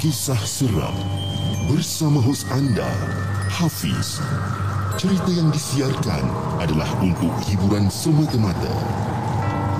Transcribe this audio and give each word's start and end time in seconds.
kisah 0.00 0.40
seram 0.48 0.96
bersama 1.68 2.24
hos 2.24 2.48
anda 2.56 2.88
Hafiz. 3.52 4.16
Cerita 4.96 5.28
yang 5.28 5.52
disiarkan 5.52 6.24
adalah 6.56 6.88
untuk 7.04 7.28
hiburan 7.44 7.92
semata-mata. 7.92 8.72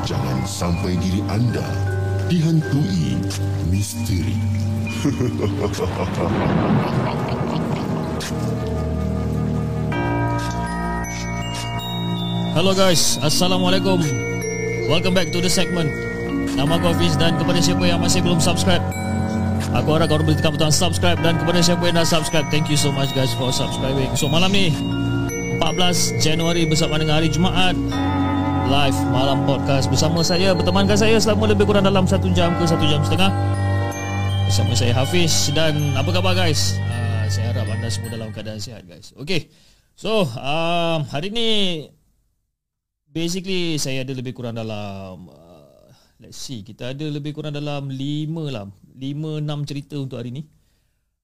Jangan 0.04 0.44
sampai 0.44 1.00
diri 1.00 1.24
anda 1.32 1.64
dihantui 2.28 3.16
misteri. 3.72 4.36
Hello 12.52 12.76
guys, 12.76 13.16
Assalamualaikum 13.24 14.04
Welcome 14.84 15.16
back 15.16 15.32
to 15.32 15.40
the 15.40 15.48
segment 15.48 15.88
Nama 16.52 16.76
aku 16.76 16.92
Hafiz 16.92 17.16
dan 17.16 17.40
kepada 17.40 17.64
siapa 17.64 17.88
yang 17.88 18.04
masih 18.04 18.20
belum 18.20 18.36
subscribe 18.36 18.99
Aku 19.70 19.94
harap 19.94 20.10
korang 20.10 20.26
boleh 20.26 20.34
tekan 20.34 20.50
butang 20.58 20.74
subscribe 20.74 21.14
Dan 21.22 21.38
kepada 21.38 21.62
siapa 21.62 21.78
yang 21.86 21.94
dah 21.94 22.02
subscribe 22.02 22.42
Thank 22.50 22.66
you 22.66 22.74
so 22.74 22.90
much 22.90 23.14
guys 23.14 23.30
for 23.38 23.54
subscribing. 23.54 24.10
So 24.18 24.26
malam 24.26 24.50
ni 24.50 24.74
14 25.62 26.18
Januari 26.18 26.66
bersama 26.66 26.98
dengan 26.98 27.22
hari 27.22 27.30
Jumaat 27.30 27.78
Live 28.66 28.98
malam 29.14 29.46
podcast 29.46 29.86
bersama 29.86 30.26
saya 30.26 30.58
Bertemankan 30.58 30.98
saya 30.98 31.22
selama 31.22 31.54
lebih 31.54 31.70
kurang 31.70 31.86
dalam 31.86 32.02
1 32.02 32.18
jam 32.34 32.50
ke 32.58 32.66
1 32.66 32.82
jam 32.90 33.00
setengah. 33.06 33.30
Bersama 34.50 34.74
saya 34.74 34.90
Hafiz 34.90 35.54
Dan 35.54 35.94
apa 35.94 36.10
khabar 36.10 36.34
guys? 36.34 36.74
Uh, 36.90 37.30
saya 37.30 37.54
harap 37.54 37.70
anda 37.70 37.86
semua 37.86 38.10
dalam 38.10 38.34
keadaan 38.34 38.58
sihat 38.58 38.82
guys. 38.90 39.14
Okay 39.22 39.54
So 39.94 40.26
um, 40.26 41.06
hari 41.12 41.30
ni 41.30 41.48
basically 43.10 43.78
saya 43.78 44.02
ada 44.02 44.14
lebih 44.14 44.34
kurang 44.34 44.58
dalam 44.58 45.30
uh, 45.30 45.49
let's 46.20 46.36
see. 46.36 46.60
Kita 46.60 46.92
ada 46.92 47.06
lebih 47.08 47.32
kurang 47.32 47.56
dalam 47.56 47.88
5 47.88 47.96
lah. 48.52 48.68
5 48.68 49.40
6 49.40 49.68
cerita 49.68 49.96
untuk 49.96 50.20
hari 50.20 50.30
ni. 50.30 50.44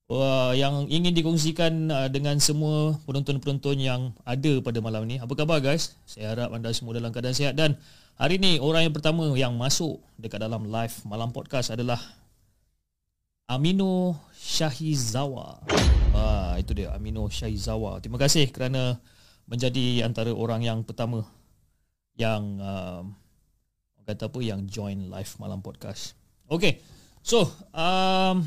Uh, 0.07 0.55
yang 0.55 0.87
ingin 0.87 1.11
dikongsikan 1.11 1.91
uh, 1.91 2.07
dengan 2.07 2.39
semua 2.39 2.95
penonton-penonton 3.11 3.77
yang 3.77 4.15
ada 4.25 4.63
pada 4.65 4.79
malam 4.81 5.05
ni. 5.05 5.21
Apa 5.21 5.37
khabar 5.37 5.61
guys? 5.61 5.99
Saya 6.09 6.33
harap 6.33 6.55
anda 6.55 6.73
semua 6.73 6.97
dalam 6.97 7.13
keadaan 7.13 7.37
sihat. 7.37 7.55
Dan 7.59 7.77
hari 8.17 8.41
ni 8.41 8.57
orang 8.63 8.89
yang 8.89 8.95
pertama 8.95 9.29
yang 9.37 9.53
masuk 9.59 10.01
dekat 10.17 10.41
dalam 10.41 10.71
live 10.71 10.95
malam 11.05 11.35
podcast 11.35 11.75
adalah 11.75 11.99
Amino 13.51 14.15
Shahizawa. 14.39 15.63
Ah 16.15 16.55
itu 16.55 16.71
dia 16.71 16.95
Amino 16.95 17.27
Shahizawa. 17.27 17.99
Terima 17.99 18.19
kasih 18.19 18.47
kerana 18.55 19.03
menjadi 19.51 20.07
antara 20.07 20.31
orang 20.31 20.63
yang 20.63 20.87
pertama 20.87 21.27
yang 22.15 22.63
uh, 22.63 23.03
kata 24.07 24.31
apa 24.31 24.39
yang 24.39 24.71
join 24.71 25.11
live 25.11 25.33
malam 25.43 25.59
podcast. 25.59 26.15
Okay, 26.47 26.79
so 27.27 27.51
um, 27.75 28.47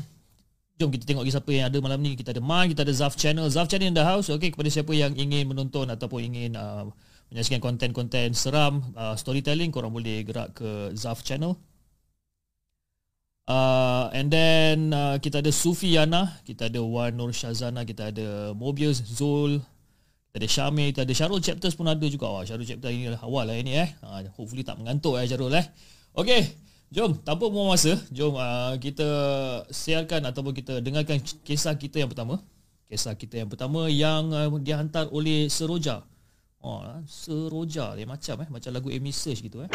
jom 0.80 0.88
kita 0.88 1.04
tengok 1.04 1.28
siapa 1.28 1.52
yang 1.52 1.68
ada 1.68 1.76
malam 1.84 2.00
ni. 2.00 2.16
Kita 2.16 2.32
ada 2.32 2.40
Man, 2.40 2.72
kita 2.72 2.88
ada 2.88 2.94
Zaf 2.96 3.20
Channel, 3.20 3.44
Zaf 3.52 3.68
Channel 3.68 3.92
in 3.92 3.96
the 3.96 4.00
house. 4.00 4.32
Okay, 4.32 4.48
kepada 4.48 4.72
siapa 4.72 4.96
yang 4.96 5.12
ingin 5.12 5.44
menonton 5.44 5.92
ataupun 5.92 6.32
ingin 6.32 6.56
uh, 6.56 6.88
menyaksikan 7.28 7.60
konten-konten 7.60 8.32
seram, 8.32 8.80
uh, 8.96 9.12
storytelling, 9.14 9.68
korang 9.68 9.92
boleh 9.92 10.24
gerak 10.24 10.56
ke 10.56 10.96
Zaf 10.96 11.20
Channel. 11.20 11.54
Uh, 13.50 14.08
and 14.16 14.32
then 14.32 14.96
uh, 14.96 15.20
kita 15.20 15.44
ada 15.44 15.52
Sufiana, 15.52 16.40
kita 16.46 16.72
ada 16.72 16.80
Wan 16.80 17.12
Nur 17.18 17.36
Shazana, 17.36 17.84
kita 17.84 18.14
ada 18.14 18.56
Mobius 18.56 19.02
Zul, 19.02 19.60
ada 20.30 20.46
Syamil, 20.46 20.94
ada 20.94 21.10
Syarul 21.10 21.42
chapters 21.42 21.74
pun 21.74 21.90
ada 21.90 22.06
juga. 22.06 22.30
Wah, 22.30 22.46
Syarul 22.46 22.62
chapter 22.62 22.90
ini 22.94 23.10
awal 23.18 23.50
lah 23.50 23.56
ini 23.58 23.74
eh. 23.74 23.88
Ha, 24.06 24.30
hopefully 24.38 24.62
tak 24.62 24.78
mengantuk 24.78 25.18
eh 25.18 25.26
Syarul 25.26 25.50
eh. 25.58 25.66
Okay, 26.14 26.54
jom 26.90 27.18
tanpa 27.22 27.50
buang 27.50 27.74
masa, 27.74 27.98
jom 28.14 28.38
uh, 28.38 28.78
kita 28.78 29.06
siarkan 29.70 30.30
ataupun 30.30 30.54
kita 30.54 30.78
dengarkan 30.78 31.18
kisah 31.42 31.74
kita 31.74 32.02
yang 32.06 32.10
pertama. 32.10 32.38
Kisah 32.86 33.14
kita 33.18 33.42
yang 33.42 33.50
pertama 33.50 33.90
yang 33.90 34.30
uh, 34.30 34.50
dihantar 34.58 35.10
oleh 35.10 35.50
Seroja. 35.50 36.06
Oh, 36.62 36.82
Seroja 37.10 37.98
dia 37.98 38.06
macam 38.06 38.36
eh 38.46 38.48
macam 38.50 38.70
lagu 38.70 38.86
Amy 38.86 39.10
Search 39.10 39.42
gitu 39.42 39.66
eh. 39.66 39.70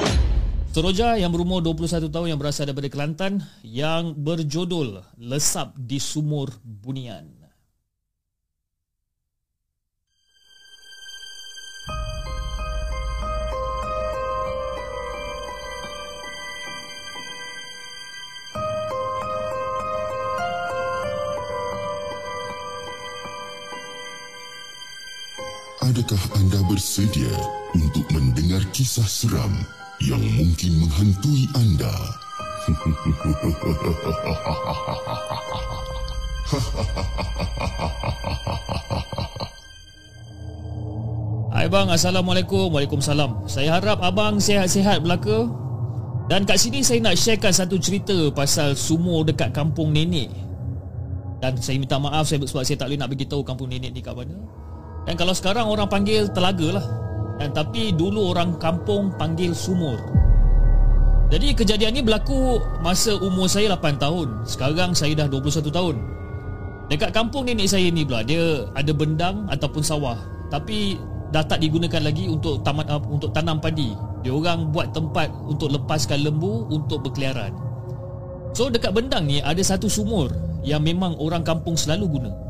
Seroja 0.71 1.19
yang 1.19 1.31
berumur 1.35 1.63
21 1.63 2.11
tahun 2.11 2.35
yang 2.35 2.39
berasal 2.39 2.67
daripada 2.67 2.91
Kelantan 2.91 3.43
yang 3.63 4.15
berjudul 4.15 5.03
Lesap 5.19 5.75
di 5.75 5.99
Sumur 5.99 6.51
Bunian. 6.63 7.31
Adakah 25.95 26.27
anda 26.35 26.59
bersedia 26.67 27.31
untuk 27.71 28.03
mendengar 28.11 28.59
kisah 28.75 29.07
seram 29.07 29.63
yang 30.03 30.19
mungkin 30.35 30.83
menghantui 30.83 31.47
anda? 31.55 31.87
Hai 41.55 41.71
bang, 41.71 41.87
Assalamualaikum. 41.87 42.75
Waalaikumsalam. 42.75 43.47
Saya 43.47 43.79
harap 43.79 44.03
abang 44.03 44.43
sihat-sihat 44.43 44.99
belaka. 44.99 45.47
Dan 46.27 46.43
kat 46.43 46.59
sini 46.59 46.83
saya 46.83 47.07
nak 47.07 47.15
sharekan 47.15 47.55
satu 47.55 47.79
cerita 47.79 48.35
Pasal 48.35 48.75
sumur 48.75 49.23
dekat 49.23 49.55
kampung 49.55 49.95
nenek. 49.95 50.27
Dan 51.39 51.55
saya 51.55 51.79
minta 51.79 51.95
maaf 51.95 52.27
sebab 52.27 52.67
saya 52.67 52.75
tak 52.75 52.91
boleh 52.91 52.99
nak 52.99 53.15
beritahu 53.15 53.47
kampung 53.47 53.71
nenek 53.71 53.95
ni 53.95 54.03
kat 54.03 54.11
mana 54.11 54.64
dan 55.05 55.13
kalau 55.13 55.33
sekarang 55.37 55.69
orang 55.69 55.85
panggil 55.85 56.25
telaga 56.33 56.81
lah. 56.81 56.85
Dan 57.35 57.53
tapi 57.53 57.93
dulu 57.93 58.33
orang 58.33 58.57
kampung 58.57 59.13
panggil 59.15 59.53
sumur. 59.53 60.01
Jadi 61.29 61.53
kejadian 61.53 61.99
ni 61.99 62.01
berlaku 62.01 62.61
masa 62.81 63.13
umur 63.21 63.45
saya 63.45 63.77
8 63.77 64.01
tahun. 64.01 64.27
Sekarang 64.45 64.97
saya 64.97 65.13
dah 65.13 65.27
21 65.29 65.69
tahun. 65.69 65.95
Dekat 66.85 67.11
kampung 67.17 67.49
nenek 67.49 67.65
saya 67.65 67.89
ni 67.89 68.05
pula 68.05 68.21
Dia 68.21 68.61
ada 68.77 68.91
bendang 68.93 69.45
ataupun 69.49 69.81
sawah. 69.81 70.17
Tapi 70.49 70.97
dah 71.33 71.41
tak 71.41 71.61
digunakan 71.61 72.01
lagi 72.01 72.29
untuk 72.29 72.61
tamat 72.61 72.87
untuk 73.09 73.33
tanam 73.35 73.57
padi. 73.61 73.93
Dia 74.25 74.33
orang 74.33 74.73
buat 74.73 74.89
tempat 74.95 75.29
untuk 75.45 75.69
lepaskan 75.75 76.25
lembu 76.25 76.65
untuk 76.71 77.03
berkeliaran. 77.05 77.53
So 78.55 78.71
dekat 78.71 78.95
bendang 78.95 79.27
ni 79.27 79.43
ada 79.43 79.59
satu 79.59 79.91
sumur 79.91 80.31
Yang 80.63 80.95
memang 80.95 81.19
orang 81.19 81.43
kampung 81.43 81.75
selalu 81.75 82.07
guna 82.07 82.44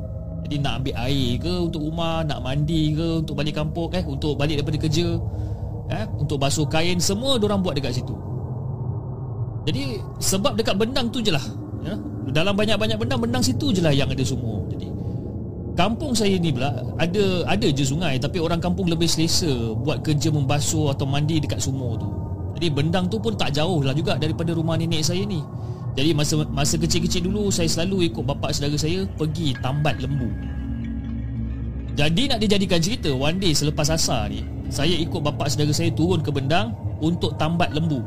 jadi 0.45 0.61
nak 0.61 0.73
ambil 0.81 0.95
air 1.09 1.29
ke 1.41 1.53
untuk 1.69 1.81
rumah, 1.81 2.21
nak 2.21 2.39
mandi 2.45 2.93
ke 2.93 3.25
untuk 3.25 3.35
balik 3.35 3.57
kampung 3.57 3.89
eh 3.91 4.05
untuk 4.05 4.37
balik 4.37 4.61
daripada 4.61 4.77
kerja. 4.85 5.07
Eh 5.89 6.05
untuk 6.17 6.37
basuh 6.37 6.65
kain 6.69 6.97
semua 7.01 7.37
orang 7.41 7.61
buat 7.65 7.73
dekat 7.73 7.97
situ. 7.97 8.13
Jadi 9.65 9.97
sebab 10.21 10.53
dekat 10.53 10.77
bendang 10.77 11.09
tu 11.09 11.19
je 11.25 11.33
lah 11.33 11.41
ya. 11.81 11.97
Dalam 12.29 12.57
banyak-banyak 12.57 12.97
bendang 12.97 13.21
Bendang 13.21 13.43
situ 13.45 13.69
je 13.69 13.81
lah 13.85 13.93
yang 13.93 14.09
ada 14.09 14.25
semua 14.25 14.65
Jadi 14.73 14.89
Kampung 15.75 16.15
saya 16.15 16.35
ni 16.39 16.49
pula 16.49 16.71
Ada 16.97 17.45
ada 17.45 17.67
je 17.69 17.83
sungai 17.85 18.17
Tapi 18.17 18.41
orang 18.41 18.57
kampung 18.63 18.89
lebih 18.89 19.05
selesa 19.05 19.51
Buat 19.83 20.01
kerja 20.01 20.31
membasuh 20.31 20.95
Atau 20.95 21.05
mandi 21.05 21.37
dekat 21.37 21.61
sumur 21.61 21.99
tu 21.99 22.09
Jadi 22.57 22.67
bendang 22.71 23.11
tu 23.11 23.19
pun 23.19 23.35
tak 23.35 23.53
jauh 23.53 23.83
lah 23.83 23.91
juga 23.91 24.15
Daripada 24.17 24.55
rumah 24.55 24.79
nenek 24.79 25.03
saya 25.03 25.21
ni 25.27 25.43
jadi 25.95 26.11
masa 26.11 26.43
masa 26.51 26.75
kecil-kecil 26.75 27.31
dulu 27.31 27.47
saya 27.47 27.71
selalu 27.71 28.11
ikut 28.11 28.27
bapa 28.27 28.51
saudara 28.51 28.75
saya 28.75 29.07
pergi 29.15 29.55
tambat 29.63 29.95
lembu. 30.03 30.27
Jadi 31.95 32.27
nak 32.27 32.43
dijadikan 32.43 32.83
cerita 32.83 33.15
one 33.15 33.39
day 33.39 33.55
selepas 33.55 33.87
asar 33.87 34.27
ni 34.27 34.43
saya 34.67 34.91
ikut 34.91 35.23
bapa 35.23 35.47
saudara 35.47 35.71
saya 35.71 35.95
turun 35.95 36.19
ke 36.19 36.27
bendang 36.35 36.75
untuk 36.99 37.39
tambat 37.39 37.71
lembu. 37.71 38.03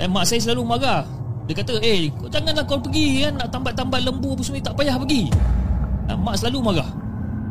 Dan 0.00 0.08
mak 0.08 0.24
saya 0.24 0.40
selalu 0.40 0.64
marah. 0.64 1.04
Dia 1.44 1.58
kata, 1.58 1.76
"Eh, 1.84 2.08
kau 2.16 2.32
janganlah 2.32 2.64
kau 2.64 2.80
pergi 2.80 3.28
kan 3.28 3.44
nak 3.44 3.48
tambat-tambat 3.52 4.00
lembu 4.08 4.32
apa 4.32 4.42
semua 4.46 4.64
tak 4.64 4.74
payah 4.80 4.96
pergi." 4.96 5.28
Dan 6.08 6.16
mak 6.24 6.40
selalu 6.40 6.58
marah. 6.64 6.90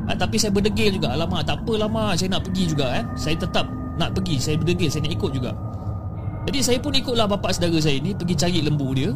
Ha, 0.10 0.18
tapi 0.18 0.42
saya 0.42 0.50
berdegil 0.50 0.98
juga. 0.98 1.14
Alamak, 1.14 1.46
tak 1.46 1.62
apalah 1.62 1.86
mak, 1.86 2.18
saya 2.18 2.34
nak 2.34 2.42
pergi 2.50 2.64
juga 2.74 2.98
eh. 2.98 3.06
Saya 3.14 3.38
tetap 3.38 3.70
nak 4.02 4.18
pergi, 4.18 4.42
saya 4.42 4.58
berdegil, 4.58 4.90
saya 4.90 5.06
nak 5.06 5.14
ikut 5.14 5.32
juga. 5.38 5.52
Jadi 6.50 6.60
saya 6.66 6.78
pun 6.82 6.92
ikutlah 6.98 7.30
bapa 7.30 7.54
saudara 7.54 7.78
saya 7.78 8.02
ni 8.02 8.18
pergi 8.18 8.34
cari 8.34 8.60
lembu 8.66 8.90
dia 8.98 9.14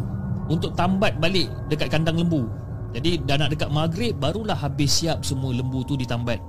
untuk 0.50 0.74
tambat 0.78 1.18
balik 1.18 1.50
dekat 1.72 1.90
kandang 1.90 2.22
lembu. 2.22 2.46
Jadi 2.96 3.20
dah 3.28 3.36
nak 3.36 3.52
dekat 3.52 3.70
maghrib 3.74 4.16
barulah 4.16 4.56
habis 4.56 5.04
siap 5.04 5.26
semua 5.26 5.52
lembu 5.52 5.84
tu 5.84 6.00
ditambat. 6.00 6.40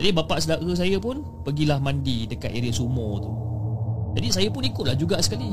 Jadi 0.00 0.10
bapa 0.12 0.40
saudara 0.40 0.72
saya 0.76 0.96
pun 1.00 1.24
pergilah 1.44 1.80
mandi 1.80 2.28
dekat 2.28 2.52
area 2.52 2.72
sumur 2.72 3.20
tu. 3.20 3.32
Jadi 4.16 4.28
saya 4.32 4.48
pun 4.48 4.64
ikutlah 4.64 4.96
juga 4.96 5.20
sekali. 5.20 5.52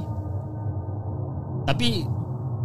Tapi 1.68 2.08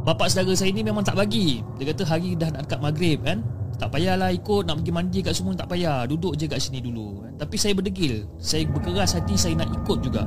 bapa 0.07 0.27
saudara 0.31 0.55
saya 0.55 0.71
ni 0.71 0.87
memang 0.87 1.03
tak 1.03 1.19
bagi. 1.19 1.63
Dia 1.79 1.91
kata 1.95 2.03
hari 2.07 2.39
dah 2.39 2.51
nak 2.55 2.67
dekat 2.67 2.81
maghrib 2.83 3.19
kan. 3.27 3.43
Tak 3.79 3.95
payahlah 3.95 4.35
ikut 4.35 4.67
nak 4.67 4.83
pergi 4.83 4.93
mandi 4.95 5.19
kat 5.23 5.35
semua 5.35 5.55
tak 5.55 5.71
payah. 5.71 6.03
Duduk 6.07 6.35
je 6.35 6.51
kat 6.51 6.59
sini 6.59 6.83
dulu. 6.83 7.23
Tapi 7.39 7.55
saya 7.55 7.75
berdegil. 7.79 8.27
Saya 8.39 8.67
berkeras 8.67 9.15
hati 9.15 9.39
saya 9.39 9.55
nak 9.55 9.71
ikut 9.71 9.99
juga. 10.03 10.27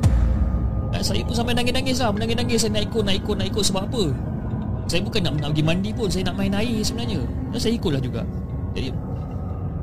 Dan 0.91 1.01
saya 1.03 1.23
pun 1.23 1.31
sampai 1.31 1.55
nangis-nangis 1.55 2.03
lah 2.03 2.11
Menangis-nangis 2.11 2.67
saya 2.67 2.75
nak 2.75 2.83
ikut, 2.91 3.03
nak 3.07 3.15
ikut, 3.15 3.35
nak 3.39 3.47
ikut 3.47 3.63
Sebab 3.63 3.83
apa? 3.87 4.03
Saya 4.91 5.07
bukan 5.07 5.23
nak, 5.23 5.39
nak 5.39 5.49
pergi 5.55 5.63
mandi 5.63 5.89
pun 5.95 6.11
Saya 6.11 6.27
nak 6.27 6.35
main 6.35 6.51
air 6.51 6.83
sebenarnya. 6.83 7.23
Dan 7.55 7.59
saya 7.63 7.73
ikutlah 7.79 8.03
juga. 8.03 8.27
Jadi 8.75 8.91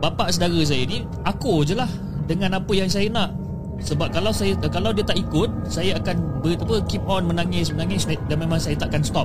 Bapak 0.05 0.29
saudara 0.37 0.61
saya 0.69 0.85
ni 0.85 1.09
Aku 1.25 1.65
je 1.65 1.73
lah 1.73 1.89
Dengan 2.29 2.61
apa 2.61 2.73
yang 2.77 2.93
saya 2.93 3.09
nak. 3.09 3.33
Sebab 3.81 4.13
kalau 4.13 4.29
saya 4.37 4.53
kalau 4.69 4.93
dia 4.93 5.01
tak 5.09 5.17
ikut 5.17 5.49
Saya 5.65 5.97
akan 5.97 6.45
ber, 6.45 6.61
apa, 6.61 6.85
keep 6.85 7.01
on 7.09 7.25
menangis 7.25 7.73
Menangis 7.73 8.05
Dan 8.05 8.37
memang 8.37 8.61
saya 8.61 8.77
takkan 8.77 9.01
stop. 9.01 9.25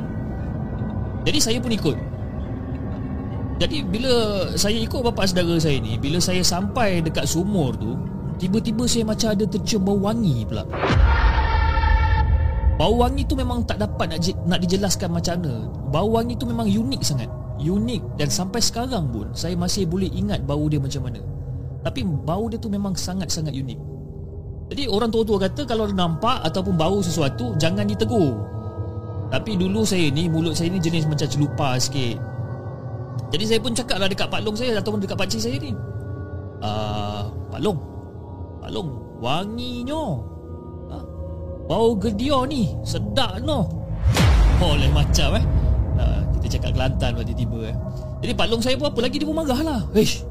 Jadi 1.28 1.40
saya 1.44 1.60
pun 1.60 1.76
ikut. 1.76 1.98
Jadi 3.60 3.84
bila 3.84 4.14
saya 4.56 4.80
ikut 4.80 5.04
bapak 5.04 5.30
saudara 5.30 5.60
saya 5.60 5.84
ni 5.84 6.00
Bila 6.00 6.18
saya 6.24 6.42
sampai 6.42 7.04
dekat 7.04 7.28
sumur 7.28 7.76
tu 7.76 8.00
Tiba-tiba 8.40 8.88
saya 8.88 9.04
macam 9.06 9.36
ada 9.36 9.46
tercium 9.46 9.84
bau 9.84 10.00
wangi 10.00 10.48
pula 10.48 10.64
Bau 12.74 12.98
wangi 12.98 13.22
tu 13.30 13.38
memang 13.38 13.62
tak 13.70 13.78
dapat 13.78 14.18
nak, 14.18 14.20
nak 14.50 14.60
dijelaskan 14.66 15.14
macam 15.14 15.38
mana. 15.38 15.70
Bau 15.94 16.10
wangi 16.10 16.34
tu 16.34 16.50
memang 16.50 16.66
unik 16.66 17.02
sangat. 17.06 17.30
Unik 17.62 18.18
dan 18.18 18.28
sampai 18.34 18.60
sekarang 18.60 19.14
pun 19.14 19.30
Saya 19.31 19.54
masih 19.54 19.86
boleh 19.86 20.10
ingat 20.10 20.42
bau 20.44 20.66
dia 20.66 20.81
macam 20.81 21.06
mana. 21.06 21.22
Tapi 21.86 22.02
bau 22.02 22.50
dia 22.50 22.58
tu 22.58 22.68
memang 22.68 22.98
sangat-sangat 22.98 23.54
unik. 23.54 23.80
Jadi 24.74 24.90
orang 24.90 25.14
tua-tua 25.14 25.38
kata 25.46 25.70
Kalau 25.70 25.86
nampak 25.86 26.42
ataupun 26.50 26.74
bau 26.74 26.98
sesuatu 27.06 27.54
Jangan 27.62 27.86
ditegur. 27.86 28.34
Tapi 29.30 29.54
dulu 29.54 29.86
saya 29.86 30.10
ni 30.10 30.25
Mulut 30.25 30.58
saya 30.58 30.74
ni 30.74 30.81
jenis 30.81 31.06
macam 31.06 31.30
celupa 31.30 31.78
sikit. 31.78 32.18
Jadi 33.30 33.44
saya 33.46 33.60
pun 33.62 33.78
cakap 33.78 34.02
lah 34.02 34.10
Dekat 34.10 34.34
Pak 34.34 34.42
Long 34.42 34.58
saya 34.58 34.81
Ataupun 34.81 34.98
dekat 34.98 35.18
pakcik 35.20 35.46
saya 35.46 35.62
ni. 35.62 35.78
Uh, 36.64 37.30
Pak 37.54 37.62
Long 37.62 37.78
Pak 38.66 38.70
Long 38.74 38.90
Wanginya 39.22 40.33
Bau 41.63 41.95
gedio 41.95 42.44
ni 42.44 42.75
Sedap 42.83 43.39
no. 43.44 43.68
Lain 44.63 44.92
macam 44.95 45.36
eh. 45.36 45.44
Ha, 46.00 46.04
Kita 46.39 46.56
cakap 46.56 46.71
Kelantan 46.75 47.19
pada 47.19 47.33
tiba 47.36 47.60
eh. 47.68 47.75
Jadi 48.24 48.31
Pak 48.36 48.48
Long 48.48 48.63
saya 48.63 48.75
pun 48.80 48.88
apa 48.88 49.00
lagi? 49.04 49.19
Dia 49.19 49.27
pun 49.27 49.36
marah 49.36 49.60
lah. 49.60 49.81
Ish 49.95 50.24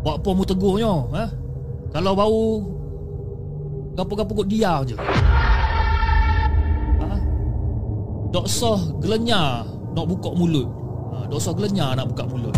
Buat 0.00 0.24
apa 0.24 0.28
mu 0.32 0.44
tegurnya 0.44 0.92
ha? 1.12 1.24
Kalau 1.92 2.12
bau 2.16 2.44
Gapo-gapo 3.96 4.44
kot 4.44 4.48
diam 4.52 4.84
je. 4.84 4.92
Ha? 7.00 7.16
Dok 8.28 8.44
soh 8.44 9.00
gelenya 9.00 9.64
Nak 9.96 10.04
buka 10.04 10.28
mulut. 10.36 10.68
Ha, 11.12 11.16
Dok 11.32 11.40
soh 11.40 11.56
gelenya 11.56 11.96
nak 11.96 12.12
buka 12.12 12.28
mulut. 12.28 12.52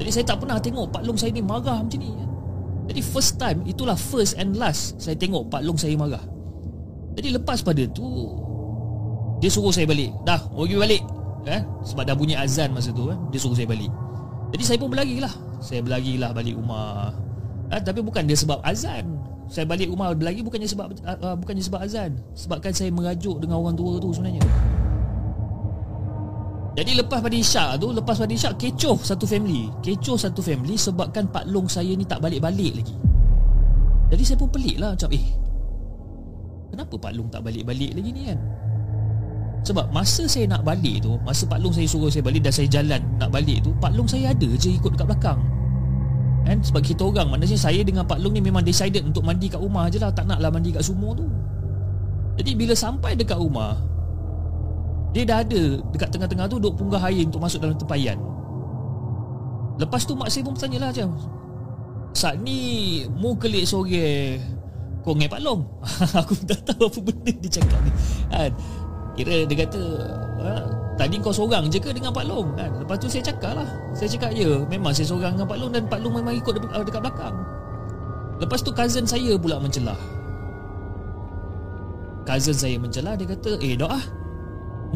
Jadi 0.00 0.10
saya 0.10 0.24
tak 0.26 0.42
pernah 0.42 0.58
tengok 0.58 0.90
Pak 0.90 1.02
Long 1.06 1.14
saya 1.14 1.30
ni 1.30 1.44
marah 1.44 1.78
macam 1.84 2.02
ni 2.02 2.10
Jadi 2.90 3.00
first 3.00 3.38
time 3.38 3.62
Itulah 3.62 3.94
first 3.94 4.34
and 4.42 4.58
last 4.58 4.98
Saya 4.98 5.14
tengok 5.14 5.46
Pak 5.46 5.62
Long 5.62 5.78
saya 5.78 5.94
marah 5.94 6.33
jadi 7.14 7.28
lepas 7.38 7.62
pada 7.62 7.82
tu 7.90 8.04
Dia 9.38 9.50
suruh 9.50 9.70
saya 9.70 9.86
balik. 9.86 10.10
Dah, 10.26 10.40
pergi 10.50 10.76
balik. 10.78 11.02
Eh? 11.44 11.60
Sebab 11.86 12.02
dah 12.08 12.16
bunyi 12.16 12.34
azan 12.34 12.74
masa 12.74 12.90
tu 12.90 13.12
eh? 13.12 13.18
Dia 13.30 13.38
suruh 13.38 13.54
saya 13.56 13.68
balik. 13.70 13.90
Jadi 14.54 14.62
saya 14.66 14.78
pun 14.78 14.88
berlari 14.90 15.18
lah 15.18 15.32
Saya 15.62 15.80
berlari 15.82 16.18
lah 16.18 16.34
balik 16.34 16.58
rumah. 16.58 17.14
Eh? 17.70 17.80
Tapi 17.80 18.00
bukan 18.02 18.26
dia 18.26 18.38
sebab 18.38 18.58
azan. 18.66 19.06
Saya 19.46 19.68
balik 19.68 19.92
rumah 19.92 20.10
berlari 20.16 20.40
bukannya 20.40 20.66
sebab 20.66 20.86
uh, 21.04 21.36
Bukannya 21.38 21.62
sebab 21.62 21.80
azan. 21.84 22.18
Sebabkan 22.34 22.72
saya 22.74 22.90
merajuk 22.90 23.38
dengan 23.38 23.62
orang 23.62 23.76
tua 23.78 24.00
tu 24.00 24.10
sebenarnya. 24.10 24.42
Jadi 26.74 26.98
lepas 26.98 27.22
pada 27.22 27.36
isyak 27.38 27.78
tu 27.78 27.94
Lepas 27.94 28.18
pada 28.18 28.32
isyak 28.34 28.58
Kecoh 28.58 28.98
satu 28.98 29.28
family. 29.28 29.70
Kecoh 29.78 30.18
satu 30.18 30.42
family 30.42 30.74
Sebabkan 30.74 31.30
Pak 31.30 31.46
Long 31.46 31.70
saya 31.70 31.94
ni 31.94 32.02
tak 32.02 32.18
balik-balik 32.18 32.82
lagi. 32.82 32.96
Jadi 34.10 34.22
saya 34.26 34.36
pun 34.40 34.50
pelik 34.50 34.82
lah 34.82 34.96
Macam 34.98 35.12
eh 35.14 35.43
Kenapa 36.74 36.98
Pak 36.98 37.14
Long 37.14 37.30
tak 37.30 37.46
balik-balik 37.46 37.94
lagi 37.94 38.10
ni 38.10 38.22
kan? 38.26 38.38
Sebab 39.62 39.94
masa 39.94 40.26
saya 40.26 40.50
nak 40.50 40.66
balik 40.66 41.06
tu 41.06 41.14
Masa 41.22 41.46
Pak 41.46 41.62
Long 41.62 41.70
saya 41.70 41.86
suruh 41.86 42.10
saya 42.10 42.26
balik 42.26 42.42
Dan 42.42 42.50
saya 42.50 42.66
jalan 42.66 42.98
nak 43.14 43.30
balik 43.30 43.62
tu 43.62 43.70
Pak 43.78 43.94
Long 43.94 44.10
saya 44.10 44.34
ada 44.34 44.50
je 44.58 44.74
ikut 44.74 44.90
dekat 44.98 45.06
belakang. 45.06 45.38
Kan? 46.42 46.58
Sebab 46.66 46.82
kita 46.82 47.06
orang 47.06 47.30
Maknanya 47.30 47.54
saya 47.54 47.78
dengan 47.86 48.02
Pak 48.02 48.18
Long 48.18 48.34
ni 48.34 48.42
Memang 48.42 48.66
decided 48.66 49.06
untuk 49.06 49.22
mandi 49.22 49.46
kat 49.46 49.62
rumah 49.62 49.86
je 49.86 50.02
lah. 50.02 50.10
Tak 50.10 50.26
nak 50.26 50.42
lah 50.42 50.50
mandi 50.50 50.74
kat 50.74 50.82
sumur 50.82 51.14
tu. 51.14 51.30
Jadi 52.42 52.58
bila 52.58 52.74
sampai 52.74 53.14
dekat 53.14 53.38
rumah 53.38 53.78
Dia 55.14 55.22
dah 55.22 55.46
ada 55.46 55.78
Dekat 55.94 56.10
tengah-tengah 56.10 56.50
tu 56.50 56.58
Duk 56.58 56.74
punggah 56.74 56.98
air 57.06 57.22
untuk 57.22 57.38
masuk 57.38 57.62
dalam 57.62 57.78
tempayan. 57.78 58.18
Lepas 59.78 60.02
tu 60.02 60.18
mak 60.18 60.26
saya 60.26 60.42
pun 60.42 60.58
bertanya 60.58 60.82
lah 60.82 60.90
macam 60.90 61.14
Saat 62.18 62.42
ni 62.42 62.58
Mu 63.14 63.38
kelik 63.38 63.62
sore 63.62 64.42
kau 65.04 65.12
ngai 65.12 65.28
Pak 65.28 65.40
Long. 65.44 65.60
Aku 66.24 66.32
tak 66.48 66.64
tahu 66.64 66.88
apa 66.88 66.98
benda 67.04 67.32
dia 67.36 67.50
cakap 67.60 67.78
ni. 67.84 67.92
Kan? 68.32 68.52
Kira 69.14 69.46
dia 69.46 69.56
kata 69.62 69.82
ha, 70.42 70.50
Tadi 70.98 71.22
kau 71.22 71.30
seorang 71.30 71.70
je 71.70 71.78
ke 71.78 71.92
dengan 71.92 72.10
Pak 72.10 72.24
Long? 72.26 72.56
Kan? 72.56 72.82
Lepas 72.82 72.96
tu 72.98 73.06
saya 73.06 73.22
cakap 73.22 73.60
lah. 73.60 73.68
Saya 73.92 74.08
cakap 74.10 74.34
ya 74.34 74.64
Memang 74.66 74.90
saya 74.96 75.06
seorang 75.06 75.38
dengan 75.38 75.46
Pak 75.46 75.58
Long 75.60 75.70
Dan 75.70 75.84
Pak 75.86 76.00
Long 76.02 76.14
memang 76.18 76.34
ikut 76.34 76.56
dekat, 76.56 76.98
belakang. 77.04 77.36
Lepas 78.42 78.64
tu 78.64 78.74
cousin 78.74 79.06
saya 79.06 79.38
pula 79.38 79.62
mencelah. 79.62 80.00
Cousin 82.26 82.56
saya 82.56 82.76
mencelah 82.80 83.14
Dia 83.14 83.28
kata 83.28 83.60
Eh 83.60 83.76
dok 83.76 83.92
ah 83.92 84.04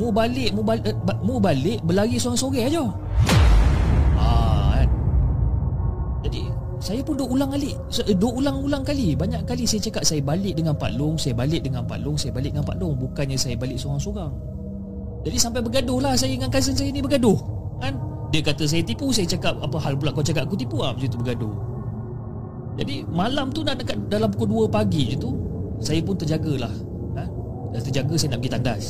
Mu 0.01 0.09
balik 0.09 0.51
Mu 0.57 0.65
balik, 0.65 0.97
mu 1.21 1.37
balik 1.37 1.79
Berlari 1.85 2.17
seorang-seorang 2.17 2.73
aja 2.73 2.85
Saya 6.89 7.05
pun 7.05 7.21
duk 7.21 7.29
ulang 7.29 7.53
kali 7.53 7.77
eh, 7.77 8.17
Duk 8.17 8.41
ulang-ulang 8.41 8.81
kali. 8.81 9.13
Banyak 9.13 9.45
kali 9.45 9.69
saya 9.69 9.85
cakap 9.85 10.09
Saya 10.09 10.25
balik 10.25 10.57
dengan 10.57 10.73
Pak 10.73 10.97
Long 10.97 11.21
Saya 11.21 11.37
balik 11.37 11.61
dengan 11.61 11.85
Pak 11.85 12.01
Long 12.01 12.17
Saya 12.17 12.33
balik 12.33 12.57
dengan 12.57 12.65
Pak 12.65 12.81
Long. 12.81 12.97
Bukannya 12.97 13.37
saya 13.37 13.61
balik 13.61 13.77
seorang-seorang. 13.77 14.33
Jadi 15.29 15.37
sampai 15.37 15.61
bergaduh 15.61 16.01
lah 16.01 16.17
Saya 16.17 16.33
dengan 16.33 16.49
cousin 16.49 16.73
saya 16.73 16.89
ni 16.89 17.05
bergaduh 17.05 17.37
Kan? 17.85 17.93
Dia 18.33 18.41
kata 18.41 18.65
saya 18.65 18.81
tipu 18.81 19.13
Saya 19.13 19.29
cakap 19.29 19.61
Apa 19.61 19.77
hal 19.85 20.01
pula 20.01 20.17
kau 20.17 20.25
cakap 20.25 20.49
aku 20.49 20.57
tipu. 20.57 20.81
Ah, 20.81 20.97
Macam 20.97 21.13
tu 21.13 21.21
bergaduh. 21.21 21.55
Jadi 22.81 23.05
malam 23.13 23.53
tu 23.53 23.61
nak 23.61 23.85
dekat 23.85 24.09
Dalam 24.09 24.33
pukul 24.33 24.65
2 24.65 24.73
pagi 24.73 25.13
je 25.13 25.17
tu 25.21 25.37
Saya 25.85 26.01
pun 26.01 26.17
terjagalah 26.17 26.73
ha? 27.21 27.25
Dah 27.77 27.81
terjaga 27.85 28.17
saya 28.17 28.33
nak 28.33 28.41
pergi 28.41 28.53
tandas. 28.57 28.85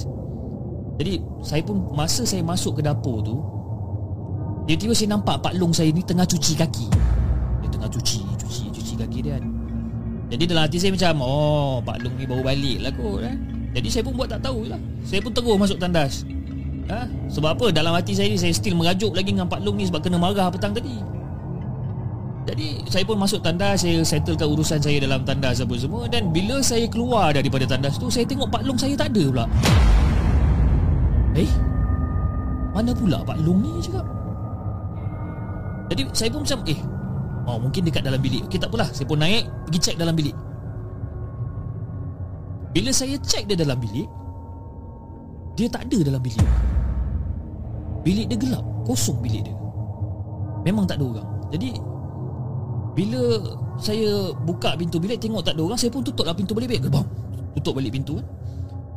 Jadi 1.03 1.13
saya 1.43 1.67
pun 1.67 1.83
Masa 1.99 2.23
saya 2.23 2.47
masuk 2.47 2.79
ke 2.79 2.87
dapur 2.87 3.27
tu 3.27 3.43
Tiba-tiba 4.71 4.95
saya 4.95 5.19
nampak 5.19 5.43
Pak 5.43 5.59
Long 5.59 5.75
saya 5.75 5.91
ni 5.91 6.07
Tengah 6.07 6.29
cuci 6.31 6.55
kaki 6.55 6.87
tengah 7.71 7.91
cuci 7.91 8.21
Cuci 8.41 8.63
cuci 8.73 8.95
kaki 8.99 9.19
dia 9.25 9.37
kan. 9.39 9.45
Jadi 10.29 10.45
dalam 10.45 10.63
hati 10.69 10.77
saya 10.77 10.93
macam 10.93 11.25
Oh 11.25 11.81
Pak 11.81 12.05
Long 12.05 12.15
ni 12.21 12.25
baru 12.29 12.45
balik 12.45 12.79
lah 12.85 12.93
kot 12.93 13.25
eh? 13.25 13.37
Jadi 13.77 13.89
saya 13.89 14.03
pun 14.05 14.13
buat 14.17 14.29
tak 14.29 14.41
tahu 14.45 14.69
lah. 14.69 14.81
Saya 15.05 15.21
pun 15.21 15.33
terus 15.33 15.57
masuk 15.57 15.79
tandas. 15.81 16.25
Ha? 16.89 17.05
Sebab 17.29 17.51
apa? 17.53 17.67
Dalam 17.69 17.93
hati 17.93 18.17
saya 18.17 18.33
ni 18.33 18.41
Saya 18.41 18.53
still 18.57 18.73
merajuk 18.77 19.13
lagi 19.13 19.37
dengan 19.37 19.45
Pak 19.45 19.61
Long 19.61 19.77
ni 19.77 19.85
Sebab 19.85 20.01
kena 20.01 20.17
marah 20.17 20.49
petang 20.49 20.73
tadi. 20.73 20.97
Jadi 22.49 22.81
saya 22.89 23.05
pun 23.05 23.21
masuk 23.21 23.45
tandas 23.45 23.85
Saya 23.85 24.01
settlekan 24.01 24.49
urusan 24.49 24.81
saya 24.81 24.97
dalam 25.01 25.21
tandas 25.21 25.61
apa 25.61 25.75
semua. 25.77 26.09
Dan 26.09 26.33
bila 26.33 26.65
saya 26.65 26.89
keluar 26.89 27.37
daripada 27.37 27.69
tandas 27.69 28.01
tu 28.01 28.09
Saya 28.09 28.25
tengok 28.25 28.49
Pak 28.49 28.65
Long 28.65 28.81
saya 28.81 28.97
tak 28.97 29.13
ada 29.13 29.25
pula. 29.29 29.45
Eh? 31.37 31.51
Mana 32.73 32.97
pula 32.97 33.21
Pak 33.21 33.37
Long 33.45 33.61
ni 33.61 33.73
cakap? 33.85 34.05
Jadi 35.93 36.03
saya 36.13 36.29
pun 36.33 36.41
macam 36.45 36.61
Eh 36.69 36.81
Oh 37.49 37.57
mungkin 37.57 37.81
dekat 37.89 38.05
dalam 38.05 38.21
bilik. 38.21 38.45
Okey 38.45 38.61
tak 38.61 38.69
apalah. 38.69 38.93
Saya 38.93 39.09
pun 39.09 39.17
naik 39.17 39.49
Pergi 39.65 39.79
cek 39.81 39.97
dalam 39.97 40.13
bilik. 40.13 40.37
Bila 42.77 42.93
saya 42.93 43.17
cek 43.17 43.49
dia 43.49 43.57
dalam 43.57 43.81
bilik 43.81 44.05
Dia 45.57 45.67
tak 45.73 45.89
ada 45.89 45.99
dalam 46.05 46.21
bilik. 46.21 46.51
Bilik 48.05 48.27
dia 48.29 48.37
gelap. 48.37 48.65
Kosong 48.85 49.25
bilik 49.25 49.49
dia. 49.49 49.57
Memang 50.69 50.85
tak 50.85 51.01
ada 51.01 51.09
orang. 51.09 51.29
Jadi 51.49 51.73
Bila 52.93 53.23
saya 53.81 54.37
buka 54.45 54.77
pintu 54.77 55.01
bilik 55.01 55.17
Tengok 55.17 55.41
tak 55.41 55.57
ada 55.57 55.65
orang 55.65 55.81
Saya 55.81 55.89
pun 55.89 56.05
tutup 56.05 56.29
lah 56.29 56.37
pintu 56.37 56.53
balik 56.53 56.69
bilik 56.69 56.85
Gerbang. 56.85 57.09
Tutup 57.57 57.81
balik 57.81 57.97
pintu 57.97 58.21
kan 58.21 58.27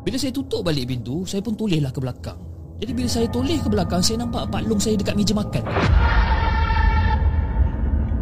Bila 0.04 0.20
saya 0.20 0.36
tutup 0.36 0.60
balik 0.68 0.92
pintu 0.92 1.24
Saya 1.24 1.40
pun 1.40 1.56
toleh 1.56 1.80
lah 1.80 1.96
ke 1.96 2.04
belakang. 2.04 2.36
Jadi 2.84 2.92
bila 2.92 3.08
saya 3.08 3.32
toleh 3.32 3.62
ke 3.64 3.72
belakang 3.72 4.04
Saya 4.04 4.28
nampak 4.28 4.52
Pak 4.52 4.68
Long 4.68 4.82
saya 4.82 5.00
dekat 5.00 5.16
meja 5.16 5.32
makan 5.32 5.64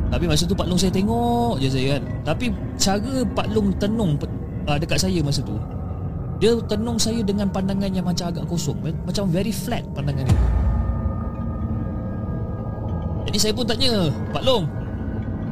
tapi 0.10 0.26
masa 0.26 0.50
tu 0.50 0.58
Pak 0.58 0.66
Long 0.66 0.80
saya 0.82 0.90
tengok 0.90 1.62
je 1.62 1.70
saya 1.70 1.98
kan. 1.98 2.04
Tapi 2.26 2.50
cara 2.82 3.14
Pak 3.30 3.48
Long 3.54 3.70
tenung 3.78 4.18
uh, 4.66 4.78
dekat 4.82 4.98
saya 4.98 5.22
masa 5.22 5.46
tu 5.46 5.54
Dia 6.42 6.58
tenung 6.66 6.98
saya 6.98 7.22
dengan 7.22 7.46
pandangan 7.54 7.94
yang 7.94 8.06
macam 8.06 8.34
agak 8.34 8.50
kosong. 8.50 8.82
Macam 9.06 9.30
very 9.30 9.54
flat 9.54 9.86
pandangan 9.94 10.26
dia. 10.26 10.40
Jadi 13.30 13.38
saya 13.38 13.54
pun 13.54 13.66
tanya 13.70 14.10
Pak 14.34 14.42
Long 14.42 14.66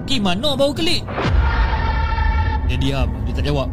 Gimana 0.10 0.58
bau 0.58 0.74
kelik? 0.74 1.06
Dia 2.68 2.76
diam, 2.82 3.08
dia 3.24 3.32
tak 3.32 3.46
jawab. 3.48 3.70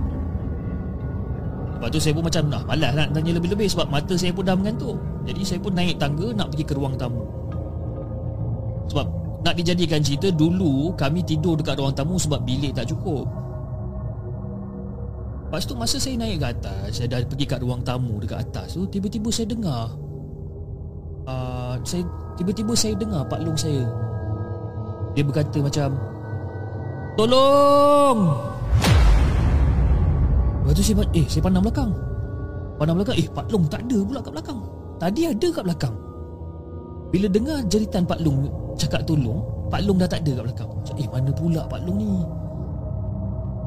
Lepas 1.78 1.88
tu 1.90 1.98
saya 1.98 2.12
pun 2.12 2.24
macam 2.28 2.42
Nah 2.52 2.62
malas 2.68 2.92
nak 2.92 3.08
tanya 3.16 3.32
lebih-lebih 3.40 3.72
Sebab 3.72 3.88
mata 3.88 4.14
saya 4.20 4.36
pun 4.36 4.44
dah 4.44 4.52
mengantuk. 4.52 5.00
Jadi 5.24 5.40
saya 5.48 5.58
pun 5.64 5.72
naik 5.72 5.96
tangga 5.96 6.28
Nak 6.36 6.52
pergi 6.52 6.64
ke 6.68 6.74
ruang 6.76 6.94
tamu. 7.00 7.24
Sebab 8.92 9.23
nak 9.44 9.60
dijadikan 9.60 10.00
cerita 10.00 10.32
dulu 10.32 10.96
kami 10.96 11.20
tidur 11.20 11.60
dekat 11.60 11.76
ruang 11.76 11.92
tamu 11.92 12.16
sebab 12.16 12.40
bilik 12.48 12.72
tak 12.72 12.88
cukup. 12.88 13.28
Lepas 15.44 15.68
tu 15.68 15.76
masa 15.76 16.00
saya 16.00 16.16
naik 16.16 16.40
ke 16.40 16.46
atas, 16.48 16.98
saya 16.98 17.06
dah 17.12 17.20
pergi 17.28 17.44
kat 17.44 17.60
ruang 17.60 17.84
tamu 17.84 18.16
dekat 18.18 18.40
atas 18.40 18.74
tu, 18.74 18.88
tiba-tiba 18.88 19.28
saya 19.28 19.46
dengar 19.52 19.92
uh, 21.28 21.76
saya 21.84 22.02
tiba-tiba 22.40 22.72
saya 22.72 22.96
dengar 22.96 23.22
Pak 23.28 23.40
Long 23.44 23.54
saya. 23.54 23.84
Dia 25.14 25.22
berkata 25.22 25.60
macam 25.60 25.94
Tolong! 27.14 28.18
Lepas 30.64 30.74
tu 30.74 30.82
saya, 30.82 31.04
eh, 31.14 31.26
saya 31.30 31.42
pandang 31.44 31.62
belakang. 31.62 31.92
Pandang 32.80 32.96
belakang, 32.98 33.16
eh, 33.20 33.28
Pak 33.30 33.46
Long 33.52 33.68
tak 33.70 33.86
ada 33.86 33.98
pula 34.02 34.18
kat 34.24 34.32
belakang. 34.34 34.60
Tadi 34.98 35.20
ada 35.28 35.48
kat 35.52 35.62
belakang. 35.68 35.94
Bila 37.14 37.26
dengar 37.30 37.62
jeritan 37.70 38.02
Pak 38.02 38.18
Long 38.24 38.63
cakap 38.74 39.06
tolong, 39.06 39.42
Pak 39.70 39.80
Long 39.86 39.98
dah 39.98 40.08
tak 40.08 40.22
ada 40.26 40.42
kat 40.42 40.44
belakang. 40.50 40.70
Eh, 40.98 41.08
mana 41.10 41.30
pula 41.34 41.62
Pak 41.66 41.80
Long 41.82 41.98
ni? 41.98 42.12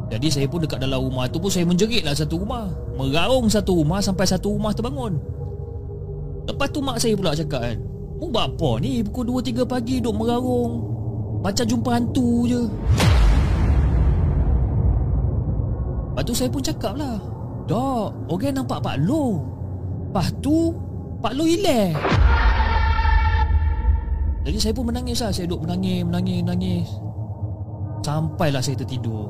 Jadi 0.08 0.28
saya 0.32 0.48
pun 0.48 0.64
dekat 0.64 0.80
dalam 0.80 1.04
rumah 1.04 1.28
tu 1.28 1.36
pun 1.36 1.52
saya 1.52 1.68
menjerit 1.68 2.08
lah 2.08 2.16
satu 2.16 2.40
rumah. 2.40 2.72
Meraung 2.96 3.52
satu 3.52 3.84
rumah 3.84 4.00
sampai 4.00 4.24
satu 4.24 4.56
rumah 4.56 4.72
terbangun. 4.72 5.20
Lepas 6.48 6.68
tu 6.72 6.80
mak 6.80 6.96
saya 6.96 7.12
pula 7.20 7.36
cakap 7.36 7.60
kan, 7.60 7.78
Mu 8.18 8.32
buat 8.32 8.56
apa 8.56 8.82
ni 8.82 9.04
pukul 9.04 9.44
2-3 9.44 9.68
pagi 9.68 10.00
duk 10.00 10.16
meraung? 10.16 10.80
Macam 11.44 11.66
jumpa 11.68 11.92
hantu 11.92 12.48
je. 12.48 12.62
Lepas 16.08 16.24
tu 16.24 16.34
saya 16.34 16.50
pun 16.50 16.64
cakap 16.66 16.98
lah, 16.98 17.22
Dok, 17.68 18.32
orang 18.32 18.64
nampak 18.64 18.80
Pak 18.80 18.98
Lo. 19.04 19.44
Lepas 20.08 20.34
tu, 20.40 20.72
Pak 21.20 21.36
Lo 21.36 21.44
hilang. 21.44 21.94
Jadi 24.48 24.58
saya 24.64 24.72
pun 24.72 24.88
menangis 24.88 25.20
lah. 25.20 25.32
Saya 25.36 25.44
duduk 25.44 25.68
menangis, 25.68 26.08
menangis, 26.08 26.40
menangis. 26.40 26.88
Sampailah 28.08 28.64
saya 28.64 28.80
tertidur. 28.80 29.28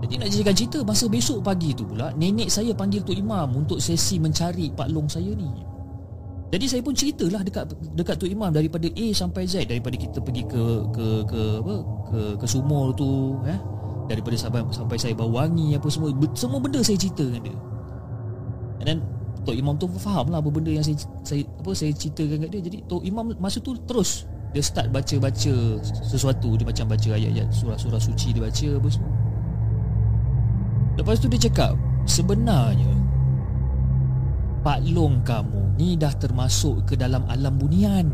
Jadi 0.00 0.14
nak 0.16 0.28
jadikan 0.32 0.54
cerita 0.56 0.78
Masa 0.80 1.04
besok 1.12 1.44
pagi 1.44 1.76
tu 1.76 1.84
pula 1.84 2.08
Nenek 2.16 2.48
saya 2.48 2.72
panggil 2.72 3.04
Tok 3.04 3.16
Imam 3.20 3.52
Untuk 3.52 3.78
sesi 3.84 4.16
mencari 4.16 4.72
Pak 4.72 4.88
Long 4.88 5.04
saya 5.04 5.28
ni 5.36 5.48
Jadi 6.48 6.64
saya 6.64 6.80
pun 6.80 6.96
ceritalah 6.96 7.44
Dekat 7.44 7.68
dekat 7.92 8.16
Tok 8.16 8.30
Imam 8.32 8.48
Daripada 8.48 8.88
A 8.88 9.06
sampai 9.12 9.44
Z 9.44 9.68
Daripada 9.68 10.00
kita 10.00 10.18
pergi 10.24 10.48
ke 10.48 10.64
Ke 10.88 11.06
ke 11.28 11.40
apa 11.60 11.74
Ke, 12.08 12.20
ke 12.40 12.46
sumur 12.48 12.96
tu 12.96 13.36
eh? 13.44 13.60
Daripada 14.08 14.34
sampai, 14.34 14.64
sampai 14.72 14.96
saya 14.96 15.12
bawa 15.12 15.44
wangi 15.44 15.76
Apa 15.76 15.86
semua 15.92 16.10
Semua 16.32 16.58
benda 16.58 16.80
saya 16.80 16.96
cerita 16.96 17.22
dengan 17.22 17.52
dia 17.52 17.58
And 18.80 18.86
then 18.88 18.98
Tok 19.44 19.56
Imam 19.56 19.74
tu 19.80 19.88
faham 19.96 20.28
lah 20.28 20.38
Apa 20.44 20.48
benda 20.52 20.68
yang 20.68 20.84
saya, 20.84 21.00
saya 21.24 21.42
Apa 21.60 21.72
saya 21.72 21.92
ceritakan 21.96 22.46
kat 22.46 22.50
dia. 22.52 22.60
Jadi 22.60 22.78
Tok 22.84 23.02
Imam 23.04 23.32
masa 23.40 23.58
tu 23.60 23.72
terus 23.88 24.28
Dia 24.52 24.60
start 24.60 24.92
baca-baca 24.92 25.54
Sesuatu. 26.04 26.56
Dia 26.60 26.66
macam 26.68 26.86
baca 26.92 27.08
ayat-ayat 27.08 27.48
Surah-surah 27.52 28.00
suci 28.02 28.36
dia 28.36 28.42
baca 28.44 28.68
Apa 28.76 28.88
semua. 28.92 29.12
Lepas 31.00 31.16
tu 31.18 31.26
dia 31.32 31.40
cakap 31.48 31.74
Sebenarnya 32.04 32.92
Pak 34.60 34.92
Long 34.92 35.24
kamu 35.24 35.80
ni 35.80 35.96
dah 35.96 36.12
termasuk 36.20 36.84
ke 36.84 36.92
dalam 36.92 37.24
alam 37.32 37.56
bunian. 37.56 38.12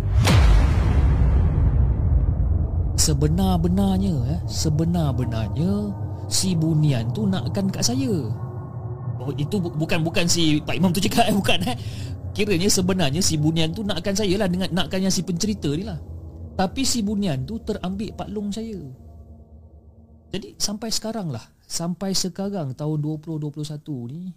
Sebenar-benarnya 2.95 4.15
eh, 4.31 4.41
Sebenar-benarnya 4.47 5.91
Si 6.31 6.55
bunian 6.55 7.11
tu 7.11 7.27
nakkan 7.27 7.67
kat 7.71 7.83
saya 7.83 8.46
Oh 9.27 9.35
itu 9.35 9.59
bu- 9.59 9.75
bukan 9.75 10.07
bukan 10.07 10.31
si 10.31 10.63
Pak 10.63 10.79
Imam 10.79 10.95
tu 10.95 11.03
cakap 11.03 11.27
eh 11.27 11.35
bukan 11.43 11.59
eh. 11.67 11.77
Kiranya 12.37 12.69
sebenarnya 12.71 13.21
si 13.25 13.41
bunian 13.41 13.75
tu 13.75 13.83
nakkan 13.83 14.15
saya 14.15 14.37
lah 14.39 14.47
dengan 14.47 14.71
nakkan 14.71 15.03
yang 15.03 15.11
si 15.11 15.27
pencerita 15.27 15.73
ni 15.75 15.83
lah. 15.83 15.99
Tapi 16.55 16.87
si 16.87 17.03
bunian 17.03 17.45
tu 17.45 17.59
terambil 17.61 18.15
Pak 18.15 18.29
Long 18.31 18.49
saya. 18.55 18.81
Jadi 20.37 20.59
sampai 20.59 20.91
sekarang 20.91 21.31
lah 21.31 21.43
Sampai 21.65 22.13
sekarang 22.13 22.75
tahun 22.77 22.99
2021 23.01 23.57
ni 24.13 24.37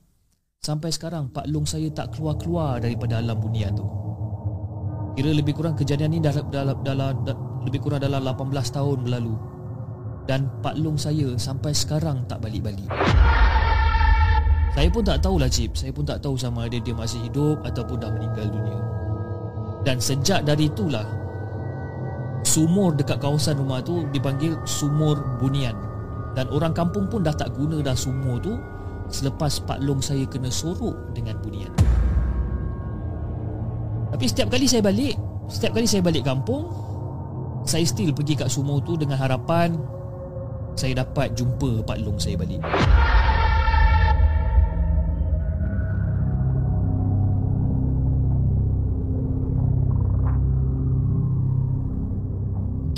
Sampai 0.63 0.95
sekarang 0.95 1.27
Pak 1.33 1.49
Long 1.49 1.65
saya 1.65 1.91
tak 1.91 2.15
keluar-keluar 2.15 2.79
daripada 2.79 3.19
alam 3.19 3.35
bunian 3.35 3.73
tu 3.75 3.83
Kira 5.17 5.33
lebih 5.33 5.57
kurang 5.57 5.75
kejadian 5.75 6.15
ni 6.15 6.19
dah, 6.23 6.31
dah, 6.31 6.71
dah 6.71 7.35
lebih 7.67 7.83
kurang 7.83 7.99
dalam 7.99 8.23
18 8.23 8.53
tahun 8.71 8.97
berlalu 9.03 9.35
Dan 10.29 10.47
Pak 10.63 10.79
Long 10.79 10.95
saya 10.95 11.35
sampai 11.35 11.75
sekarang 11.75 12.23
tak 12.29 12.39
balik-balik 12.47 12.87
Saya 14.79 14.87
pun 14.95 15.03
tak 15.03 15.19
tahulah 15.19 15.51
Cip. 15.51 15.75
Saya 15.75 15.91
pun 15.91 16.07
tak 16.07 16.23
tahu 16.23 16.39
sama 16.39 16.71
ada 16.71 16.79
dia 16.79 16.95
masih 16.95 17.19
hidup 17.27 17.59
Ataupun 17.67 17.99
dah 17.99 18.15
meninggal 18.15 18.47
dunia. 18.47 18.79
Dan 19.83 19.99
sejak 19.99 20.47
dari 20.47 20.71
itulah 20.71 21.03
Sumur 22.47 22.95
dekat 22.95 23.19
kawasan 23.19 23.59
rumah 23.59 23.83
tu 23.83 24.07
dipanggil 24.15 24.55
Sumur 24.63 25.19
Bunian. 25.35 25.75
Dan 26.31 26.47
orang 26.55 26.71
kampung 26.71 27.11
pun 27.11 27.27
dah 27.27 27.35
tak 27.35 27.51
guna 27.59 27.83
dah 27.83 27.91
sumur 27.91 28.39
tu 28.39 28.55
Selepas 29.11 29.59
Pak 29.67 29.83
Long 29.83 29.99
saya 29.99 30.23
kena 30.23 30.47
sorok 30.47 31.11
dengan 31.11 31.35
bunian. 31.43 31.73
Tapi 34.15 34.25
setiap 34.31 34.47
kali 34.47 34.63
saya 34.63 34.79
balik 34.79 35.19
Setiap 35.51 35.75
kali 35.75 35.91
saya 35.91 35.99
balik 35.99 36.23
kampung 36.23 36.71
Saya 37.67 37.83
still 37.83 38.15
pergi 38.15 38.39
kat 38.39 38.47
sumur 38.47 38.79
tu 38.87 38.95
dengan 38.95 39.19
harapan 39.19 39.75
Saya 40.79 41.03
dapat 41.03 41.35
jumpa 41.35 41.83
Pak 41.83 41.99
Long 41.99 42.15
saya 42.15 42.39
balik 42.39 42.63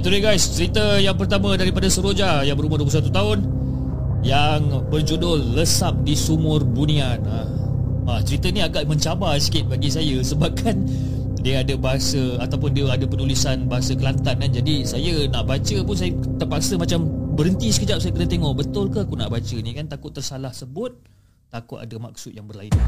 Itu 0.00 0.08
dia 0.08 0.32
guys. 0.32 0.48
Cerita 0.56 0.96
yang 0.96 1.12
pertama 1.12 1.52
daripada 1.60 1.84
Seroja 1.92 2.40
Yang 2.40 2.56
berumur 2.64 2.80
21 2.80 3.12
tahun 3.12 3.38
Yang 4.24 4.60
berjudul 4.88 5.60
Lesap 5.60 5.92
di 6.08 6.16
Sumur 6.16 6.64
Bunian. 6.64 7.20
Ha. 7.20 7.38
Ha, 8.08 8.12
Cerita 8.24 8.48
ni 8.48 8.64
agak 8.64 8.88
mencabar 8.88 9.36
sikit 9.36 9.68
bagi 9.68 9.92
saya 9.92 10.16
Sebabkan 10.32 10.88
Dia 11.44 11.60
ada 11.60 11.76
bahasa 11.76 12.40
Ataupun 12.40 12.72
dia 12.72 12.88
ada 12.88 13.04
penulisan 13.04 13.68
Bahasa 13.68 13.92
Kelantan 13.92 14.40
kan. 14.40 14.48
Jadi 14.48 14.88
saya 14.88 15.28
nak 15.28 15.44
baca 15.44 15.76
pun 15.84 15.92
Saya 15.92 16.16
terpaksa 16.40 16.80
macam 16.80 17.04
Berhenti 17.36 17.68
sekejap 17.68 18.00
Saya 18.00 18.16
kena 18.16 18.24
tengok 18.24 18.56
Betul 18.56 18.88
ke 18.88 19.04
aku 19.04 19.20
nak 19.20 19.28
baca 19.28 19.56
ni 19.60 19.76
kan. 19.76 19.84
Takut 19.84 20.16
tersalah 20.16 20.56
sebut 20.56 20.96
Takut 21.52 21.76
ada 21.76 21.96
maksud 22.00 22.32
yang 22.32 22.48
berlainan. 22.48 22.80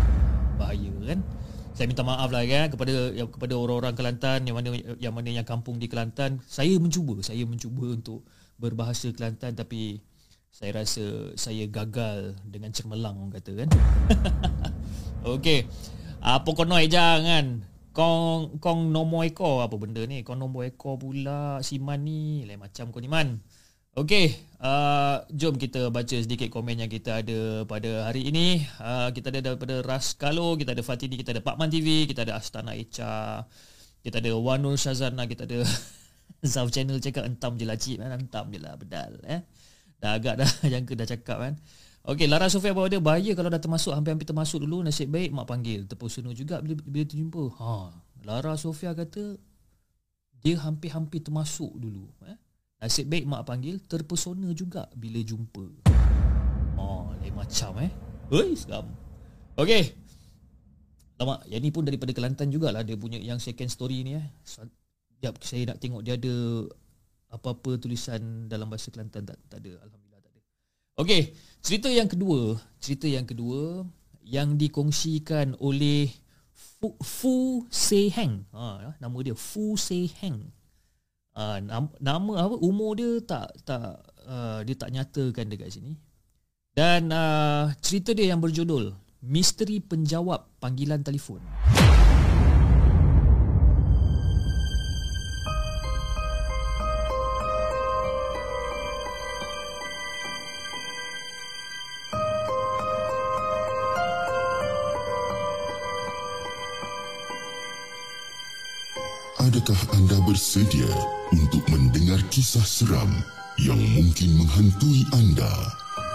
Bahaya 0.56 0.88
kan 1.04 1.20
saya 1.72 1.88
minta 1.88 2.04
maaf 2.04 2.28
lah 2.28 2.44
kan 2.44 2.68
kepada 2.68 3.16
yang 3.16 3.28
kepada 3.32 3.56
orang-orang 3.56 3.96
Kelantan 3.96 4.44
yang 4.44 4.56
mana 4.60 4.68
yang 5.00 5.12
mana 5.16 5.28
yang 5.32 5.48
kampung 5.48 5.80
di 5.80 5.88
Kelantan. 5.88 6.40
Saya 6.44 6.76
mencuba, 6.76 7.24
saya 7.24 7.42
mencuba 7.48 7.96
untuk 7.96 8.28
berbahasa 8.60 9.08
Kelantan 9.16 9.56
tapi 9.56 10.04
saya 10.52 10.84
rasa 10.84 11.32
saya 11.32 11.64
gagal 11.64 12.36
dengan 12.44 12.76
cermelang 12.76 13.16
orang 13.16 13.32
kata 13.32 13.64
kan. 13.64 13.68
Okey. 15.36 15.64
Apa 16.20 16.48
kau 16.52 16.68
noi 16.68 16.92
jangan? 16.92 17.64
Kong 17.92 18.60
kong 18.60 18.92
nombor 18.92 19.24
ekor 19.28 19.64
apa 19.64 19.76
benda 19.80 20.04
ni? 20.04 20.20
Kong 20.20 20.44
nombor 20.44 20.68
ekor 20.68 21.00
pula 21.00 21.64
Siman 21.64 22.04
ni. 22.04 22.44
Lain 22.44 22.60
macam 22.60 22.92
kau 22.92 23.00
ni 23.00 23.08
man. 23.08 23.40
Okey, 23.92 24.32
uh, 24.62 25.16
jom 25.34 25.58
kita 25.58 25.90
baca 25.90 26.16
sedikit 26.16 26.48
komen 26.48 26.86
yang 26.86 26.90
kita 26.90 27.20
ada 27.20 27.66
pada 27.66 28.08
hari 28.08 28.30
ini. 28.30 28.62
Uh, 28.78 29.10
kita 29.10 29.34
ada 29.34 29.52
daripada 29.52 29.82
Ras 29.82 30.14
Kalo, 30.14 30.54
kita 30.54 30.72
ada 30.72 30.82
Fatini, 30.86 31.18
kita 31.18 31.34
ada 31.34 31.42
Pakman 31.42 31.68
TV, 31.68 32.06
kita 32.06 32.22
ada 32.24 32.38
Astana 32.38 32.72
Echa, 32.78 33.44
kita 34.00 34.22
ada 34.22 34.30
Wanul 34.38 34.78
Shazana, 34.78 35.26
kita 35.26 35.44
ada 35.44 35.66
Zav 36.52 36.70
Channel 36.70 37.02
cakap 37.02 37.26
entam 37.26 37.58
je 37.58 37.66
lah 37.66 37.76
cik, 37.76 37.98
kan? 38.00 38.14
entam 38.14 38.48
je 38.54 38.58
lah 38.62 38.78
bedal. 38.78 39.18
Eh? 39.26 39.42
Dah 39.98 40.18
agak 40.18 40.40
dah 40.40 40.50
yang 40.72 40.86
ke 40.86 40.94
dah 40.94 41.06
cakap 41.06 41.42
kan. 41.42 41.54
Okey, 42.02 42.26
Lara 42.26 42.50
Sofia 42.50 42.74
bawa 42.74 42.90
dia 42.90 42.98
bahaya 42.98 43.30
kalau 43.38 43.46
dah 43.46 43.62
termasuk 43.62 43.94
hampir-hampir 43.94 44.26
termasuk 44.26 44.58
dulu 44.58 44.82
nasib 44.82 45.14
baik 45.14 45.30
mak 45.30 45.46
panggil 45.46 45.86
terpesona 45.86 46.34
juga 46.34 46.58
bila 46.58 46.74
bila 46.82 47.04
terjumpa. 47.06 47.44
Ha, 47.62 47.94
Lara 48.26 48.58
Sofia 48.58 48.90
kata 48.90 49.38
dia 50.42 50.58
hampir-hampir 50.58 51.22
termasuk 51.22 51.70
dulu 51.78 52.10
eh. 52.26 52.41
Nasib 52.82 53.06
baik 53.06 53.30
mak 53.30 53.46
panggil 53.46 53.78
Terpesona 53.86 54.50
juga 54.50 54.90
Bila 54.98 55.22
jumpa. 55.22 55.62
Oh 56.74 57.14
lain 57.22 57.30
macam 57.30 57.78
eh? 57.78 57.94
Hei 58.34 58.58
seram. 58.58 58.90
Okay 59.54 59.94
Lama 61.14 61.38
Yang 61.46 61.62
ni 61.62 61.70
pun 61.70 61.86
daripada 61.86 62.10
Kelantan 62.10 62.50
jugalah 62.50 62.82
Dia 62.82 62.98
punya 62.98 63.22
yang 63.22 63.38
second 63.38 63.70
story 63.70 64.02
ni 64.02 64.18
eh. 64.18 64.26
Sekejap 64.42 65.38
saya 65.46 65.62
nak 65.70 65.78
tengok 65.78 66.02
Dia 66.02 66.18
ada 66.18 66.34
Apa-apa 67.30 67.78
tulisan 67.78 68.50
Dalam 68.50 68.66
bahasa 68.66 68.90
Kelantan. 68.90 69.30
Tak, 69.30 69.38
tak 69.46 69.62
ada. 69.62 69.78
Alhamdulillah 69.86 70.18
tak 70.18 70.32
ada. 70.34 70.40
Okay 71.06 71.22
Cerita 71.62 71.86
yang 71.86 72.10
kedua. 72.10 72.58
Cerita 72.82 73.06
yang 73.06 73.30
kedua 73.30 73.86
Yang 74.26 74.58
dikongsikan 74.58 75.54
oleh 75.62 76.10
Fu, 76.82 76.98
Fu. 76.98 77.62
Ha, 77.70 78.98
nama 78.98 79.16
dia 79.22 79.38
Fu 79.38 79.78
Se 79.78 80.10
Heng. 80.18 80.50
Uh, 81.32 81.64
nama, 81.64 81.88
nama 81.96 82.32
apa 82.44 82.60
umur 82.60 82.92
dia 82.92 83.16
tak 83.24 83.56
tak 83.64 84.04
uh, 84.28 84.60
dia 84.68 84.76
tak 84.76 84.92
nyatakan 84.92 85.48
dekat 85.48 85.72
sini. 85.72 85.96
Dan 86.76 87.08
uh, 87.08 87.72
cerita 87.80 88.12
dia 88.12 88.32
yang 88.32 88.40
berjudul 88.40 88.92
Misteri 89.24 89.80
Penjawab 89.80 90.48
Panggilan 90.60 91.00
Telefon. 91.00 91.40
Adakah 109.52 110.00
anda 110.00 110.16
bersedia 110.24 110.88
untuk 111.28 111.60
mendengar 111.68 112.16
kisah 112.32 112.64
seram 112.64 113.20
yang 113.60 113.76
mungkin 113.92 114.40
menghantui 114.40 115.04
anda? 115.12 115.52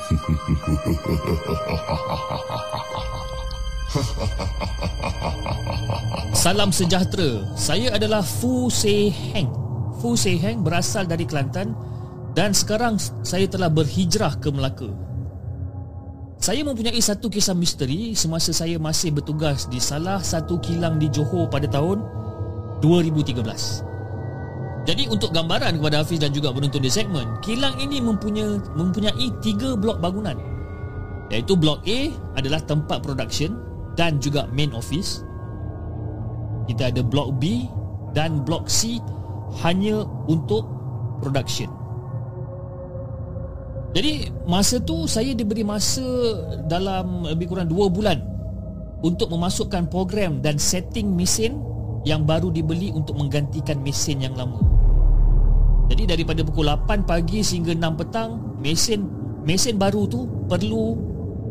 Salam 6.34 6.74
sejahtera. 6.74 7.46
Saya 7.54 7.94
adalah 7.94 8.26
Fu 8.26 8.74
Se 8.74 9.14
Heng. 9.14 9.54
Fu 10.02 10.18
Se 10.18 10.34
Heng 10.34 10.66
berasal 10.66 11.06
dari 11.06 11.30
Kelantan 11.30 11.78
dan 12.34 12.58
sekarang 12.58 12.98
saya 13.22 13.46
telah 13.46 13.70
berhijrah 13.70 14.34
ke 14.42 14.50
Melaka. 14.50 14.90
Saya 16.42 16.66
mempunyai 16.66 16.98
satu 16.98 17.30
kisah 17.30 17.54
misteri 17.54 18.18
semasa 18.18 18.50
saya 18.50 18.82
masih 18.82 19.14
bertugas 19.14 19.70
di 19.70 19.78
salah 19.78 20.26
satu 20.26 20.58
kilang 20.58 20.98
di 20.98 21.06
Johor 21.14 21.54
pada 21.54 21.70
tahun 21.70 22.18
2013. 22.84 23.86
Jadi 24.88 25.04
untuk 25.12 25.36
gambaran 25.36 25.84
kepada 25.84 26.00
Hafiz 26.00 26.16
dan 26.16 26.32
juga 26.32 26.56
penonton 26.56 26.80
di 26.80 26.88
segmen, 26.88 27.28
kilang 27.44 27.76
ini 27.76 28.00
mempunyai 28.00 28.56
mempunyai 28.72 29.28
tiga 29.44 29.76
blok 29.76 30.00
bangunan. 30.00 30.40
Iaitu 31.28 31.60
blok 31.60 31.84
A 31.84 32.00
adalah 32.40 32.64
tempat 32.64 33.04
production 33.04 33.60
dan 34.00 34.16
juga 34.24 34.48
main 34.56 34.72
office. 34.72 35.28
Kita 36.72 36.88
ada 36.88 37.04
blok 37.04 37.36
B 37.36 37.68
dan 38.16 38.48
blok 38.48 38.72
C 38.72 39.04
hanya 39.60 40.08
untuk 40.32 40.64
production. 41.20 41.68
Jadi 43.92 44.32
masa 44.48 44.80
tu 44.80 45.04
saya 45.04 45.36
diberi 45.36 45.68
masa 45.68 46.04
dalam 46.70 47.28
lebih 47.28 47.52
kurang 47.52 47.68
2 47.68 47.92
bulan 47.92 48.24
untuk 49.04 49.32
memasukkan 49.36 49.92
program 49.92 50.40
dan 50.40 50.56
setting 50.56 51.12
mesin 51.12 51.60
yang 52.08 52.24
baru 52.24 52.48
dibeli 52.48 52.96
untuk 52.96 53.20
menggantikan 53.20 53.84
mesin 53.84 54.24
yang 54.24 54.32
lama. 54.40 54.56
Jadi 55.92 56.08
daripada 56.08 56.44
pukul 56.48 56.72
8 56.72 57.04
pagi 57.04 57.44
sehingga 57.44 57.76
6 57.76 58.00
petang, 58.00 58.40
mesin 58.64 59.08
mesin 59.44 59.76
baru 59.76 60.08
tu 60.08 60.24
perlu 60.48 60.96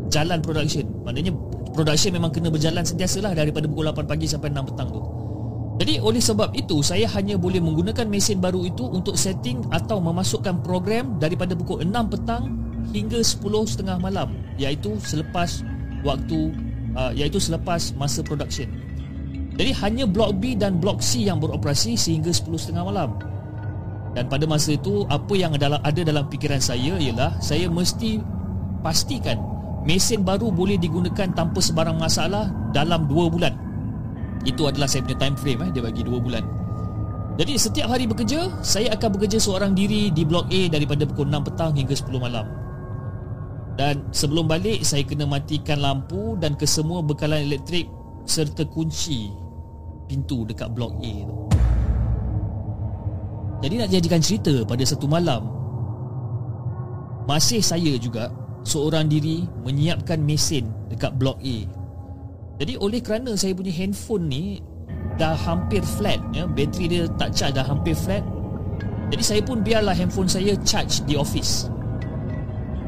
jalan 0.09 0.41
production. 0.41 0.85
Maknanya 1.05 1.33
production 1.73 2.11
memang 2.17 2.33
kena 2.33 2.49
berjalan 2.49 2.81
sentiasalah 2.81 3.37
daripada 3.37 3.69
pukul 3.69 3.89
8 3.89 4.09
pagi 4.09 4.25
sampai 4.25 4.49
6 4.49 4.69
petang 4.73 4.89
tu. 4.89 5.01
Jadi 5.77 6.01
oleh 6.01 6.17
sebab 6.17 6.57
itu 6.57 6.81
saya 6.81 7.05
hanya 7.13 7.37
boleh 7.37 7.61
menggunakan 7.61 8.09
mesin 8.09 8.41
baru 8.41 8.65
itu 8.65 8.81
untuk 8.89 9.13
setting 9.13 9.61
atau 9.69 10.01
memasukkan 10.01 10.65
program 10.65 11.21
daripada 11.21 11.53
pukul 11.53 11.85
6 11.85 12.13
petang 12.17 12.49
hingga 12.93 13.21
10.30 13.21 13.85
malam 14.01 14.33
iaitu 14.57 14.97
selepas 15.05 15.61
waktu 16.01 16.49
uh, 16.97 17.13
iaitu 17.13 17.37
selepas 17.37 17.93
masa 17.93 18.25
production. 18.25 18.86
Jadi 19.57 19.73
hanya 19.81 20.05
blok 20.05 20.37
B 20.37 20.53
dan 20.53 20.77
blok 20.77 21.01
C 21.01 21.25
yang 21.25 21.41
beroperasi 21.41 21.97
sehingga 21.97 22.29
10.30 22.29 22.77
malam. 22.77 23.17
Dan 24.13 24.29
pada 24.29 24.45
masa 24.45 24.77
itu 24.77 25.05
apa 25.09 25.33
yang 25.33 25.57
ada 25.57 26.01
dalam 26.05 26.25
fikiran 26.29 26.61
saya 26.61 26.97
ialah 26.97 27.37
saya 27.41 27.69
mesti 27.69 28.21
pastikan 28.85 29.37
mesin 29.85 30.21
baru 30.21 30.53
boleh 30.53 30.77
digunakan 30.77 31.31
tanpa 31.33 31.57
sebarang 31.57 31.97
masalah 31.97 32.53
dalam 32.69 33.09
2 33.09 33.33
bulan. 33.33 33.53
Itu 34.45 34.69
adalah 34.69 34.85
saya 34.85 35.05
punya 35.05 35.17
time 35.17 35.37
frame 35.37 35.61
eh 35.65 35.69
dia 35.73 35.83
bagi 35.85 36.05
2 36.05 36.21
bulan. 36.21 36.45
Jadi 37.37 37.53
setiap 37.57 37.93
hari 37.93 38.09
bekerja, 38.09 38.49
saya 38.65 38.93
akan 38.97 39.09
bekerja 39.13 39.37
seorang 39.37 39.77
diri 39.77 40.09
di 40.09 40.25
blok 40.25 40.49
A 40.49 40.61
daripada 40.69 41.05
pukul 41.05 41.29
6 41.29 41.47
petang 41.49 41.71
hingga 41.77 41.93
10 41.93 42.17
malam. 42.17 42.45
Dan 43.77 44.09
sebelum 44.09 44.49
balik 44.49 44.81
saya 44.81 45.05
kena 45.05 45.29
matikan 45.29 45.77
lampu 45.77 46.33
dan 46.41 46.57
kesemua 46.57 47.05
bekalan 47.05 47.45
elektrik 47.45 47.85
serta 48.25 48.65
kunci 48.65 49.29
pintu 50.07 50.47
dekat 50.47 50.71
blok 50.71 50.95
A 51.03 51.13
tu. 51.27 51.35
Jadi 53.57 53.73
nak 53.81 53.89
jadikan 53.89 54.21
cerita 54.21 54.53
pada 54.69 54.85
satu 54.85 55.09
malam 55.09 55.49
Masih 57.25 57.61
saya 57.61 57.97
juga 57.97 58.29
Seorang 58.61 59.09
diri 59.09 59.47
menyiapkan 59.63 60.19
mesin 60.21 60.69
dekat 60.91 61.15
blok 61.17 61.39
A. 61.41 61.57
Jadi 62.61 62.73
oleh 62.77 63.01
kerana 63.01 63.33
saya 63.33 63.57
punya 63.57 63.73
handphone 63.73 64.29
ni 64.29 64.43
Dah 65.17 65.33
hampir 65.33 65.81
flat 65.81 66.21
ya, 66.35 66.45
Bateri 66.45 66.85
dia 66.85 67.03
tak 67.17 67.33
charge 67.33 67.57
dah 67.57 67.65
hampir 67.65 67.97
flat. 67.97 68.21
Jadi 69.09 69.23
saya 69.23 69.41
pun 69.41 69.65
biarlah 69.65 69.97
handphone 69.97 70.29
saya 70.29 70.53
charge 70.61 71.01
di 71.09 71.17
office 71.17 71.71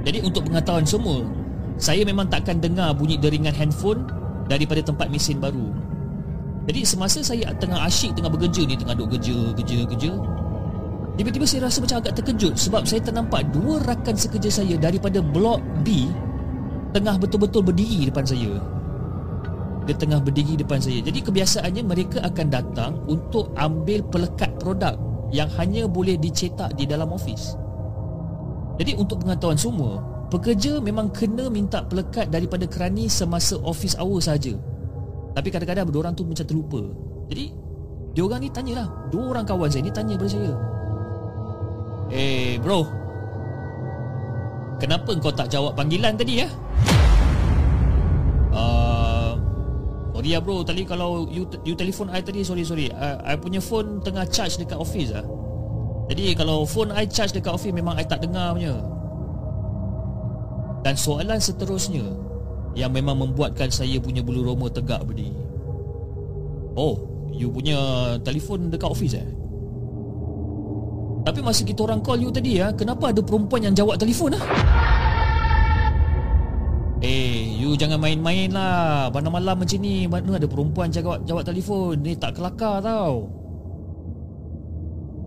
Jadi 0.05 0.21
untuk 0.21 0.45
pengetahuan 0.45 0.86
semua 0.86 1.25
Saya 1.82 2.05
memang 2.05 2.29
takkan 2.29 2.62
dengar 2.62 2.93
bunyi 2.93 3.17
deringan 3.17 3.55
handphone 3.55 4.05
Daripada 4.45 4.86
tempat 4.86 5.10
mesin 5.10 5.41
baru 5.41 5.89
jadi 6.69 6.86
semasa 6.86 7.25
saya 7.25 7.49
tengah 7.58 7.82
asyik 7.82 8.13
tengah 8.13 8.29
bekerja 8.29 8.62
ni 8.69 8.77
Tengah 8.77 8.93
duduk 8.93 9.17
kerja, 9.17 9.58
kerja, 9.58 9.77
kerja 9.89 10.12
Tiba-tiba 11.17 11.45
saya 11.49 11.65
rasa 11.65 11.82
macam 11.82 11.97
agak 11.97 12.13
terkejut 12.21 12.53
Sebab 12.62 12.86
saya 12.86 13.01
ternampak 13.01 13.49
dua 13.49 13.82
rakan 13.82 14.13
sekerja 14.13 14.62
saya 14.62 14.77
Daripada 14.77 15.17
blok 15.17 15.65
B 15.82 16.05
Tengah 16.93 17.17
betul-betul 17.17 17.65
berdiri 17.65 18.10
depan 18.10 18.21
saya. 18.25 18.62
Dia 19.86 19.93
tengah 19.93 20.21
berdiri 20.21 20.58
depan 20.58 20.82
saya. 20.82 21.05
Jadi 21.05 21.21
kebiasaannya 21.21 21.84
mereka 21.86 22.21
akan 22.21 22.47
datang 22.49 22.91
Untuk 23.10 23.49
ambil 23.58 24.05
pelekat 24.05 24.53
produk 24.62 24.93
Yang 25.34 25.49
hanya 25.58 25.84
boleh 25.89 26.21
dicetak 26.21 26.77
di 26.77 26.86
dalam 26.86 27.10
ofis. 27.10 27.58
Jadi 28.77 28.93
untuk 28.93 29.25
pengetahuan 29.25 29.58
semua 29.58 30.05
Pekerja 30.29 30.77
memang 30.77 31.10
kena 31.10 31.49
minta 31.49 31.82
pelekat 31.82 32.29
daripada 32.29 32.69
kerani 32.69 33.10
semasa 33.10 33.58
office 33.65 33.97
hour 33.97 34.21
saja. 34.21 34.53
Tapi 35.39 35.56
kadang-kadang 35.56 35.88
dua 35.88 36.04
orang 36.04 36.13
tu 36.19 36.28
macam 36.28 36.43
terlupa. 36.43 36.84
Jadi 37.32 37.56
Dia 38.12 38.28
orang 38.28 38.43
ni 38.43 38.52
tanyalah. 38.52 38.91
Dua 39.08 39.32
orang 39.32 39.47
kawan 39.47 39.71
saya 39.71 39.88
ni 39.88 39.91
tanya 39.95 40.19
pada 40.19 40.36
saya. 40.36 40.52
Eh 42.12 42.60
bro. 42.60 42.84
Kenapa 44.84 45.15
kau 45.15 45.32
tak 45.32 45.47
jawab 45.47 45.80
panggilan 45.80 46.19
tadi 46.19 46.43
ya? 46.43 46.47
Uh, 48.52 49.39
sorry 50.12 50.36
ya 50.36 50.43
bro. 50.43 50.60
Tadi 50.60 50.84
kalau 50.84 51.32
you, 51.32 51.47
you 51.63 51.71
telefon 51.71 52.12
I 52.12 52.19
tadi 52.19 52.43
Sorry 52.43 52.67
sorry. 52.67 52.91
Uh, 52.91 53.23
I 53.23 53.39
punya 53.39 53.63
phone 53.63 54.04
tengah 54.04 54.28
charge 54.28 54.60
dekat 54.60 54.75
office 54.75 55.15
lah 55.15 55.23
Jadi 56.12 56.36
kalau 56.36 56.67
phone 56.67 56.91
I 56.91 57.08
charge 57.08 57.32
dekat 57.32 57.56
office 57.56 57.71
Memang 57.71 57.95
I 57.95 58.04
tak 58.04 58.28
dengar 58.28 58.60
punya. 58.60 58.75
Dan 60.84 60.99
soalan 60.99 61.39
seterusnya 61.39 62.29
yang 62.77 62.91
memang 62.93 63.17
membuatkan 63.17 63.69
saya 63.73 63.97
punya 63.97 64.21
bulu 64.21 64.45
roma 64.45 64.69
tegak 64.69 65.01
berdiri. 65.05 65.34
Oh, 66.77 66.95
you 67.34 67.49
punya 67.49 67.75
telefon 68.21 68.69
dekat 68.69 68.89
office 68.89 69.15
eh? 69.17 69.27
Tapi 71.25 71.39
masa 71.43 71.67
kita 71.67 71.84
orang 71.84 71.99
call 71.99 72.23
you 72.23 72.32
tadi 72.32 72.62
ya, 72.62 72.71
kenapa 72.73 73.12
ada 73.12 73.19
perempuan 73.19 73.62
yang 73.69 73.75
jawab 73.75 73.99
telefon 73.99 74.39
ah? 74.39 74.43
Eh, 76.99 77.55
you 77.55 77.79
jangan 77.79 77.95
main-main 77.95 78.51
lah 78.51 79.08
Mana 79.08 79.32
malam 79.32 79.63
macam 79.63 79.79
ni 79.79 80.03
Mana 80.03 80.36
ada 80.36 80.43
perempuan 80.51 80.91
jawab, 80.91 81.23
jawab 81.23 81.47
telefon 81.47 81.95
Ni 82.03 82.12
tak 82.12 82.36
kelakar 82.36 82.84
tau 82.84 83.23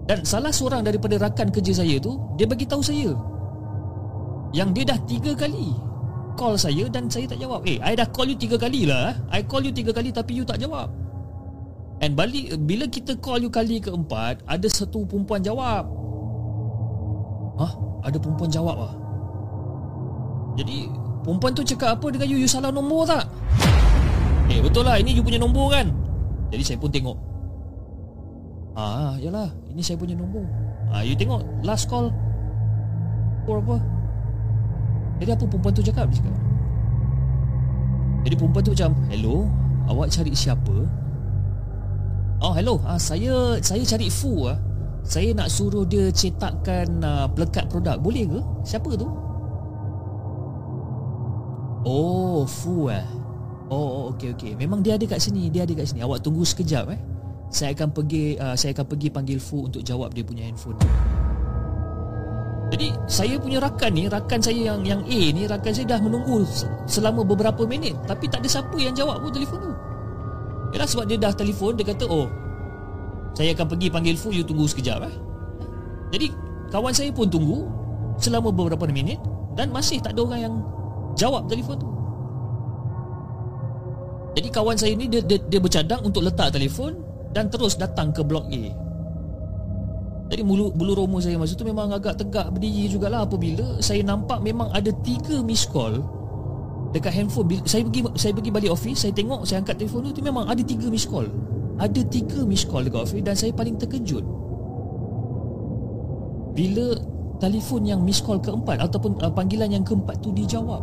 Dan 0.05 0.21
salah 0.21 0.53
seorang 0.53 0.85
daripada 0.85 1.17
rakan 1.17 1.49
kerja 1.49 1.81
saya 1.81 1.97
tu 1.97 2.21
Dia 2.37 2.45
bagi 2.45 2.69
tahu 2.69 2.85
saya 2.85 3.17
Yang 4.53 4.69
dia 4.77 4.85
dah 4.93 4.99
tiga 5.09 5.33
kali 5.33 5.73
call 6.35 6.59
saya 6.59 6.89
dan 6.89 7.09
saya 7.09 7.29
tak 7.29 7.41
jawab. 7.41 7.65
Eh, 7.65 7.79
I 7.81 7.97
dah 7.97 8.09
call 8.09 8.29
you 8.29 8.39
tiga 8.39 8.57
kali 8.57 8.89
lah. 8.89 9.17
Eh. 9.33 9.41
I 9.41 9.41
call 9.47 9.65
you 9.65 9.73
tiga 9.73 9.93
kali 9.95 10.11
tapi 10.11 10.39
you 10.39 10.45
tak 10.45 10.61
jawab. 10.61 10.91
And 12.03 12.19
balik 12.19 12.59
bila 12.67 12.91
kita 12.91 13.15
call 13.23 13.41
you 13.45 13.51
kali 13.53 13.79
keempat, 13.79 14.43
ada 14.45 14.67
satu 14.67 15.07
perempuan 15.07 15.39
jawab. 15.39 15.87
Hah? 17.63 17.73
Ada 18.03 18.19
perempuan 18.19 18.51
jawab 18.51 18.77
ah. 18.91 18.95
Jadi 20.59 20.91
perempuan 21.23 21.55
tu 21.55 21.63
cakap 21.63 21.97
apa 21.97 22.07
dengan 22.11 22.27
you? 22.27 22.43
You 22.43 22.51
salah 22.51 22.75
nombor 22.75 23.07
tak? 23.07 23.31
Eh, 24.51 24.59
betul 24.59 24.85
lah. 24.85 24.99
Ini 24.99 25.15
you 25.15 25.23
punya 25.23 25.39
nombor 25.39 25.71
kan? 25.71 25.95
Jadi 26.51 26.63
saya 26.67 26.77
pun 26.77 26.91
tengok. 26.91 27.17
Ah, 28.75 29.15
yalah. 29.23 29.49
Ini 29.71 29.81
saya 29.81 29.97
punya 29.97 30.19
nombor. 30.19 30.45
Ah, 30.93 31.07
you 31.07 31.17
tengok 31.17 31.41
last 31.65 31.89
call. 31.89 32.11
Nombor 33.47 33.57
apa? 33.63 33.77
Jadi 35.19 35.31
apa 35.35 35.45
perempuan 35.45 35.73
tu 35.75 35.85
cakap 35.85 36.07
dia 36.09 36.17
cakap 36.23 36.37
Jadi 38.23 38.35
perempuan 38.39 38.63
tu 38.63 38.73
macam 38.73 38.91
Hello 39.11 39.37
Awak 39.91 40.09
cari 40.15 40.33
siapa? 40.33 40.77
Oh 42.43 42.53
hello 42.55 42.81
uh, 42.87 43.01
Saya 43.01 43.59
saya 43.61 43.83
cari 43.83 44.09
Fu 44.09 44.47
uh. 44.47 44.59
Saya 45.03 45.35
nak 45.35 45.51
suruh 45.51 45.83
dia 45.83 46.09
cetakkan 46.15 46.87
uh, 47.03 47.27
Pelekat 47.31 47.67
produk 47.67 47.99
Boleh 47.99 48.25
ke? 48.27 48.41
Siapa 48.63 48.95
tu? 48.95 49.09
Oh 51.83 52.47
Fu 52.47 52.87
eh 52.89 53.23
Oh, 53.73 53.89
oh 53.89 54.05
okey 54.13 54.37
okey. 54.37 54.53
Memang 54.61 54.85
dia 54.85 55.01
ada 55.01 55.07
kat 55.09 55.17
sini, 55.17 55.49
dia 55.49 55.65
ada 55.65 55.73
kat 55.73 55.89
sini. 55.89 56.05
Awak 56.05 56.21
tunggu 56.21 56.45
sekejap 56.45 56.93
eh. 56.93 57.01
Saya 57.49 57.73
akan 57.73 57.89
pergi 57.89 58.37
uh, 58.37 58.53
saya 58.53 58.77
akan 58.77 58.85
pergi 58.85 59.09
panggil 59.09 59.41
Fu 59.41 59.65
untuk 59.65 59.81
jawab 59.81 60.13
dia 60.13 60.21
punya 60.21 60.45
handphone. 60.45 60.77
Jadi 62.73 62.89
saya 63.05 63.37
punya 63.37 63.61
rakan 63.61 63.93
ni, 63.93 64.09
rakan 64.09 64.41
saya 64.41 64.73
yang 64.73 64.81
yang 64.81 65.05
A 65.05 65.21
ni, 65.37 65.45
rakan 65.45 65.73
saya 65.77 65.93
dah 65.93 66.01
menunggu 66.01 66.41
selama 66.89 67.21
beberapa 67.21 67.69
minit 67.69 67.93
tapi 68.09 68.33
tak 68.33 68.41
ada 68.41 68.49
siapa 68.49 68.73
yang 68.81 68.97
jawab 68.97 69.21
pun 69.21 69.29
telefon 69.29 69.61
tu. 69.61 69.73
Yalah 70.73 70.89
sebab 70.89 71.05
dia 71.05 71.21
dah 71.21 71.37
telefon 71.37 71.77
dia 71.77 71.85
kata, 71.85 72.09
"Oh, 72.09 72.33
saya 73.37 73.53
akan 73.53 73.77
pergi 73.77 73.93
panggil 73.93 74.17
Fu, 74.17 74.33
you 74.33 74.41
tunggu 74.41 74.65
sekejap 74.65 75.05
eh." 75.05 75.15
Jadi 76.17 76.33
kawan 76.73 76.97
saya 76.97 77.13
pun 77.13 77.29
tunggu 77.29 77.69
selama 78.17 78.49
beberapa 78.49 78.89
minit 78.89 79.21
dan 79.53 79.69
masih 79.69 80.01
tak 80.01 80.17
ada 80.17 80.25
orang 80.25 80.41
yang 80.41 80.55
jawab 81.13 81.45
telefon 81.53 81.77
tu. 81.77 81.89
Jadi 84.33 84.49
kawan 84.49 84.81
saya 84.81 84.97
ni 84.97 85.13
dia, 85.13 85.21
dia, 85.21 85.37
dia 85.45 85.61
bercadang 85.61 86.01
untuk 86.09 86.25
letak 86.25 86.57
telefon 86.57 86.97
dan 87.37 87.53
terus 87.53 87.77
datang 87.77 88.17
ke 88.17 88.25
blok 88.25 88.49
A. 88.49 88.65
Jadi 90.33 90.49
bulu, 90.49 90.73
bulu 90.73 90.97
roma 90.97 91.21
saya 91.21 91.37
masa 91.37 91.53
tu 91.53 91.69
memang 91.69 91.93
agak 91.93 92.17
tegak 92.17 92.49
berdiri 92.57 92.89
jugalah 92.89 93.29
apabila 93.29 93.77
saya 93.85 94.01
nampak 94.01 94.41
memang 94.41 94.73
ada 94.73 94.89
tiga 95.05 95.45
miss 95.45 95.69
call 95.69 96.01
dekat 96.97 97.13
handphone. 97.13 97.61
Saya 97.69 97.85
pergi 97.85 98.01
saya 98.17 98.33
pergi 98.33 98.49
balik 98.49 98.73
office, 98.73 99.05
saya 99.05 99.13
tengok, 99.13 99.45
saya 99.45 99.61
angkat 99.61 99.77
telefon 99.77 100.09
tu, 100.09 100.17
tu 100.17 100.25
memang 100.25 100.49
ada 100.49 100.65
tiga 100.65 100.89
miss 100.89 101.05
call. 101.05 101.29
Ada 101.77 102.01
tiga 102.09 102.49
miss 102.49 102.65
call 102.65 102.89
dekat 102.89 103.01
office 103.05 103.21
dan 103.21 103.37
saya 103.37 103.53
paling 103.53 103.77
terkejut. 103.77 104.25
Bila 106.57 106.97
telefon 107.37 107.85
yang 107.85 108.01
miss 108.01 108.25
call 108.25 108.41
keempat 108.41 108.81
ataupun 108.89 109.21
uh, 109.21 109.29
panggilan 109.29 109.69
yang 109.69 109.85
keempat 109.85 110.17
tu 110.25 110.33
dijawab. 110.33 110.81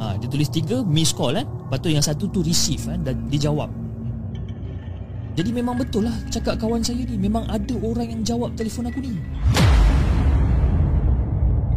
Ha, 0.00 0.16
dia 0.16 0.28
tulis 0.30 0.48
tiga 0.48 0.80
miss 0.88 1.12
call 1.12 1.36
kan. 1.36 1.44
Lepas 1.44 1.78
tu 1.84 1.92
yang 1.92 2.00
satu 2.00 2.32
tu 2.32 2.40
receive 2.40 2.80
kan 2.80 3.04
dan 3.04 3.28
dijawab. 3.28 3.68
Jadi 5.38 5.54
memang 5.54 5.78
betul 5.78 6.10
lah 6.10 6.16
cakap 6.34 6.58
kawan 6.58 6.82
saya 6.82 6.98
ni 7.06 7.14
memang 7.14 7.46
ada 7.46 7.70
orang 7.86 8.10
yang 8.10 8.26
jawab 8.26 8.58
telefon 8.58 8.90
aku 8.90 8.98
ni. 8.98 9.14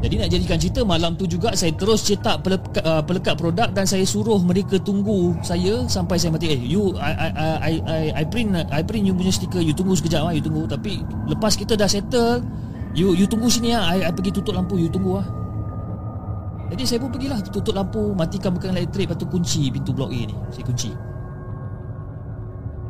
Jadi 0.02 0.18
nak 0.18 0.34
jadikan 0.34 0.58
cerita 0.58 0.82
malam 0.82 1.14
tu 1.14 1.30
juga 1.30 1.54
saya 1.54 1.70
terus 1.78 2.02
cetak 2.02 2.42
pelekat, 2.42 2.82
uh, 2.82 3.06
pelekat 3.06 3.38
produk 3.38 3.70
dan 3.70 3.86
saya 3.86 4.02
suruh 4.02 4.42
mereka 4.42 4.82
tunggu 4.82 5.38
saya 5.46 5.86
sampai 5.86 6.18
saya 6.18 6.34
mati. 6.34 6.50
Eh 6.50 6.58
you 6.58 6.98
I 6.98 7.14
I 7.14 7.30
I 7.38 7.74
I, 7.86 8.02
I 8.18 8.24
print 8.26 8.58
I 8.58 8.82
print 8.82 9.06
you 9.06 9.14
punya 9.14 9.30
stiker 9.30 9.62
you 9.62 9.78
tunggu 9.78 9.94
sekejap 9.94 10.26
ah 10.26 10.34
you 10.34 10.42
tunggu 10.42 10.66
tapi 10.66 11.06
lepas 11.30 11.54
kita 11.54 11.78
dah 11.78 11.86
settle 11.86 12.42
you 12.98 13.14
you 13.14 13.30
tunggu 13.30 13.46
sini 13.46 13.78
ah 13.78 13.94
I, 13.94 14.10
I 14.10 14.12
pergi 14.12 14.42
tutup 14.42 14.58
lampu 14.58 14.82
you 14.82 14.90
tunggu 14.90 15.22
ah. 15.22 15.28
Jadi 16.74 16.82
saya 16.88 16.98
pun 17.04 17.12
pergilah 17.12 17.38
tutup 17.46 17.76
lampu, 17.76 18.16
matikan 18.16 18.56
bekan 18.56 18.72
elektrik, 18.72 19.12
lepas 19.12 19.20
tu 19.20 19.28
kunci 19.28 19.68
pintu 19.70 19.92
blok 19.92 20.08
A 20.08 20.22
ni. 20.24 20.32
Saya 20.56 20.64
kunci. 20.64 21.11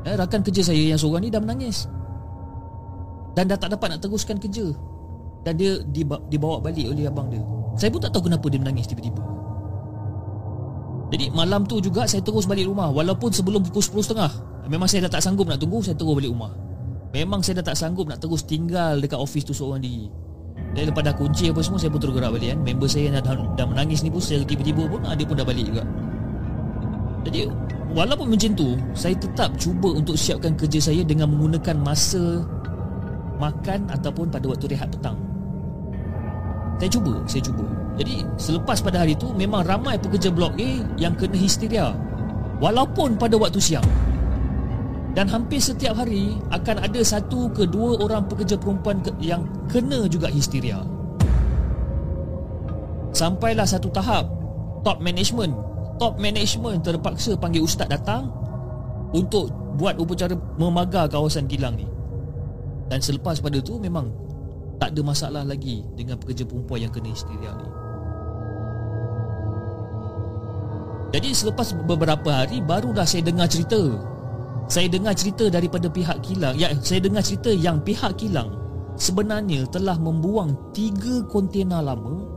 Eh, 0.02 0.16
rakan 0.18 0.42
kerja 0.42 0.66
saya 0.66 0.82
yang 0.82 0.98
seorang 0.98 1.22
ni 1.22 1.30
dah 1.30 1.42
menangis. 1.42 1.86
Dan 3.38 3.48
dah 3.48 3.58
tak 3.58 3.78
dapat 3.78 3.96
nak 3.96 4.00
teruskan 4.02 4.42
kerja. 4.42 4.74
Dan 5.46 5.58
dia 5.58 5.78
dibawa 6.30 6.62
balik 6.62 6.90
oleh 6.90 7.06
abang 7.06 7.30
dia. 7.30 7.42
Saya 7.78 7.90
pun 7.94 8.02
tak 8.02 8.14
tahu 8.14 8.30
kenapa 8.30 8.46
dia 8.50 8.60
menangis 8.62 8.90
tiba-tiba. 8.90 9.22
Jadi 11.12 11.28
malam 11.36 11.68
tu 11.68 11.84
juga 11.84 12.08
saya 12.08 12.24
terus 12.24 12.48
balik 12.48 12.72
rumah 12.72 12.88
walaupun 12.88 13.30
sebelum 13.30 13.62
pukul 13.68 13.84
10.30. 14.04 14.72
Memang 14.72 14.88
saya 14.88 15.10
dah 15.10 15.20
tak 15.20 15.24
sanggup 15.28 15.50
nak 15.50 15.60
tunggu, 15.60 15.84
saya 15.84 15.98
terus 15.98 16.14
balik 16.16 16.32
rumah. 16.32 16.54
Memang 17.12 17.44
saya 17.44 17.60
dah 17.60 17.74
tak 17.74 17.78
sanggup 17.78 18.08
nak 18.08 18.24
terus 18.24 18.48
tinggal 18.48 18.96
dekat 19.02 19.20
office 19.20 19.44
tu 19.44 19.52
seorang 19.52 19.84
diri. 19.84 20.08
Dan 20.72 20.88
lepas 20.88 21.04
dah 21.04 21.12
kunci 21.12 21.52
apa 21.52 21.60
semua 21.60 21.84
Saya 21.84 21.92
pun 21.92 22.00
terus 22.00 22.16
gerak 22.16 22.32
balik 22.32 22.56
kan 22.56 22.60
Member 22.64 22.88
saya 22.88 23.12
yang 23.12 23.20
dah, 23.20 23.36
dah 23.60 23.68
menangis 23.68 24.08
ni 24.08 24.10
pun 24.14 24.24
Saya 24.24 24.40
tiba-tiba 24.48 24.88
pun 24.88 25.04
ah, 25.04 25.12
Dia 25.20 25.28
pun 25.28 25.36
dah 25.36 25.44
balik 25.44 25.68
juga 25.68 25.84
Jadi 27.28 27.50
Walaupun 27.92 28.32
macam 28.32 28.52
tu 28.56 28.80
Saya 28.96 29.16
tetap 29.20 29.52
cuba 29.60 29.92
untuk 29.92 30.16
siapkan 30.16 30.56
kerja 30.56 30.80
saya 30.80 31.02
Dengan 31.04 31.28
menggunakan 31.32 31.76
masa 31.80 32.46
Makan 33.42 33.90
Ataupun 33.92 34.32
pada 34.32 34.46
waktu 34.48 34.72
rehat 34.72 34.90
petang. 34.94 35.18
Saya 36.80 36.90
cuba 36.90 37.14
Saya 37.28 37.42
cuba. 37.46 37.66
Jadi 38.00 38.24
selepas 38.40 38.80
pada 38.80 39.04
hari 39.04 39.14
tu 39.20 39.30
Memang 39.36 39.68
ramai 39.68 40.00
pekerja 40.00 40.32
blok 40.32 40.56
A 40.56 40.72
Yang 40.96 41.26
kena 41.26 41.38
histeria. 41.38 41.88
Walaupun 42.62 43.18
pada 43.18 43.42
waktu 43.42 43.58
siang. 43.58 43.86
Dan 45.12 45.28
hampir 45.28 45.60
setiap 45.60 46.00
hari 46.00 46.40
akan 46.56 46.88
ada 46.88 47.02
satu 47.04 47.52
ke 47.52 47.68
dua 47.68 48.00
orang 48.00 48.24
pekerja 48.32 48.56
perempuan 48.56 49.04
yang 49.20 49.44
kena 49.68 50.08
juga 50.08 50.32
histeria. 50.32 50.80
Sampailah 53.12 53.68
satu 53.68 53.92
tahap 53.92 54.24
top 54.88 55.04
management, 55.04 55.52
top 56.02 56.18
management 56.18 56.82
terpaksa 56.82 57.38
panggil 57.38 57.62
ustaz 57.62 57.86
datang 57.86 58.34
untuk 59.14 59.54
buat 59.78 60.02
upacara 60.02 60.34
memagar 60.58 61.06
kawasan 61.06 61.46
kilang 61.46 61.78
ni. 61.78 61.86
Dan 62.90 62.98
selepas 62.98 63.38
pada 63.38 63.62
tu 63.62 63.78
memang 63.78 64.10
tak 64.82 64.98
ada 64.98 65.02
masalah 65.06 65.46
lagi 65.46 65.86
dengan 65.94 66.18
pekerja 66.18 66.42
perempuan 66.50 66.90
yang 66.90 66.90
kena 66.90 67.14
histeria 67.14 67.54
ni. 67.54 67.70
Jadi 71.12 71.30
selepas 71.38 71.70
beberapa 71.86 72.34
hari 72.34 72.66
barulah 72.66 73.06
saya 73.06 73.22
dengar 73.22 73.46
cerita 73.46 74.10
saya 74.72 74.88
dengar 74.88 75.12
cerita 75.12 75.52
daripada 75.52 75.92
pihak 75.92 76.24
kilang 76.24 76.56
ya 76.56 76.72
saya 76.80 77.04
dengar 77.04 77.20
cerita 77.20 77.52
yang 77.52 77.84
pihak 77.84 78.16
kilang 78.16 78.56
sebenarnya 78.96 79.68
telah 79.68 80.00
membuang 80.00 80.56
tiga 80.72 81.20
kontena 81.28 81.84
lama 81.84 82.31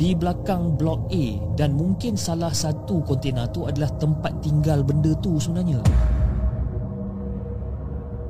di 0.00 0.16
belakang 0.16 0.80
blok 0.80 1.12
A 1.12 1.26
dan 1.60 1.76
mungkin 1.76 2.16
salah 2.16 2.56
satu 2.56 3.04
kontena 3.04 3.44
tu 3.52 3.68
adalah 3.68 3.92
tempat 4.00 4.32
tinggal 4.40 4.80
benda 4.80 5.12
tu 5.20 5.36
sebenarnya 5.36 5.84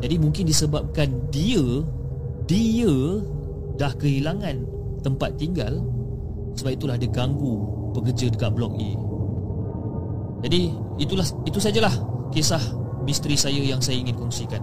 jadi 0.02 0.18
mungkin 0.18 0.50
disebabkan 0.50 1.30
dia 1.30 1.62
dia 2.50 2.90
dah 3.78 3.94
kehilangan 3.94 4.66
tempat 5.06 5.38
tinggal 5.38 5.78
sebab 6.58 6.74
itulah 6.74 6.98
dia 6.98 7.06
ganggu 7.06 7.62
pekerja 7.94 8.34
dekat 8.34 8.50
blok 8.50 8.74
A 8.74 8.90
jadi 10.42 10.74
itulah 10.98 11.26
itu 11.46 11.62
sajalah 11.62 11.94
kisah 12.34 12.60
misteri 13.04 13.36
saya 13.36 13.60
yang 13.60 13.80
saya 13.80 14.00
ingin 14.00 14.16
kongsikan. 14.16 14.62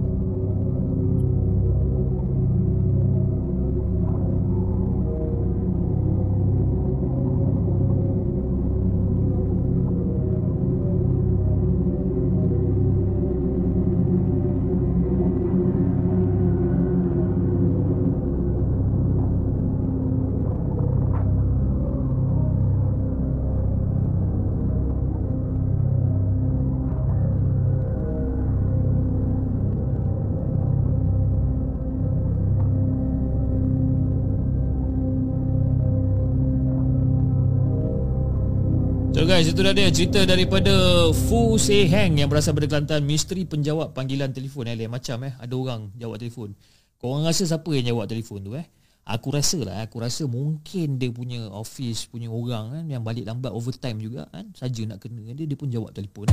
Itu 39.51 39.67
dah 39.67 39.75
dia 39.75 39.91
cerita 39.91 40.23
daripada 40.23 40.71
Fu 41.11 41.59
Se 41.59 41.83
Heng 41.83 42.15
yang 42.15 42.31
berasal 42.31 42.55
dari 42.55 42.71
Kelantan, 42.71 43.03
misteri 43.03 43.43
penjawab 43.43 43.91
panggilan 43.91 44.31
telefon 44.31 44.71
eh, 44.71 44.87
macam 44.87 45.27
eh 45.27 45.35
ada 45.35 45.51
orang 45.51 45.91
jawab 45.99 46.23
telefon. 46.23 46.55
Kau 46.95 47.11
orang 47.11 47.27
rasa 47.27 47.43
siapa 47.43 47.67
yang 47.75 47.91
jawab 47.91 48.07
telefon 48.07 48.47
tu 48.47 48.55
eh? 48.55 48.63
Aku 49.03 49.27
rasa 49.35 49.59
lah, 49.59 49.83
aku 49.83 49.99
rasa 49.99 50.23
mungkin 50.23 50.95
dia 50.95 51.11
punya 51.11 51.51
office 51.51 52.07
punya 52.07 52.31
orang 52.31 52.79
kan 52.79 52.85
yang 52.87 53.03
balik 53.03 53.27
lambat 53.27 53.51
overtime 53.51 53.99
juga 53.99 54.23
kan, 54.31 54.47
saja 54.55 54.87
nak 54.87 55.03
kena 55.03 55.35
dia 55.35 55.43
dia 55.43 55.57
pun 55.59 55.67
jawab 55.67 55.91
telefon. 55.91 56.31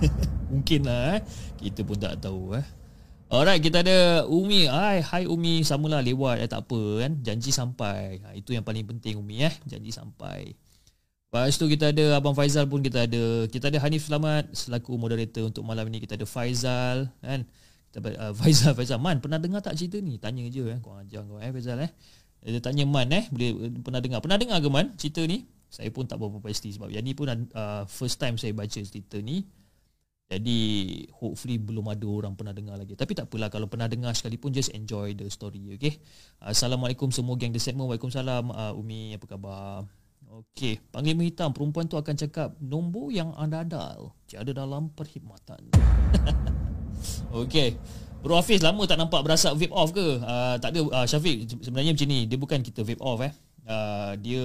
mungkin 0.52 0.84
lah 0.84 1.16
eh. 1.16 1.20
Kita 1.56 1.88
pun 1.88 1.96
tak 1.96 2.20
tahu 2.20 2.52
eh. 2.52 2.66
Alright, 3.32 3.64
kita 3.64 3.80
ada 3.80 4.28
Umi. 4.28 4.68
Hai, 4.68 5.00
hai 5.00 5.24
Umi, 5.24 5.64
samalah 5.64 6.04
lewat 6.04 6.44
eh 6.44 6.48
tak 6.52 6.68
apa 6.68 6.80
kan. 7.00 7.16
Janji 7.24 7.48
sampai. 7.48 8.20
Ha, 8.28 8.36
itu 8.36 8.52
yang 8.52 8.60
paling 8.60 8.84
penting 8.84 9.16
Umi 9.16 9.40
eh, 9.40 9.54
janji 9.64 9.88
sampai. 9.88 10.67
Lepas 11.28 11.60
tu 11.60 11.68
kita 11.68 11.92
ada 11.92 12.16
Abang 12.16 12.32
Faizal 12.32 12.64
pun 12.64 12.80
kita 12.80 13.04
ada. 13.04 13.44
Kita 13.52 13.68
ada 13.68 13.76
Hanif 13.84 14.08
Selamat 14.08 14.48
selaku 14.48 14.96
moderator 14.96 15.44
untuk 15.44 15.60
malam 15.60 15.84
ini. 15.92 16.00
Kita 16.00 16.16
ada 16.16 16.24
Faizal 16.24 17.12
kan. 17.20 17.44
Kita 17.92 18.00
uh, 18.00 18.32
Faizal 18.32 18.72
Faizal 18.72 18.96
Man 18.96 19.20
pernah 19.20 19.36
dengar 19.36 19.60
tak 19.60 19.76
cerita 19.76 20.00
ni? 20.00 20.16
Tanya 20.16 20.48
je 20.48 20.64
eh. 20.72 20.80
Kau 20.80 20.96
ajar 20.96 21.28
kau 21.28 21.36
eh 21.36 21.52
Faizal 21.52 21.84
eh. 21.84 21.92
Dia 22.48 22.64
tanya 22.64 22.88
Man 22.88 23.12
eh 23.12 23.28
boleh 23.28 23.76
pernah 23.84 24.00
dengar. 24.00 24.24
Pernah 24.24 24.40
dengar 24.40 24.56
ke 24.56 24.72
Man 24.72 24.96
cerita 24.96 25.20
ni? 25.28 25.44
Saya 25.68 25.92
pun 25.92 26.08
tak 26.08 26.16
berapa 26.16 26.40
pasti 26.40 26.72
sebab 26.72 26.88
yang 26.88 27.04
ni 27.04 27.12
pun 27.12 27.28
uh, 27.28 27.84
first 27.84 28.16
time 28.16 28.40
saya 28.40 28.56
baca 28.56 28.80
cerita 28.80 29.20
ni. 29.20 29.44
Jadi 30.32 30.60
hopefully 31.12 31.60
belum 31.60 31.92
ada 31.92 32.08
orang 32.08 32.40
pernah 32.40 32.56
dengar 32.56 32.80
lagi. 32.80 32.96
Tapi 32.96 33.12
tak 33.12 33.28
apalah 33.28 33.52
kalau 33.52 33.68
pernah 33.68 33.84
dengar 33.84 34.16
sekalipun 34.16 34.48
just 34.56 34.72
enjoy 34.72 35.12
the 35.12 35.28
story 35.28 35.76
okay. 35.76 36.00
Assalamualaikum 36.40 37.12
semua 37.12 37.36
geng 37.36 37.52
The 37.52 37.60
Segment. 37.60 37.84
Waalaikumsalam 37.92 38.48
uh, 38.48 38.80
Umi 38.80 39.12
apa 39.12 39.28
khabar? 39.28 39.84
Okey, 40.38 40.78
panglima 40.94 41.26
hitam 41.26 41.50
perempuan 41.50 41.90
tu 41.90 41.98
akan 41.98 42.14
cakap 42.14 42.54
nombor 42.62 43.10
yang 43.10 43.34
anda 43.34 43.66
ada 43.66 43.98
tiada 44.30 44.54
dalam 44.54 44.86
perkhidmatan. 44.94 45.58
Okey. 47.42 47.74
Bro 48.22 48.38
Hafiz 48.38 48.62
lama 48.62 48.86
tak 48.86 49.02
nampak 49.02 49.26
berasa 49.26 49.50
vape 49.50 49.74
off 49.74 49.90
ke? 49.90 50.22
Uh, 50.22 50.54
tak 50.62 50.74
ada 50.74 50.80
uh, 50.86 51.06
Syafiq 51.10 51.58
sebenarnya 51.58 51.90
macam 51.90 52.06
ni, 52.06 52.18
dia 52.30 52.38
bukan 52.38 52.62
kita 52.62 52.86
vape 52.86 53.02
off 53.02 53.18
eh. 53.18 53.34
Uh, 53.66 54.14
dia 54.22 54.42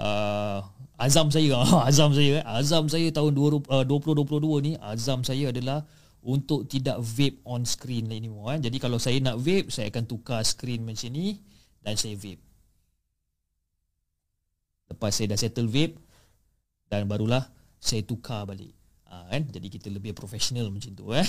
uh, 0.00 0.58
azam 0.96 1.28
saya 1.28 1.60
azam 1.88 2.16
saya 2.16 2.40
eh. 2.40 2.44
azam 2.44 2.88
saya 2.88 3.08
tahun 3.12 3.36
20, 3.36 3.68
uh, 3.68 3.84
2022 3.84 4.64
ni 4.64 4.72
azam 4.80 5.20
saya 5.20 5.52
adalah 5.52 5.84
untuk 6.24 6.64
tidak 6.64 6.96
vape 7.04 7.44
on 7.44 7.68
screen 7.68 8.08
anymore 8.08 8.56
eh. 8.56 8.60
Jadi 8.68 8.80
kalau 8.80 8.96
saya 8.96 9.20
nak 9.20 9.36
vape, 9.36 9.68
saya 9.68 9.92
akan 9.92 10.04
tukar 10.08 10.40
screen 10.48 10.80
macam 10.88 11.12
ni 11.12 11.44
dan 11.84 12.00
saya 12.00 12.16
vape. 12.16 12.53
Lepas 14.90 15.16
saya 15.16 15.32
dah 15.32 15.38
settle 15.40 15.70
vape 15.70 15.96
Dan 16.88 17.08
barulah 17.08 17.44
Saya 17.80 18.04
tukar 18.04 18.44
balik. 18.48 18.72
Ha, 19.08 19.28
kan? 19.32 19.42
Jadi 19.48 19.66
kita 19.68 19.88
lebih 19.88 20.12
profesional 20.12 20.68
macam 20.68 20.92
tu 20.92 21.12
eh? 21.14 21.26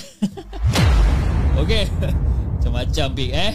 Okay 1.62 1.88
Macam-macam 2.60 3.06
big 3.14 3.32
eh? 3.32 3.54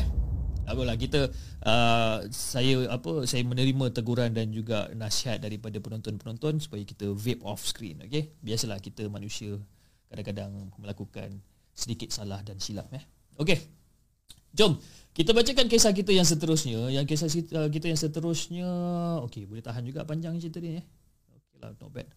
Apalah 0.72 0.96
kita 0.96 1.28
uh, 1.66 2.24
saya 2.32 2.88
apa 2.88 3.26
saya 3.28 3.44
menerima 3.44 3.92
teguran 3.92 4.32
dan 4.32 4.54
juga 4.54 4.88
nasihat 4.96 5.42
daripada 5.42 5.82
penonton-penonton 5.82 6.62
supaya 6.64 6.86
kita 6.86 7.12
vape 7.12 7.44
off 7.44 7.66
screen 7.66 8.00
okey? 8.08 8.32
Biasalah 8.40 8.80
kita 8.80 9.10
manusia 9.12 9.58
kadang-kadang 10.08 10.72
melakukan 10.80 11.44
sedikit 11.76 12.14
salah 12.14 12.40
dan 12.46 12.62
silap 12.62 12.88
eh? 12.94 13.04
Okey. 13.42 13.58
Jom 14.56 14.78
kita 15.12 15.36
bacakan 15.36 15.68
kisah 15.68 15.92
kita 15.92 16.16
yang 16.16 16.24
seterusnya. 16.24 16.88
Yang 16.88 17.06
kisah 17.16 17.30
uh, 17.60 17.68
kita 17.68 17.92
yang 17.92 18.00
seterusnya, 18.00 18.70
okey, 19.28 19.44
boleh 19.44 19.60
tahan 19.60 19.84
juga 19.84 20.08
panjang 20.08 20.40
cerita 20.40 20.64
ni 20.64 20.80
eh. 20.80 20.86
Okeylah, 21.36 21.76
not 21.76 21.92
bad. 21.92 22.08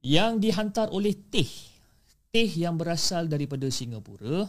Yang 0.00 0.32
dihantar 0.38 0.86
oleh 0.94 1.12
Teh. 1.12 1.50
Teh 2.30 2.50
yang 2.54 2.78
berasal 2.78 3.26
daripada 3.26 3.66
Singapura. 3.68 4.46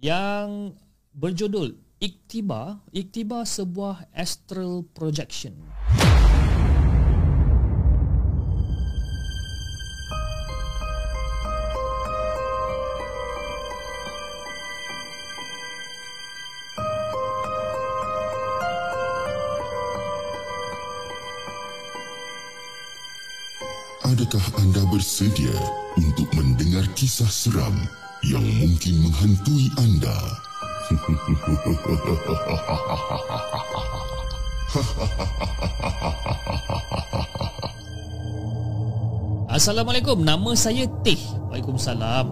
Yang 0.00 0.74
berjudul 1.12 1.76
Iktiba, 2.02 2.82
Iktiba 2.90 3.46
sebuah 3.46 4.10
astral 4.10 4.82
projection. 4.90 5.54
Adakah 24.22 24.62
anda 24.62 24.86
bersedia 24.86 25.50
untuk 25.98 26.30
mendengar 26.38 26.86
kisah 26.94 27.26
seram 27.26 27.74
yang 28.22 28.46
mungkin 28.62 29.02
menghantui 29.02 29.66
anda? 29.82 30.14
Assalamualaikum, 39.58 40.22
nama 40.22 40.54
saya 40.54 40.86
Teh. 41.02 41.18
Waalaikumsalam. 41.50 42.30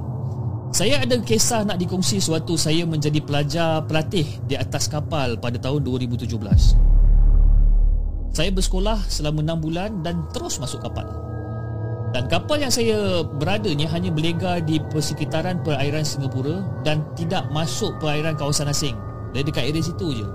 Saya 0.71 1.03
ada 1.03 1.19
kisah 1.19 1.67
nak 1.67 1.83
dikongsi 1.83 2.23
suatu 2.23 2.55
saya 2.55 2.87
menjadi 2.87 3.19
pelajar 3.19 3.83
pelatih 3.91 4.31
di 4.47 4.55
atas 4.55 4.87
kapal 4.87 5.43
pada 5.43 5.59
tahun 5.59 5.83
2017. 5.83 6.39
Saya 8.31 8.55
bersekolah 8.55 9.11
selama 9.11 9.43
6 9.43 9.59
bulan 9.59 9.91
dan 10.07 10.31
terus 10.31 10.63
masuk 10.63 10.87
kapal. 10.87 11.30
Dan 12.11 12.27
kapal 12.27 12.59
yang 12.59 12.75
saya 12.75 13.23
berada 13.23 13.71
ni 13.71 13.87
hanya 13.87 14.11
berlega 14.11 14.59
di 14.59 14.83
persekitaran 14.91 15.63
perairan 15.63 16.03
Singapura 16.03 16.67
dan 16.83 17.07
tidak 17.15 17.47
masuk 17.55 17.95
perairan 18.03 18.35
kawasan 18.35 18.67
asing. 18.67 18.99
Dari 19.31 19.47
dekat 19.47 19.71
area 19.71 19.79
situ 19.79 20.19
je. 20.19 20.27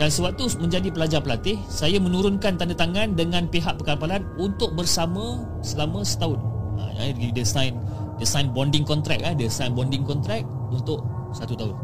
Dan 0.00 0.08
sewaktu 0.08 0.48
menjadi 0.56 0.88
pelajar 0.88 1.20
pelatih, 1.20 1.60
saya 1.68 2.00
menurunkan 2.00 2.56
tanda 2.56 2.72
tangan 2.72 3.12
dengan 3.12 3.44
pihak 3.44 3.76
perkapalan 3.76 4.24
untuk 4.40 4.72
bersama 4.72 5.44
selama 5.60 6.00
setahun. 6.00 6.40
Ha, 6.80 7.12
dia 7.12 7.44
sign 7.44 7.76
dia 8.16 8.24
sign 8.24 8.48
bonding 8.56 8.88
contract 8.88 9.20
ah, 9.26 9.36
dia 9.36 9.52
sign 9.52 9.76
bonding 9.76 10.08
contract 10.08 10.48
untuk 10.72 11.04
satu 11.36 11.52
tahun. 11.52 11.76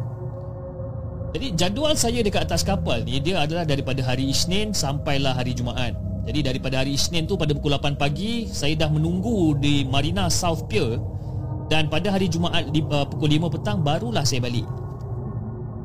Jadi 1.36 1.46
jadual 1.52 1.92
saya 1.92 2.24
dekat 2.24 2.48
atas 2.48 2.64
kapal 2.64 3.04
ni 3.04 3.20
dia 3.20 3.44
adalah 3.44 3.68
daripada 3.68 4.00
hari 4.00 4.32
Isnin 4.32 4.72
sampailah 4.72 5.36
hari 5.36 5.52
Jumaat. 5.52 6.07
Jadi 6.28 6.44
daripada 6.44 6.84
hari 6.84 6.92
Isnin 6.92 7.24
tu 7.24 7.40
pada 7.40 7.56
pukul 7.56 7.72
8 7.72 7.96
pagi 7.96 8.44
saya 8.52 8.76
dah 8.76 8.92
menunggu 8.92 9.56
di 9.56 9.88
Marina 9.88 10.28
South 10.28 10.68
Pier 10.68 11.00
dan 11.72 11.88
pada 11.88 12.12
hari 12.12 12.28
Jumaat 12.28 12.68
di, 12.68 12.84
uh, 12.84 13.08
pukul 13.08 13.32
5 13.32 13.48
petang 13.56 13.80
barulah 13.80 14.20
saya 14.28 14.44
balik. 14.44 14.68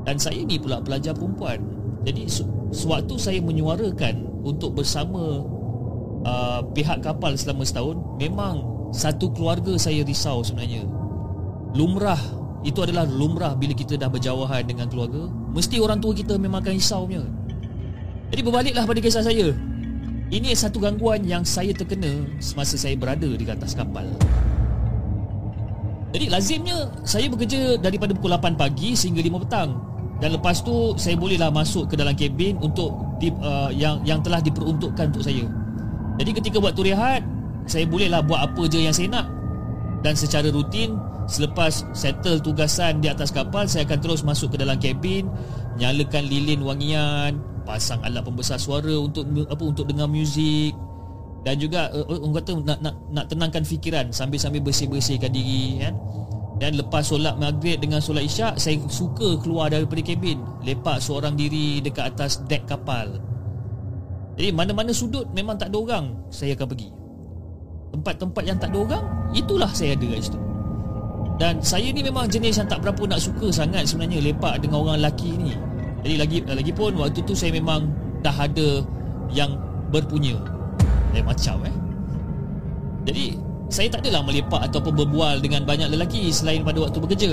Dan 0.04 0.20
saya 0.20 0.44
ni 0.44 0.60
pula 0.60 0.84
pelajar 0.84 1.16
perempuan. 1.16 1.64
Jadi 2.04 2.28
sewaktu 2.76 3.16
saya 3.16 3.40
menyuarakan 3.40 4.44
untuk 4.44 4.76
bersama 4.76 5.48
uh, 6.28 6.60
pihak 6.76 7.00
kapal 7.00 7.40
selama 7.40 7.64
setahun 7.64 7.96
memang 8.20 8.68
satu 8.92 9.32
keluarga 9.32 9.80
saya 9.80 10.04
risau 10.04 10.44
sebenarnya. 10.44 10.84
Lumrah 11.72 12.20
itu 12.68 12.84
adalah 12.84 13.08
lumrah 13.08 13.56
bila 13.56 13.72
kita 13.72 13.96
dah 13.96 14.12
berjauhan 14.12 14.68
dengan 14.68 14.92
keluarga, 14.92 15.24
mesti 15.56 15.80
orang 15.80 16.04
tua 16.04 16.12
kita 16.12 16.36
memang 16.36 16.60
akan 16.60 16.76
risau 16.76 17.08
punya. 17.08 17.24
Jadi 18.28 18.44
berbaliklah 18.44 18.84
pada 18.84 19.00
kisah 19.00 19.24
saya. 19.24 19.56
Ini 20.34 20.58
satu 20.58 20.82
gangguan 20.82 21.22
yang 21.30 21.46
saya 21.46 21.78
terkena 21.78 22.26
semasa 22.42 22.74
saya 22.74 22.98
berada 22.98 23.30
di 23.30 23.46
atas 23.46 23.78
kapal. 23.78 24.10
Jadi 26.10 26.26
lazimnya 26.26 26.90
saya 27.06 27.30
bekerja 27.30 27.78
daripada 27.78 28.18
pukul 28.18 28.34
8 28.34 28.58
pagi 28.58 28.98
sehingga 28.98 29.22
5 29.22 29.46
petang. 29.46 29.78
Dan 30.18 30.34
lepas 30.34 30.66
tu 30.66 30.98
saya 30.98 31.14
bolehlah 31.14 31.54
masuk 31.54 31.94
ke 31.94 31.94
dalam 31.94 32.18
kabin 32.18 32.58
untuk 32.66 32.98
di, 33.22 33.30
uh, 33.46 33.70
yang 33.70 34.02
yang 34.10 34.26
telah 34.26 34.42
diperuntukkan 34.42 35.14
untuk 35.14 35.22
saya. 35.22 35.46
Jadi 36.18 36.32
ketika 36.42 36.58
buat 36.58 36.74
tu 36.74 36.82
rehat, 36.82 37.22
saya 37.70 37.86
bolehlah 37.86 38.26
buat 38.26 38.42
apa 38.42 38.66
je 38.66 38.90
yang 38.90 38.96
saya 38.96 39.14
nak. 39.14 39.30
Dan 40.02 40.18
secara 40.18 40.50
rutin 40.50 40.98
selepas 41.30 41.86
settle 41.94 42.42
tugasan 42.42 43.06
di 43.06 43.08
atas 43.10 43.30
kapal, 43.30 43.70
saya 43.70 43.86
akan 43.86 44.00
terus 44.02 44.26
masuk 44.26 44.58
ke 44.58 44.58
dalam 44.58 44.82
kabin, 44.82 45.30
nyalakan 45.78 46.26
lilin 46.26 46.66
wangian, 46.66 47.38
pasang 47.64 48.00
alat 48.04 48.24
pembesar 48.24 48.60
suara 48.60 48.94
untuk 49.00 49.26
apa 49.48 49.64
untuk 49.64 49.88
dengar 49.88 50.08
muzik. 50.08 50.76
Dan 51.44 51.60
juga 51.60 51.92
uh, 51.92 52.08
orang 52.08 52.40
kata 52.40 52.52
nak 52.64 52.80
nak 52.80 52.96
nak 53.12 53.26
tenangkan 53.28 53.64
fikiran 53.68 54.08
sambil-sambil 54.16 54.64
bersih-bersihkan 54.64 55.32
diri 55.32 55.84
kan? 55.84 55.96
Dan 56.62 56.80
lepas 56.80 57.04
solat 57.04 57.36
maghrib 57.36 57.76
dengan 57.82 58.00
solat 58.00 58.24
isyak 58.24 58.56
saya 58.56 58.80
suka 58.88 59.36
keluar 59.44 59.68
daripada 59.68 60.00
kabin 60.00 60.40
lepak 60.64 61.04
seorang 61.04 61.36
diri 61.36 61.84
dekat 61.84 62.16
atas 62.16 62.40
dek 62.48 62.64
kapal. 62.64 63.20
Jadi 64.40 64.50
mana-mana 64.56 64.96
sudut 64.96 65.28
memang 65.36 65.60
tak 65.60 65.74
ada 65.74 65.78
orang 65.84 66.06
saya 66.32 66.56
akan 66.56 66.68
pergi. 66.72 66.90
Tempat-tempat 67.94 68.44
yang 68.48 68.58
tak 68.58 68.72
ada 68.72 68.78
orang 68.80 69.06
itulah 69.36 69.72
saya 69.76 70.00
ada 70.00 70.08
kat 70.16 70.22
situ. 70.24 70.40
Dan 71.42 71.60
saya 71.60 71.90
ni 71.92 72.02
memang 72.06 72.30
jenis 72.30 72.62
yang 72.62 72.70
tak 72.70 72.80
berapa 72.80 73.04
nak 73.10 73.20
suka 73.20 73.50
sangat 73.52 73.90
sebenarnya 73.90 74.22
lepak 74.32 74.64
dengan 74.64 74.86
orang 74.86 75.02
lelaki 75.02 75.34
ni 75.36 75.52
jadi 76.04 76.16
lagi 76.20 76.38
lagi 76.44 76.72
pun 76.76 76.92
waktu 77.00 77.24
tu 77.24 77.32
saya 77.32 77.56
memang 77.56 77.88
dah 78.20 78.36
ada 78.36 78.84
yang 79.32 79.56
berpunya. 79.88 80.36
Lain 81.16 81.24
macam 81.24 81.64
eh. 81.64 81.76
Jadi 83.08 83.40
saya 83.72 83.88
tak 83.88 84.04
adalah 84.04 84.22
melepak 84.28 84.68
ataupun 84.68 84.94
berbual 85.00 85.40
dengan 85.40 85.64
banyak 85.64 85.88
lelaki 85.96 86.28
selain 86.30 86.62
pada 86.68 86.84
waktu 86.84 87.00
bekerja. 87.00 87.32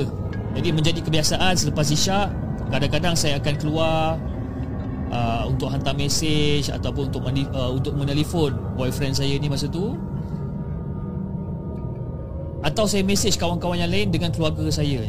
Jadi 0.54 0.68
menjadi 0.70 1.00
kebiasaan 1.02 1.54
selepas 1.58 1.86
isyak, 1.90 2.30
kadang-kadang 2.70 3.14
saya 3.18 3.38
akan 3.42 3.54
keluar 3.58 4.18
uh, 5.10 5.42
untuk 5.50 5.70
hantar 5.70 5.94
mesej 5.94 6.70
ataupun 6.70 7.10
untuk 7.10 7.22
uh, 7.26 7.70
untuk 7.74 7.94
menelpon 7.98 8.54
boyfriend 8.78 9.18
saya 9.18 9.34
ni 9.34 9.50
masa 9.50 9.66
tu. 9.66 9.98
Atau 12.60 12.84
saya 12.86 13.02
mesej 13.02 13.34
kawan-kawan 13.34 13.82
yang 13.82 13.90
lain 13.90 14.14
dengan 14.14 14.30
keluarga 14.30 14.68
saya. 14.70 15.00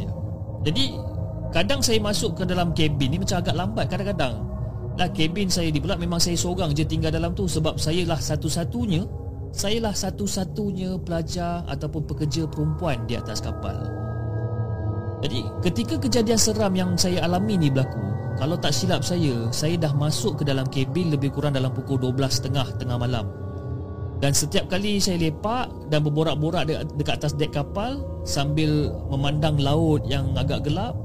Jadi 0.62 1.11
Kadang 1.52 1.84
saya 1.84 2.00
masuk 2.00 2.40
ke 2.40 2.42
dalam 2.48 2.72
kabin 2.72 3.12
ni 3.12 3.20
macam 3.20 3.38
agak 3.44 3.54
lambat 3.54 3.86
kadang-kadang. 3.92 4.48
lah 4.92 5.08
kabin 5.08 5.48
saya 5.48 5.72
di 5.72 5.80
pula 5.80 5.96
memang 5.96 6.20
saya 6.20 6.36
seorang 6.36 6.76
je 6.76 6.84
tinggal 6.84 7.08
dalam 7.08 7.32
tu 7.32 7.48
sebab 7.48 7.80
saya 7.80 8.04
lah 8.04 8.20
satu-satunya 8.20 9.04
saya 9.52 9.84
lah 9.84 9.92
satu-satunya 9.92 10.96
pelajar 11.04 11.60
ataupun 11.68 12.08
pekerja 12.08 12.48
perempuan 12.48 13.04
di 13.04 13.20
atas 13.20 13.44
kapal. 13.44 13.84
Jadi 15.20 15.44
ketika 15.60 16.00
kejadian 16.00 16.40
seram 16.40 16.72
yang 16.72 16.96
saya 16.96 17.22
alami 17.22 17.60
ni 17.60 17.68
berlaku, 17.68 18.00
kalau 18.40 18.56
tak 18.56 18.72
silap 18.72 19.04
saya, 19.04 19.52
saya 19.52 19.76
dah 19.76 19.92
masuk 19.92 20.40
ke 20.40 20.42
dalam 20.48 20.64
kabin 20.72 21.12
lebih 21.12 21.30
kurang 21.30 21.52
dalam 21.52 21.70
pukul 21.70 22.00
12.30 22.00 22.80
tengah 22.80 22.96
malam. 22.96 23.28
Dan 24.24 24.32
setiap 24.32 24.72
kali 24.72 24.98
saya 24.98 25.20
lepak 25.20 25.92
dan 25.92 26.00
berborak-borak 26.00 26.64
dekat 26.96 27.20
atas 27.20 27.36
dek 27.36 27.52
kapal 27.52 28.00
sambil 28.24 28.88
memandang 29.12 29.60
laut 29.60 30.02
yang 30.08 30.32
agak 30.38 30.64
gelap 30.64 30.96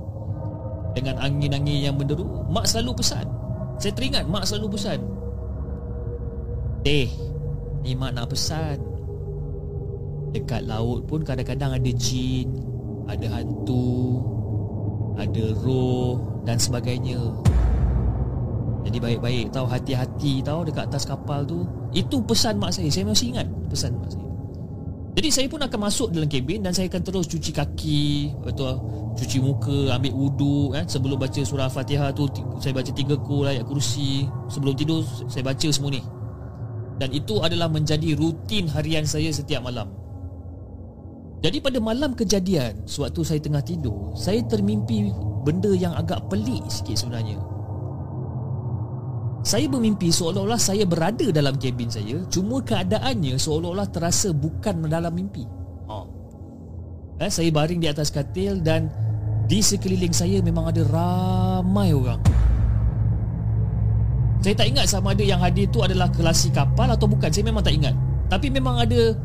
dengan 0.97 1.21
angin-angin 1.21 1.85
yang 1.85 1.95
menderu, 1.95 2.25
mak 2.49 2.65
selalu 2.65 2.97
pesan. 2.97 3.29
Saya 3.77 3.93
teringat 3.93 4.25
mak 4.25 4.49
selalu 4.49 4.73
pesan. 4.73 4.97
Teh, 6.81 7.05
ni 7.85 7.93
mak 7.93 8.17
nak 8.17 8.33
pesan. 8.33 8.81
Dekat 10.33 10.65
laut 10.65 11.05
pun 11.05 11.21
kadang-kadang 11.21 11.77
ada 11.77 11.91
jin, 11.93 12.49
ada 13.05 13.29
hantu, 13.29 14.25
ada 15.21 15.45
roh 15.61 16.41
dan 16.49 16.57
sebagainya. 16.57 17.21
Jadi 18.87 18.97
baik-baik 18.97 19.51
tahu 19.53 19.67
hati-hati 19.69 20.41
tahu 20.41 20.65
dekat 20.65 20.89
atas 20.89 21.05
kapal 21.05 21.45
tu. 21.45 21.67
Itu 21.93 22.23
pesan 22.25 22.57
mak 22.57 22.73
saya. 22.73 22.89
Saya 22.89 23.05
masih 23.05 23.35
ingat 23.35 23.47
pesan 23.69 23.93
mak 24.01 24.09
saya. 24.09 24.26
Jadi 25.17 25.33
saya 25.33 25.49
pun 25.49 25.57
akan 25.57 25.79
masuk 25.89 26.13
dalam 26.13 26.29
kabin 26.29 26.61
dan 26.61 26.77
saya 26.77 26.93
akan 26.93 27.01
terus 27.01 27.25
cuci 27.25 27.49
kaki, 27.49 28.37
betul, 28.37 28.77
cuci 29.17 29.41
muka, 29.41 29.97
ambil 29.97 30.13
wuduk 30.13 30.77
kan 30.77 30.85
sebelum 30.85 31.17
baca 31.17 31.41
surah 31.41 31.73
Fatihah 31.73 32.13
tu 32.13 32.29
saya 32.61 32.69
baca 32.69 32.93
tiga 32.93 33.17
kul 33.17 33.49
ayat 33.49 33.65
kursi, 33.65 34.29
sebelum 34.45 34.77
tidur 34.77 35.01
saya 35.25 35.41
baca 35.41 35.67
semua 35.73 35.89
ni. 35.89 36.05
Dan 37.01 37.09
itu 37.17 37.41
adalah 37.41 37.65
menjadi 37.65 38.13
rutin 38.13 38.69
harian 38.69 39.09
saya 39.09 39.33
setiap 39.33 39.65
malam. 39.65 39.89
Jadi 41.41 41.65
pada 41.65 41.81
malam 41.81 42.13
kejadian, 42.13 42.85
sewaktu 42.85 43.25
saya 43.25 43.41
tengah 43.41 43.65
tidur, 43.65 44.13
saya 44.13 44.45
termimpi 44.45 45.09
benda 45.41 45.73
yang 45.73 45.97
agak 45.97 46.29
pelik 46.29 46.61
sikit 46.69 46.93
sebenarnya. 46.93 47.41
Saya 49.47 49.71
bermimpi 49.71 50.11
seolah-olah 50.11 50.59
saya 50.59 50.83
berada 50.83 51.23
dalam 51.31 51.55
kabin 51.55 51.87
saya 51.87 52.19
Cuma 52.27 52.59
keadaannya 52.59 53.39
seolah-olah 53.39 53.87
terasa 53.87 54.35
bukan 54.35 54.91
dalam 54.91 55.15
mimpi. 55.15 55.47
Oh. 55.87 56.03
eh, 57.15 57.31
Saya 57.31 57.47
baring 57.55 57.79
di 57.79 57.87
atas 57.87 58.11
katil 58.11 58.59
dan 58.59 58.91
Di 59.47 59.63
sekeliling 59.63 60.11
saya 60.11 60.43
memang 60.43 60.67
ada 60.67 60.83
ramai 60.83 61.95
orang. 61.95 62.19
Saya 64.43 64.51
tak 64.51 64.67
ingat 64.67 64.91
sama 64.91 65.15
ada 65.15 65.23
yang 65.23 65.39
hadir 65.39 65.71
tu 65.71 65.79
adalah 65.79 66.11
kelasi 66.11 66.51
kapal 66.51 66.91
atau 66.91 67.07
bukan 67.07 67.31
Saya 67.31 67.47
memang 67.47 67.63
tak 67.63 67.79
ingat. 67.79 67.95
Tapi 68.27 68.51
memang 68.51 68.83
ada 68.83 69.15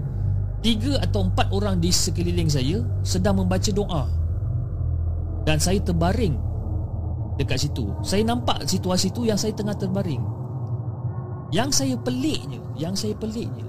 Tiga 0.62 1.02
atau 1.02 1.26
empat 1.26 1.50
orang 1.50 1.82
di 1.82 1.90
sekeliling 1.90 2.46
saya 2.46 2.78
Sedang 3.02 3.42
membaca 3.42 3.74
doa. 3.74 4.06
Dan 5.42 5.58
saya 5.58 5.82
terbaring 5.82 6.51
dekat 7.42 7.58
situ. 7.68 7.90
Saya 8.06 8.22
nampak 8.22 8.64
situasi 8.64 9.10
tu 9.10 9.26
yang 9.26 9.36
saya 9.36 9.52
tengah 9.52 9.74
terbaring. 9.74 10.22
Yang 11.52 11.84
saya 11.84 11.94
peliknya, 12.00 12.62
yang 12.78 12.96
saya 12.96 13.12
peliknya. 13.18 13.66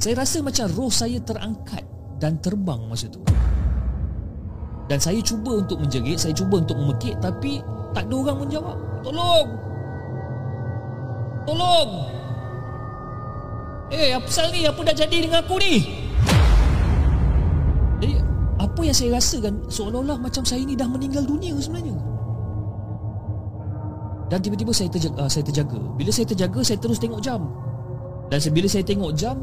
Saya 0.00 0.24
rasa 0.24 0.40
macam 0.40 0.64
roh 0.72 0.90
saya 0.90 1.20
terangkat 1.20 1.84
dan 2.22 2.40
terbang 2.40 2.80
masa 2.88 3.10
tu. 3.10 3.20
Dan 4.88 5.00
saya 5.00 5.20
cuba 5.20 5.64
untuk 5.64 5.80
menjerit, 5.80 6.20
saya 6.20 6.32
cuba 6.36 6.60
untuk 6.60 6.76
memekik 6.76 7.16
tapi 7.20 7.60
tak 7.92 8.08
ada 8.08 8.14
orang 8.14 8.38
menjawab. 8.46 8.76
Tolong! 9.04 9.48
Tolong! 11.44 11.90
Eh, 13.92 14.16
apa 14.16 14.24
pasal 14.24 14.48
ni? 14.50 14.64
Apa 14.64 14.80
dah 14.80 14.96
jadi 14.96 15.16
dengan 15.28 15.44
aku 15.44 15.60
ni? 15.60 15.74
Jadi, 18.00 18.16
apa 18.56 18.80
yang 18.80 18.96
saya 18.96 19.20
rasakan 19.20 19.54
seolah-olah 19.68 20.18
macam 20.18 20.42
saya 20.42 20.64
ni 20.64 20.74
dah 20.74 20.88
meninggal 20.88 21.22
dunia 21.24 21.52
sebenarnya. 21.60 22.13
Dan 24.32 24.40
tiba-tiba 24.40 24.72
saya 24.72 24.88
terjaga, 24.88 25.16
uh, 25.20 25.30
saya 25.30 25.44
terjaga. 25.44 25.80
Bila 26.00 26.10
saya 26.10 26.26
terjaga, 26.28 26.60
saya 26.64 26.78
terus 26.80 26.96
tengok 26.96 27.20
jam. 27.20 27.44
Dan 28.32 28.38
bila 28.50 28.66
saya 28.66 28.84
tengok 28.84 29.12
jam, 29.12 29.36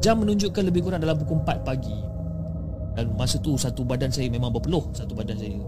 jam 0.00 0.16
menunjukkan 0.16 0.62
lebih 0.64 0.80
kurang 0.88 1.04
dalam 1.04 1.16
pukul 1.20 1.44
4 1.44 1.60
pagi. 1.60 1.98
Dan 2.96 3.14
masa 3.14 3.36
tu 3.38 3.54
satu 3.54 3.84
badan 3.84 4.10
saya 4.10 4.32
memang 4.32 4.50
berpeluh, 4.50 4.88
satu 4.96 5.12
badan 5.12 5.36
saya. 5.36 5.60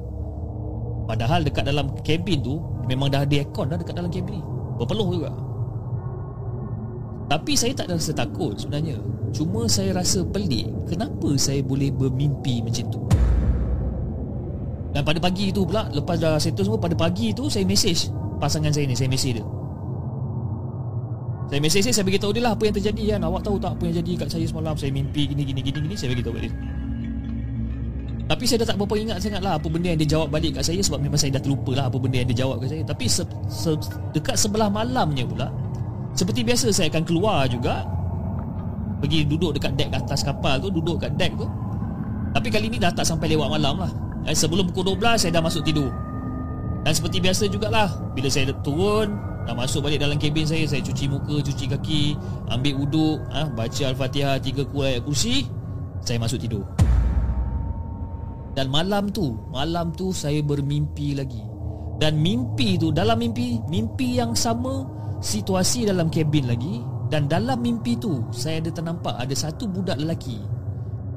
Padahal 1.07 1.45
dekat 1.45 1.69
dalam 1.69 1.93
kabin 2.01 2.41
tu 2.41 2.59
memang 2.89 3.13
dah 3.13 3.23
ada 3.23 3.35
aircon 3.37 3.69
dah 3.69 3.79
dekat 3.79 3.95
dalam 3.95 4.11
kabin 4.11 4.41
ni. 4.41 4.43
Berpeluh 4.81 5.09
juga. 5.13 5.31
Tapi 7.29 7.53
saya 7.57 7.73
tak 7.77 7.93
rasa 7.93 8.13
takut 8.13 8.57
sebenarnya. 8.59 8.99
Cuma 9.33 9.65
saya 9.65 9.97
rasa 9.97 10.21
pelik 10.21 10.69
kenapa 10.89 11.33
saya 11.41 11.65
boleh 11.65 11.89
bermimpi 11.89 12.61
macam 12.61 12.85
tu. 12.93 13.01
Dan 14.93 15.03
pada 15.03 15.19
pagi 15.19 15.49
itu 15.49 15.65
pula 15.65 15.89
Lepas 15.89 16.21
dah 16.21 16.37
settle 16.37 16.69
semua 16.69 16.81
Pada 16.81 16.93
pagi 16.93 17.33
itu 17.33 17.49
Saya 17.49 17.65
mesej 17.65 18.13
Pasangan 18.39 18.71
saya 18.71 18.85
ni 18.85 18.95
Saya 18.95 19.09
mesej 19.09 19.41
dia. 19.41 19.45
Saya 21.49 21.61
mesej 21.65 21.81
dia 21.81 21.93
Saya 21.97 22.05
beritahu 22.05 22.33
dia 22.37 22.45
lah 22.45 22.53
Apa 22.53 22.69
yang 22.69 22.77
terjadi 22.77 23.05
kan. 23.17 23.21
Awak 23.25 23.41
tahu 23.43 23.57
tak 23.57 23.73
Apa 23.73 23.83
yang 23.89 23.97
jadi 24.05 24.13
kat 24.21 24.29
saya 24.29 24.45
semalam? 24.45 24.77
Saya 24.77 24.93
mimpi 24.93 25.25
gini 25.33 25.43
gini 25.49 25.61
gini 25.65 25.79
gini 25.81 25.95
Saya 25.97 26.13
beritahu 26.13 26.37
dia. 26.37 26.53
Tapi 28.23 28.45
saya 28.49 28.65
dah 28.65 28.69
tak 28.73 28.77
berapa 28.81 28.95
ingat 28.97 29.19
sangat 29.21 29.43
lah 29.45 29.57
Apa 29.57 29.67
benda 29.69 29.93
yang 29.93 30.01
dia 30.01 30.11
jawab 30.17 30.29
balik 30.29 30.57
kat 30.61 30.65
saya 30.65 30.81
Sebab 30.85 31.01
memang 31.01 31.21
saya 31.21 31.37
dah 31.37 31.43
terlupa 31.43 31.73
lah 31.73 31.85
Apa 31.89 31.97
benda 32.01 32.17
yang 32.21 32.29
dia 32.33 32.39
jawab 32.45 32.57
kat 32.65 32.69
saya. 32.77 32.83
Tapi 32.85 33.05
se, 33.09 33.23
se, 33.49 33.71
dekat 34.13 34.37
sebelah 34.37 34.69
malamnya 34.73 35.25
pula 35.25 35.49
Seperti 36.17 36.41
biasa 36.45 36.69
saya 36.73 36.89
akan 36.93 37.05
keluar 37.05 37.49
juga 37.49 37.85
Pergi 39.01 39.27
duduk 39.27 39.57
dekat 39.59 39.75
deck 39.75 39.91
atas 39.93 40.23
kapal 40.23 40.63
tu 40.63 40.69
Duduk 40.69 41.01
kat 41.01 41.13
deck 41.17 41.35
tu. 41.35 41.45
Tapi 42.33 42.49
kali 42.49 42.73
ni 42.73 42.81
dah 42.81 42.89
tak 42.89 43.05
sampai 43.05 43.29
lewat 43.37 43.53
malam 43.53 43.85
lah 43.85 43.93
dan 44.23 44.35
sebelum 44.39 44.71
pukul 44.71 44.95
12 44.95 45.27
saya 45.27 45.33
dah 45.35 45.43
masuk 45.43 45.67
tidur. 45.67 45.91
Dan 46.83 46.93
seperti 46.93 47.23
biasa 47.23 47.47
jugalah 47.47 47.89
Bila 48.13 48.29
saya 48.29 48.51
turun 48.63 49.15
Dah 49.47 49.55
masuk 49.55 49.87
balik 49.87 50.03
dalam 50.03 50.19
kabin 50.19 50.47
saya 50.47 50.67
Saya 50.67 50.83
cuci 50.83 51.07
muka, 51.11 51.39
cuci 51.43 51.65
kaki 51.71 52.03
Ambil 52.51 52.75
wuduk 52.79 53.23
ha, 53.31 53.47
Baca 53.51 53.83
Al-Fatihah 53.91 54.39
Tiga 54.43 54.67
kuat 54.67 54.99
ayat 54.99 55.03
kursi 55.07 55.47
Saya 56.03 56.19
masuk 56.19 56.43
tidur. 56.43 56.67
Dan 58.53 58.69
malam 58.69 59.09
tu 59.15 59.39
Malam 59.55 59.95
tu 59.95 60.11
saya 60.11 60.43
bermimpi 60.43 61.15
lagi. 61.15 61.43
Dan 62.03 62.19
mimpi 62.19 62.75
tu 62.79 62.91
Dalam 62.91 63.19
mimpi 63.23 63.63
Mimpi 63.71 64.19
yang 64.19 64.35
sama 64.35 64.87
Situasi 65.23 65.87
dalam 65.87 66.11
kabin 66.11 66.51
lagi. 66.51 66.83
Dan 67.07 67.31
dalam 67.31 67.63
mimpi 67.63 67.95
tu 67.95 68.27
Saya 68.35 68.59
ada 68.59 68.75
ternampak 68.75 69.15
Ada 69.23 69.35
satu 69.49 69.71
budak 69.71 70.03
lelaki 70.03 70.43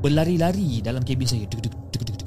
Berlari-lari 0.05 0.85
dalam 0.85 1.01
kabin 1.01 1.25
saya. 1.25 1.49
Duk, 1.49 1.65
duk, 1.65 1.73
duk, 1.89 2.03
duk, 2.05 2.17
duk. 2.21 2.24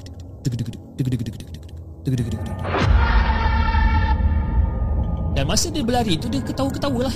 Dan 5.39 5.45
masa 5.47 5.71
dia 5.71 5.85
berlari 5.85 6.19
tu 6.19 6.27
dia 6.27 6.43
ketawa-ketawa 6.43 7.07
lah. 7.07 7.15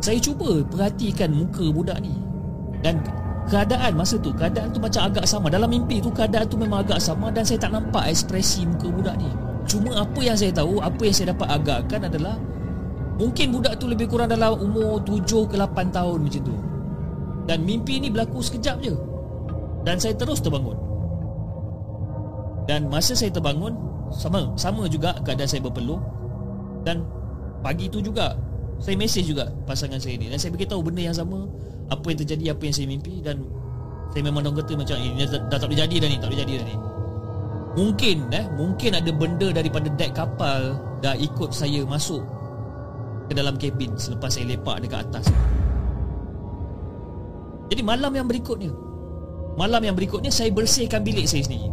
Saya 0.00 0.18
cuba 0.20 0.64
perhatikan 0.68 1.32
muka 1.32 1.64
budak 1.72 2.00
ni. 2.04 2.12
Dan 2.80 3.00
keadaan 3.48 3.92
masa 3.92 4.16
tu 4.16 4.32
Keadaan 4.32 4.72
tu 4.72 4.80
macam 4.80 5.08
agak 5.08 5.28
sama. 5.28 5.52
Dalam 5.52 5.68
mimpi 5.68 6.00
tu 6.00 6.08
keadaan 6.08 6.48
tu 6.48 6.56
memang 6.56 6.80
agak 6.80 6.96
sama 6.96 7.28
Dan 7.28 7.44
saya 7.44 7.60
tak 7.60 7.76
nampak 7.76 8.08
ekspresi 8.08 8.64
muka 8.64 8.88
budak 8.88 9.16
ni. 9.20 9.28
Cuma 9.68 10.00
apa 10.00 10.20
yang 10.20 10.36
saya 10.36 10.52
tahu 10.56 10.80
Apa 10.80 11.04
yang 11.04 11.14
saya 11.16 11.36
dapat 11.36 11.48
agakkan 11.52 12.00
adalah 12.08 12.36
Mungkin 13.20 13.52
budak 13.52 13.76
tu 13.76 13.84
lebih 13.84 14.08
kurang 14.08 14.32
dalam 14.32 14.56
umur 14.56 15.04
7 15.04 15.44
ke 15.44 15.60
8 15.60 15.92
tahun 15.92 16.18
macam 16.24 16.40
tu. 16.40 16.56
Dan 17.44 17.68
mimpi 17.68 18.00
ni 18.00 18.08
berlaku 18.08 18.40
sekejap 18.40 18.80
je. 18.80 18.96
Dan 19.84 20.00
saya 20.00 20.16
terus 20.16 20.40
terbangun. 20.40 20.80
Dan 22.64 22.88
masa 22.88 23.16
saya 23.16 23.32
terbangun 23.32 23.72
Sama 24.12 24.52
sama 24.56 24.88
juga 24.88 25.12
keadaan 25.20 25.48
saya 25.52 25.60
berpeluh. 25.60 26.00
Dan 26.80 27.04
pagi 27.60 27.92
tu 27.92 28.00
juga 28.00 28.40
Saya 28.80 28.96
mesej 28.96 29.28
juga 29.28 29.52
pasangan 29.68 30.00
saya 30.00 30.16
ni. 30.16 30.32
Dan 30.32 30.40
saya 30.40 30.56
beritahu 30.56 30.80
benda 30.80 31.04
yang 31.04 31.12
sama 31.12 31.44
Apa 31.92 32.16
yang 32.16 32.24
terjadi, 32.24 32.56
apa 32.56 32.62
yang 32.64 32.74
saya 32.74 32.88
mimpi. 32.88 33.20
Dan 33.20 33.44
saya 34.16 34.22
memang 34.24 34.48
dong 34.48 34.56
kata 34.56 34.80
macam 34.80 34.96
ini 34.96 35.28
dah, 35.28 35.44
dah 35.46 35.58
tak 35.60 35.68
boleh 35.68 35.80
jadi 35.84 35.96
dah 36.02 36.08
ni, 36.08 36.16
tak 36.18 36.28
boleh 36.32 36.40
jadi 36.40 36.52
dah 36.56 36.66
ni. 36.66 36.76
Mungkin 37.70 38.16
eh, 38.34 38.44
mungkin 38.58 38.90
ada 38.96 39.10
benda 39.14 39.48
daripada 39.54 39.86
deck 39.94 40.16
kapal 40.18 40.74
dah 40.98 41.14
ikut 41.14 41.54
saya 41.54 41.86
masuk 41.86 42.39
ke 43.30 43.34
dalam 43.38 43.54
kabin 43.54 43.94
selepas 43.94 44.34
saya 44.34 44.50
lepak 44.50 44.82
dekat 44.82 45.06
atas. 45.06 45.30
Jadi 47.70 47.86
malam 47.86 48.10
yang 48.10 48.26
berikutnya, 48.26 48.74
malam 49.54 49.78
yang 49.86 49.94
berikutnya 49.94 50.34
saya 50.34 50.50
bersihkan 50.50 51.06
bilik 51.06 51.30
saya 51.30 51.46
sendiri. 51.46 51.70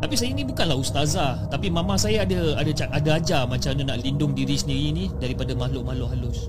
Tapi 0.00 0.14
saya 0.16 0.32
ni 0.32 0.42
bukanlah 0.48 0.74
ustazah, 0.80 1.46
tapi 1.52 1.68
mama 1.68 2.00
saya 2.00 2.24
ada 2.24 2.56
ada 2.56 2.72
ada 2.72 3.10
ajar 3.20 3.44
macam 3.44 3.76
mana 3.76 3.94
nak 3.94 3.98
lindung 4.00 4.32
diri 4.32 4.56
sendiri 4.56 4.88
ni 4.90 5.04
daripada 5.20 5.52
makhluk-makhluk 5.52 6.08
halus. 6.16 6.48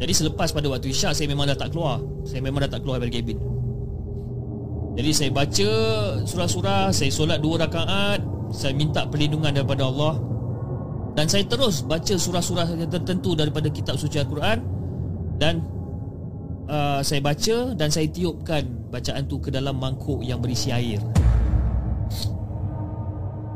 Jadi 0.00 0.12
selepas 0.16 0.48
pada 0.50 0.66
waktu 0.72 0.88
isyak 0.90 1.12
saya 1.12 1.28
memang 1.28 1.52
dah 1.52 1.58
tak 1.60 1.76
keluar. 1.76 2.00
Saya 2.24 2.40
memang 2.40 2.64
dah 2.64 2.70
tak 2.72 2.80
keluar 2.82 2.98
dari 2.98 3.12
kabin. 3.12 3.38
Jadi 4.98 5.10
saya 5.14 5.30
baca 5.30 5.70
surah-surah 6.26 6.90
Saya 6.90 7.14
solat 7.14 7.38
dua 7.38 7.62
rakaat 7.62 8.18
Saya 8.50 8.74
minta 8.74 9.06
perlindungan 9.06 9.54
daripada 9.54 9.86
Allah 9.86 10.18
Dan 11.18 11.26
saya 11.26 11.42
terus 11.50 11.82
baca 11.82 12.14
surah-surah 12.14 12.86
tertentu 12.86 13.34
Daripada 13.34 13.66
kitab 13.74 13.98
suci 13.98 14.22
Al-Quran 14.22 14.62
Dan 15.34 15.66
uh, 16.70 17.02
Saya 17.02 17.18
baca 17.18 17.74
dan 17.74 17.90
saya 17.90 18.06
tiupkan 18.06 18.62
Bacaan 18.94 19.26
tu 19.26 19.42
ke 19.42 19.50
dalam 19.50 19.82
mangkuk 19.82 20.22
yang 20.22 20.38
berisi 20.38 20.70
air. 20.70 21.02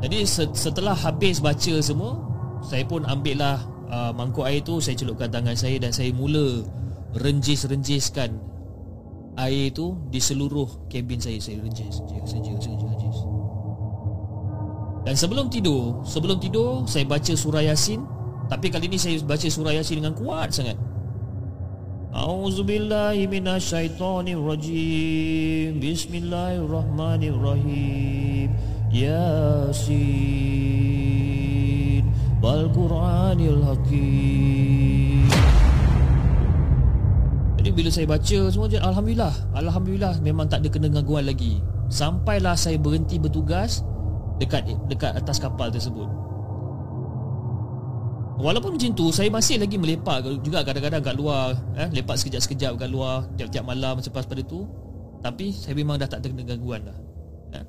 Jadi 0.03 0.27
setelah 0.51 0.91
habis 0.91 1.39
baca 1.39 1.79
semua 1.79 2.19
Saya 2.67 2.83
pun 2.83 3.07
ambil 3.07 3.39
lah 3.39 3.63
uh, 3.87 4.11
mangkuk 4.11 4.43
air 4.43 4.59
tu 4.59 4.83
Saya 4.83 4.99
celupkan 4.99 5.31
tangan 5.31 5.55
saya 5.55 5.79
dan 5.79 5.95
saya 5.95 6.11
mula 6.11 6.67
Renjis-renjiskan 7.15 8.51
air 9.37 9.73
itu 9.73 9.97
di 10.13 10.21
seluruh 10.21 10.89
kabin 10.89 11.17
saya. 11.17 11.41
Saya 11.41 11.61
renjis 11.61 12.01
saja 12.01 12.21
saja 12.25 12.53
saja 12.57 12.85
renjis 12.85 13.17
dan 15.03 15.19
sebelum 15.19 15.51
tidur 15.51 15.99
sebelum 16.07 16.39
tidur 16.39 16.87
saya 16.87 17.03
baca 17.03 17.35
surah 17.35 17.67
yasin. 17.67 18.07
Tapi 18.47 18.71
kali 18.71 18.87
ini 18.91 18.99
saya 18.99 19.19
baca 19.23 19.47
surah 19.47 19.71
yasin 19.75 19.97
dengan 20.03 20.13
kuat 20.15 20.53
sangat. 20.55 20.77
A'udzubillahi 22.13 23.27
minasyaitonirrajim. 23.27 25.81
Bismillahirrahmanirrahim. 25.81 28.53
Yasin. 28.93 29.97
Wal 32.37 32.69
Qur'anil 32.69 33.65
Hakim. 33.65 35.25
Jadi 37.57 37.69
bila 37.71 37.89
saya 37.89 38.05
baca 38.05 38.51
semua 38.51 38.67
je 38.69 38.77
alhamdulillah, 38.77 39.33
alhamdulillah 39.55 40.21
memang 40.21 40.47
tak 40.51 40.59
ada 40.61 40.69
kena 40.69 40.89
gangguan 40.93 41.25
lagi. 41.25 41.57
Sampailah 41.89 42.53
saya 42.53 42.77
berhenti 42.77 43.17
bertugas 43.17 43.81
dekat 44.43 44.67
dekat 44.91 45.15
atas 45.15 45.39
kapal 45.39 45.71
tersebut. 45.71 46.05
Walaupun 48.43 48.75
macam 48.75 48.91
tu 48.91 49.07
saya 49.13 49.31
masih 49.31 49.61
lagi 49.61 49.79
melepak 49.79 50.25
juga 50.43 50.67
kadang-kadang 50.67 50.99
kat 50.99 51.15
luar 51.15 51.55
eh 51.79 51.87
lepak 51.95 52.19
sekejap-sekejap 52.19 52.75
kat 52.75 52.89
luar 52.91 53.23
tiap-tiap 53.39 53.63
malam 53.63 54.03
selepas 54.03 54.27
pada 54.27 54.43
tu. 54.43 54.67
Tapi 55.23 55.55
saya 55.55 55.71
memang 55.79 55.95
dah 55.95 56.09
tak 56.11 56.19
ada 56.19 56.27
kena 56.35 56.43
gangguan 56.43 56.83
dah. 56.83 56.97
Eh? 57.55 57.65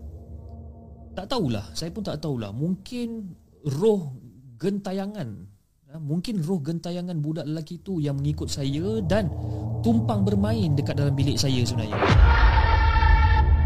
Tak 1.14 1.31
tahulah, 1.31 1.70
saya 1.70 1.95
pun 1.95 2.03
tak 2.03 2.18
tahulah. 2.18 2.51
Mungkin 2.51 3.31
roh 3.79 4.18
gentayangan 4.59 5.55
Ha, 5.95 6.03
mungkin 6.03 6.43
roh 6.43 6.59
gentayangan 6.59 7.22
budak 7.22 7.47
lelaki 7.47 7.79
itu 7.79 8.03
yang 8.03 8.18
mengikut 8.18 8.51
saya 8.51 8.99
dan 9.07 9.31
tumpang 9.79 10.27
bermain 10.27 10.75
dekat 10.75 10.99
dalam 10.99 11.14
bilik 11.14 11.39
saya 11.39 11.62
sebenarnya. 11.62 11.95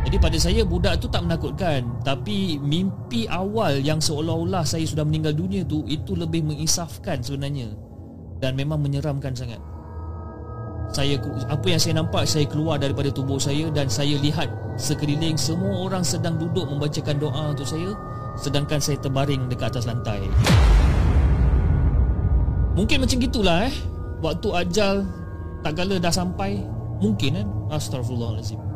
Jadi 0.08 0.24
pada 0.24 0.40
saya 0.40 0.64
budak 0.64 1.04
tu 1.04 1.12
tak 1.12 1.28
menakutkan. 1.28 1.84
Tapi 2.00 2.56
mimpi 2.56 3.28
awal 3.28 3.84
yang 3.84 4.00
seolah-olah 4.00 4.64
saya 4.64 4.88
sudah 4.88 5.04
meninggal 5.04 5.36
dunia 5.36 5.68
tu 5.68 5.84
Itu 5.84 6.16
lebih 6.16 6.48
mengisafkan 6.48 7.20
sebenarnya. 7.20 7.76
Dan 8.40 8.56
memang 8.56 8.80
menyeramkan 8.80 9.36
sangat. 9.36 9.60
Saya 10.96 11.20
Apa 11.52 11.66
yang 11.68 11.76
saya 11.76 12.00
nampak 12.00 12.24
Saya 12.24 12.48
keluar 12.48 12.80
daripada 12.80 13.12
tubuh 13.12 13.36
saya 13.36 13.68
Dan 13.68 13.92
saya 13.92 14.16
lihat 14.16 14.48
sekeliling 14.80 15.36
Semua 15.36 15.84
orang 15.84 16.00
sedang 16.00 16.40
duduk 16.40 16.64
membacakan 16.64 17.20
doa 17.20 17.52
untuk 17.52 17.68
saya 17.68 17.92
Sedangkan 18.40 18.80
saya 18.80 18.96
terbaring 19.04 19.52
dekat 19.52 19.76
atas 19.76 19.84
lantai. 19.84 20.24
Mungkin 22.72 23.04
macam 23.04 23.16
gitulah 23.20 23.68
eh. 23.68 23.74
Waktu 24.24 24.48
ajal 24.56 25.04
Tak 25.60 25.76
kala 25.76 26.00
dah 26.00 26.14
sampai 26.16 26.64
Mungkin 27.04 27.44
kan 27.44 27.48
Astagfirullahaladzim 27.76 28.56
eh? 28.56 28.67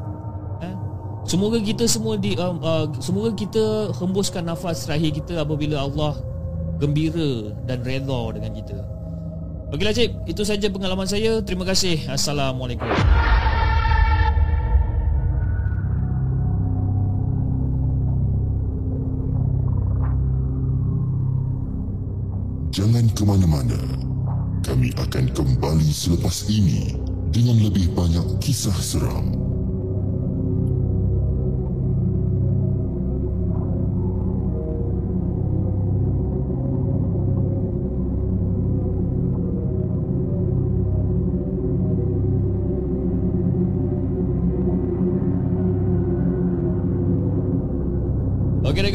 Semoga 1.32 1.56
kita 1.64 1.88
semua 1.88 2.20
di 2.20 2.36
uh, 2.36 2.52
uh, 2.60 2.84
Semoga 3.00 3.32
kita 3.32 3.88
hembuskan 3.96 4.44
nafas 4.44 4.84
terakhir 4.84 5.16
kita 5.16 5.40
Apabila 5.40 5.80
Allah 5.80 6.20
Gembira 6.76 7.56
dan 7.64 7.80
redha 7.80 8.36
dengan 8.36 8.52
kita 8.52 8.76
Baiklah 9.72 9.96
cik 9.96 10.28
Itu 10.28 10.44
saja 10.44 10.68
pengalaman 10.68 11.08
saya 11.08 11.40
Terima 11.40 11.64
kasih 11.64 12.04
Assalamualaikum 12.04 12.84
Jangan 22.72 23.04
ke 23.12 23.22
mana-mana. 23.28 23.80
Kami 24.64 24.96
akan 24.96 25.28
kembali 25.36 25.92
selepas 25.92 26.48
ini 26.48 26.96
dengan 27.28 27.60
lebih 27.68 27.92
banyak 27.92 28.40
kisah 28.40 28.72
seram. 28.80 29.51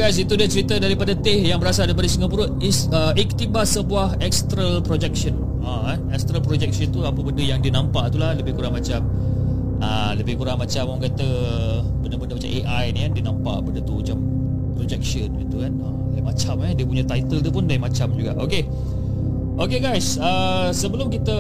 Guys, 0.08 0.24
itu 0.24 0.40
dia 0.40 0.48
cerita 0.48 0.80
daripada 0.80 1.12
Teh 1.20 1.52
yang 1.52 1.60
berasal 1.60 1.84
daripada 1.84 2.08
Singapura 2.08 2.48
is 2.64 2.88
uh, 2.96 3.12
iktibas 3.20 3.76
sebuah 3.76 4.16
astral 4.24 4.80
projection. 4.80 5.36
Ha, 5.60 6.00
eh? 6.00 6.16
astral 6.16 6.40
projection 6.40 6.96
tu 6.96 7.04
apa 7.04 7.20
benda 7.20 7.44
yang 7.44 7.60
dia 7.60 7.76
nampak 7.76 8.16
tu 8.16 8.16
lah 8.16 8.32
lebih 8.32 8.56
kurang 8.56 8.72
macam 8.72 9.04
uh, 9.84 10.16
lebih 10.16 10.40
kurang 10.40 10.64
macam 10.64 10.96
orang 10.96 11.12
kata 11.12 11.28
benda-benda 12.00 12.40
macam 12.40 12.48
AI 12.56 12.96
ni 12.96 13.00
kan 13.04 13.12
dia 13.20 13.24
nampak 13.28 13.58
benda 13.68 13.84
tu 13.84 14.00
macam 14.00 14.18
projection 14.80 15.28
gitu 15.44 15.56
kan. 15.60 15.76
Ha, 15.76 15.88
macam 16.24 16.56
eh 16.64 16.72
dia 16.72 16.86
punya 16.88 17.04
title 17.04 17.40
tu 17.44 17.52
pun 17.52 17.68
lain 17.68 17.84
macam 17.84 18.08
juga. 18.16 18.32
Okey. 18.40 18.64
Okey 19.60 19.80
guys, 19.84 20.16
uh, 20.24 20.72
sebelum 20.72 21.12
kita 21.12 21.36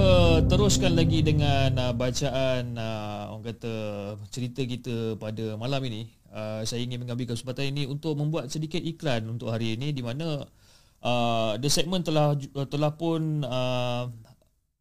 teruskan 0.51 0.91
lagi 0.91 1.23
dengan 1.23 1.71
uh, 1.79 1.93
bacaan 1.95 2.75
uh, 2.75 3.31
orang 3.31 3.47
kata 3.47 3.73
cerita 4.27 4.59
kita 4.67 5.15
pada 5.15 5.55
malam 5.55 5.79
ini, 5.87 6.16
uh, 6.31 6.61
saya 6.63 6.83
ingin 6.83 7.03
mengambil 7.03 7.33
kesempatan 7.35 7.71
ini 7.71 7.83
untuk 7.87 8.15
membuat 8.17 8.51
sedikit 8.51 8.79
iklan 8.79 9.27
untuk 9.27 9.51
hari 9.51 9.75
ini 9.75 9.91
di 9.91 10.01
mana 10.01 10.43
uh, 11.03 11.53
the 11.59 11.69
segment 11.69 12.07
telah 12.07 12.35
telah 12.67 12.91
pun 12.95 13.43
uh, 13.45 14.07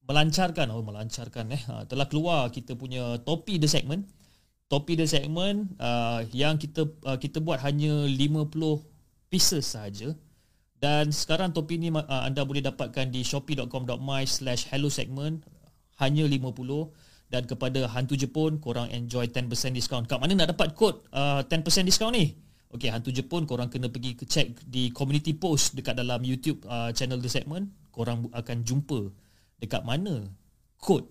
melancarkan 0.07 0.71
oh 0.71 0.83
melancarkan 0.87 1.51
eh 1.51 1.63
uh, 1.67 1.83
telah 1.91 2.07
keluar 2.07 2.49
kita 2.55 2.79
punya 2.79 3.19
topi 3.23 3.59
the 3.59 3.67
segment. 3.67 4.07
Topi 4.67 4.99
the 4.99 5.07
segment 5.07 5.79
uh, 5.79 6.27
yang 6.35 6.59
kita 6.59 6.91
uh, 7.07 7.15
kita 7.23 7.39
buat 7.39 7.63
hanya 7.63 8.03
50 8.11 8.51
pieces 9.31 9.63
saja 9.63 10.11
dan 10.83 11.15
sekarang 11.15 11.55
topi 11.55 11.79
ni 11.79 11.95
uh, 11.95 12.03
anda 12.03 12.43
boleh 12.43 12.67
dapatkan 12.67 13.09
di 13.15 13.23
shopee.com.my/hello 13.23 14.91
segment 14.91 15.47
hanya 16.03 16.27
50 16.27 17.06
dan 17.27 17.43
kepada 17.45 17.91
hantu 17.91 18.15
Jepun 18.15 18.63
korang 18.63 18.87
enjoy 18.95 19.27
10% 19.27 19.51
discount. 19.75 20.07
Kat 20.07 20.23
mana 20.23 20.35
nak 20.39 20.55
dapat 20.55 20.79
kod 20.79 21.07
uh, 21.11 21.43
10% 21.43 21.63
discount 21.83 22.15
ni? 22.15 22.39
Okey, 22.71 22.91
hantu 22.91 23.11
Jepun 23.11 23.47
korang 23.47 23.71
kena 23.71 23.91
pergi 23.91 24.19
ke 24.19 24.27
check 24.27 24.55
di 24.67 24.91
community 24.95 25.35
post 25.35 25.75
dekat 25.75 25.99
dalam 25.99 26.23
YouTube 26.23 26.63
uh, 26.67 26.91
channel 26.95 27.19
The 27.19 27.31
Segment. 27.31 27.71
Korang 27.91 28.31
akan 28.31 28.63
jumpa 28.63 29.11
dekat 29.59 29.83
mana 29.83 30.27
kod 30.79 31.11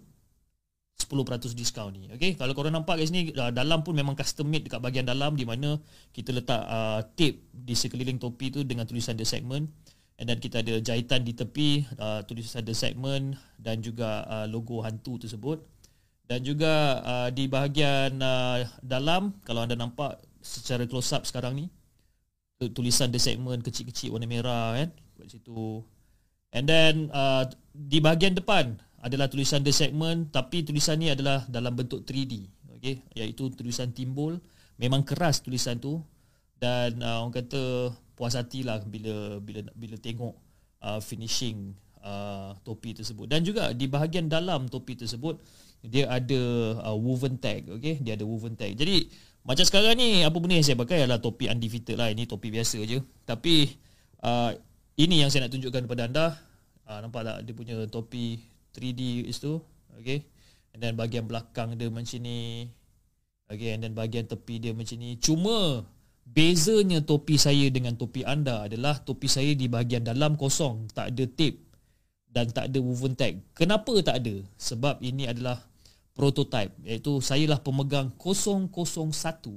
10% 0.96 1.52
discount 1.60 1.92
ni. 1.92 2.08
Okey, 2.16 2.40
kalau 2.40 2.56
korang 2.56 2.72
nampak 2.72 2.96
kat 2.96 3.12
sini 3.12 3.36
uh, 3.36 3.52
dalam 3.52 3.84
pun 3.84 3.92
memang 3.92 4.16
custom 4.16 4.48
made 4.48 4.72
dekat 4.72 4.80
bahagian 4.80 5.04
dalam 5.04 5.36
di 5.36 5.44
mana 5.44 5.76
kita 6.16 6.32
letak 6.32 6.64
uh, 6.64 7.04
tape 7.20 7.52
di 7.52 7.76
sekeliling 7.76 8.16
topi 8.16 8.56
tu 8.56 8.64
dengan 8.64 8.88
tulisan 8.88 9.20
The 9.20 9.28
Segment. 9.28 9.68
And 10.16 10.32
then 10.32 10.40
kita 10.40 10.64
ada 10.64 10.80
jahitan 10.80 11.28
di 11.28 11.36
tepi 11.36 11.84
uh, 12.00 12.24
tulisan 12.24 12.64
The 12.64 12.72
Segment 12.72 13.36
dan 13.60 13.84
juga 13.84 14.24
uh, 14.24 14.48
logo 14.48 14.80
hantu 14.80 15.20
tersebut 15.20 15.75
dan 16.26 16.40
juga 16.42 17.02
uh, 17.06 17.30
di 17.30 17.46
bahagian 17.46 18.18
uh, 18.18 18.66
dalam 18.82 19.38
kalau 19.46 19.66
anda 19.66 19.78
nampak 19.78 20.18
secara 20.42 20.86
close 20.90 21.14
up 21.14 21.26
sekarang 21.26 21.54
ni 21.58 21.66
tulisan 22.72 23.12
the 23.12 23.20
segment 23.20 23.62
kecil-kecil 23.62 24.16
warna 24.16 24.28
merah 24.30 24.74
kan? 24.74 24.90
Kat 25.20 25.28
situ. 25.28 25.84
And 26.56 26.66
then 26.66 27.12
uh, 27.12 27.46
di 27.76 28.00
bahagian 28.00 28.34
depan 28.40 28.80
adalah 29.04 29.28
tulisan 29.28 29.62
the 29.62 29.76
segment 29.76 30.32
tapi 30.32 30.64
tulisan 30.64 30.98
ni 30.98 31.12
adalah 31.12 31.44
dalam 31.52 31.76
bentuk 31.76 32.08
3D 32.08 32.48
okey? 32.80 32.96
Iaitu 33.18 33.52
tulisan 33.58 33.92
timbul. 33.92 34.40
Memang 34.80 35.04
keras 35.04 35.44
tulisan 35.44 35.82
tu. 35.82 36.00
Dan 36.56 37.04
uh, 37.04 37.26
orang 37.26 37.36
kata 37.36 37.92
puas 38.16 38.38
hatilah 38.40 38.80
bila 38.88 39.44
bila 39.44 39.68
bila 39.76 40.00
tengok 40.00 40.34
uh, 40.80 41.04
finishing 41.04 41.76
uh, 42.00 42.56
topi 42.64 42.96
tersebut. 42.96 43.28
Dan 43.28 43.44
juga 43.44 43.76
di 43.76 43.92
bahagian 43.92 44.32
dalam 44.32 44.72
topi 44.72 44.96
tersebut 44.96 45.42
dia 45.82 46.08
ada 46.08 46.42
uh, 46.82 46.98
woven 46.98 47.40
tag 47.42 47.68
okey 47.68 48.02
dia 48.04 48.16
ada 48.16 48.26
woven 48.28 48.54
tag. 48.56 48.76
Jadi 48.78 49.10
macam 49.46 49.66
sekarang 49.66 49.98
ni 49.98 50.26
apa 50.26 50.38
benda 50.42 50.58
yang 50.58 50.66
saya 50.66 50.78
pakai 50.80 51.06
adalah 51.06 51.22
topi 51.22 51.50
undefeated 51.50 51.96
lah. 51.98 52.10
Ini 52.10 52.26
topi 52.26 52.50
biasa 52.50 52.82
je. 52.86 53.00
Tapi 53.28 53.76
uh, 54.26 54.52
ini 54.98 55.22
yang 55.22 55.30
saya 55.30 55.46
nak 55.46 55.54
tunjukkan 55.54 55.86
kepada 55.86 56.10
anda. 56.10 56.28
Uh, 56.86 57.02
nampak 57.02 57.26
tak 57.26 57.38
dia 57.46 57.54
punya 57.58 57.76
topi 57.90 58.46
3D 58.78 59.26
itu 59.26 59.58
okey 59.98 60.22
and 60.78 60.80
then 60.86 60.94
bahagian 60.94 61.26
belakang 61.26 61.74
dia 61.74 61.90
macam 61.90 62.22
ni 62.22 62.70
Okay, 63.46 63.78
and 63.78 63.86
then 63.86 63.94
bahagian 63.94 64.26
tepi 64.26 64.58
dia 64.58 64.74
macam 64.74 64.98
ni. 64.98 65.22
Cuma 65.22 65.86
bezanya 66.26 67.06
topi 67.06 67.38
saya 67.38 67.70
dengan 67.70 67.94
topi 67.94 68.26
anda 68.26 68.66
adalah 68.66 68.98
topi 69.06 69.30
saya 69.30 69.54
di 69.54 69.70
bahagian 69.70 70.02
dalam 70.02 70.34
kosong, 70.34 70.90
tak 70.90 71.14
ada 71.14 71.30
tape 71.30 71.65
dan 72.36 72.52
tak 72.52 72.68
ada 72.68 72.80
woven 72.84 73.16
tag. 73.16 73.40
Kenapa 73.56 73.96
tak 74.04 74.20
ada? 74.20 74.44
Sebab 74.60 75.00
ini 75.00 75.24
adalah 75.24 75.64
prototype. 76.12 76.76
Iaitu 76.84 77.24
saya 77.24 77.48
lah 77.48 77.64
pemegang 77.64 78.12
001 78.20 78.68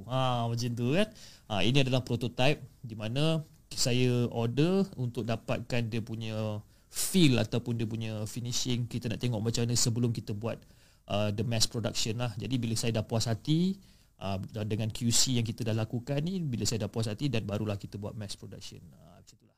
ha 0.06 0.46
macam 0.46 0.70
tu 0.78 0.94
kan? 0.94 1.08
Ha 1.50 1.66
ini 1.66 1.82
adalah 1.82 2.06
prototype 2.06 2.62
di 2.86 2.94
mana 2.94 3.42
saya 3.74 4.30
order 4.30 4.86
untuk 4.94 5.26
dapatkan 5.26 5.90
dia 5.90 5.98
punya 5.98 6.62
feel 6.86 7.42
ataupun 7.42 7.82
dia 7.82 7.86
punya 7.90 8.12
finishing. 8.30 8.86
Kita 8.86 9.10
nak 9.10 9.18
tengok 9.18 9.42
macam 9.42 9.66
mana 9.66 9.74
sebelum 9.74 10.14
kita 10.14 10.30
buat 10.38 10.62
uh, 11.10 11.34
the 11.34 11.42
mass 11.42 11.66
production 11.66 12.22
lah. 12.22 12.30
Jadi 12.38 12.62
bila 12.62 12.78
saya 12.78 12.94
dah 12.94 13.02
puas 13.02 13.26
hati 13.26 13.74
uh, 14.22 14.38
dengan 14.62 14.86
QC 14.90 15.42
yang 15.42 15.46
kita 15.46 15.66
dah 15.66 15.74
lakukan 15.74 16.22
ni 16.22 16.38
bila 16.42 16.62
saya 16.62 16.86
dah 16.86 16.90
puas 16.90 17.10
hati 17.10 17.26
dan 17.26 17.42
barulah 17.42 17.74
kita 17.74 17.98
buat 17.98 18.14
mass 18.14 18.38
production. 18.38 18.78
Uh, 18.94 19.18
macam 19.18 19.34
itulah 19.34 19.56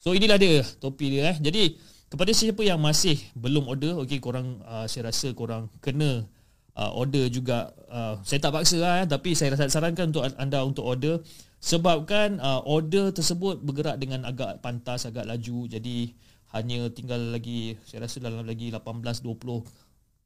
so 0.00 0.16
inilah 0.16 0.40
dia 0.40 0.64
topi 0.80 1.16
dia 1.16 1.32
eh. 1.32 1.36
Jadi 1.36 1.76
kepada 2.12 2.28
siapa 2.36 2.60
yang 2.60 2.76
masih 2.76 3.16
belum 3.32 3.72
order 3.72 3.96
okey 4.04 4.20
korang 4.20 4.60
uh, 4.68 4.84
saya 4.84 5.08
rasa 5.08 5.32
korang 5.32 5.72
kena 5.80 6.28
uh, 6.76 6.92
order 6.92 7.32
juga 7.32 7.72
uh, 7.88 8.20
saya 8.20 8.36
tak 8.36 8.52
paksa 8.52 8.76
lah 8.76 8.94
eh, 9.00 9.06
tapi 9.08 9.32
saya 9.32 9.56
rasa 9.56 9.72
sarankan 9.72 10.12
untuk 10.12 10.28
anda 10.36 10.60
untuk 10.60 10.84
order. 10.84 11.24
Sebabkan 11.62 12.42
uh, 12.42 12.60
order 12.66 13.14
tersebut 13.14 13.62
bergerak 13.62 14.02
dengan 14.02 14.26
agak 14.26 14.58
pantas 14.66 15.06
agak 15.06 15.30
laju. 15.30 15.70
Jadi 15.70 16.10
hanya 16.58 16.90
tinggal 16.90 17.32
lagi 17.32 17.78
saya 17.86 18.04
rasa 18.04 18.18
dalam 18.18 18.42
lagi 18.42 18.68
18 18.74 18.82
20 18.82 19.22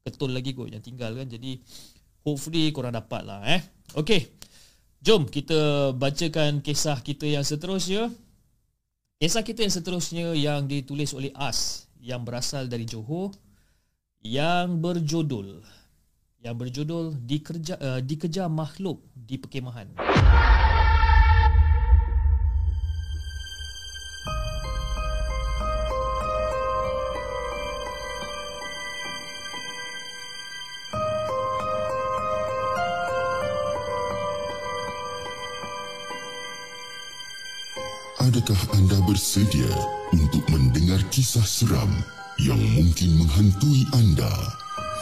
ketul 0.01 0.33
lagi 0.33 0.51
kot 0.57 0.73
yang 0.73 0.83
tinggal 0.83 1.13
kan. 1.13 1.29
Jadi 1.29 1.61
hopefully 2.25 2.73
korang 2.73 2.97
dapat 2.97 3.21
lah 3.23 3.45
eh. 3.47 3.61
Okey 3.95 4.37
jom 4.97 5.29
kita 5.29 5.93
bacakan 5.93 6.59
kisah 6.65 6.99
kita 7.05 7.29
yang 7.29 7.45
seterusnya 7.45 8.09
kisah 9.17 9.41
kita 9.41 9.65
yang 9.65 9.73
seterusnya 9.73 10.25
yang 10.37 10.69
ditulis 10.69 11.09
oleh 11.17 11.33
As 11.33 11.89
yang 11.97 12.21
berasal 12.21 12.69
dari 12.69 12.85
Johor 12.85 13.33
yang 14.21 14.77
berjudul 14.77 15.65
yang 16.37 16.53
berjudul 16.53 17.17
Dikerja, 17.25 17.75
uh, 17.81 17.99
Dikejar 17.99 18.45
Makhluk 18.45 19.01
di 19.17 19.41
Perkemahan. 19.41 19.97
Adakah 38.47 38.79
anda 38.79 38.95
bersedia 39.03 39.67
untuk 40.15 40.39
mendengar 40.47 41.03
kisah 41.11 41.43
seram 41.43 41.91
yang 42.39 42.55
mungkin 42.79 43.19
menghantui 43.19 43.83
anda? 43.91 44.31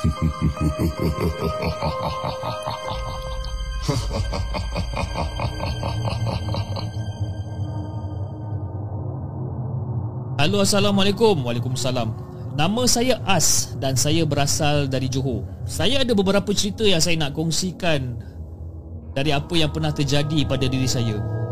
Halo 10.41 10.65
Assalamualaikum. 10.65 11.45
Waalaikumsalam. 11.45 12.17
Nama 12.57 12.81
saya 12.89 13.21
As 13.29 13.77
dan 13.77 13.93
saya 13.93 14.25
berasal 14.25 14.89
dari 14.89 15.05
Johor. 15.05 15.45
Saya 15.69 16.01
ada 16.01 16.17
beberapa 16.17 16.49
cerita 16.49 16.81
yang 16.81 16.97
saya 16.97 17.13
nak 17.21 17.37
kongsikan 17.37 18.17
Dari 19.13 19.29
apa 19.29 19.53
yang 19.53 19.69
pernah 19.69 19.93
terjadi 19.93 20.49
pada 20.49 20.65
diri 20.65 20.89
saya 20.89 21.44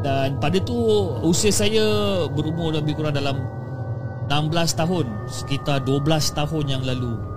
Dan 0.00 0.40
pada 0.40 0.56
tu 0.64 0.76
usia 1.24 1.52
saya 1.52 1.84
berumur 2.32 2.72
lebih 2.72 2.96
kurang 2.96 3.12
dalam 3.12 3.36
16 4.32 4.80
tahun 4.80 5.06
Sekitar 5.28 5.84
12 5.84 6.06
tahun 6.32 6.64
yang 6.70 6.82
lalu 6.86 7.30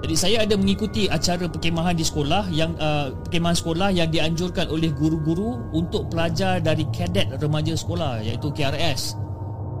jadi 0.00 0.14
saya 0.16 0.36
ada 0.48 0.56
mengikuti 0.56 1.12
acara 1.12 1.44
perkemahan 1.44 1.92
di 1.92 2.00
sekolah 2.00 2.48
yang 2.48 2.72
uh, 2.80 3.12
perkemahan 3.28 3.52
sekolah 3.52 3.88
yang 3.92 4.08
dianjurkan 4.08 4.72
oleh 4.72 4.88
guru-guru 4.96 5.60
untuk 5.76 6.08
pelajar 6.08 6.56
dari 6.56 6.88
kadet 6.88 7.28
remaja 7.36 7.76
sekolah 7.76 8.24
iaitu 8.24 8.48
KRS. 8.48 9.20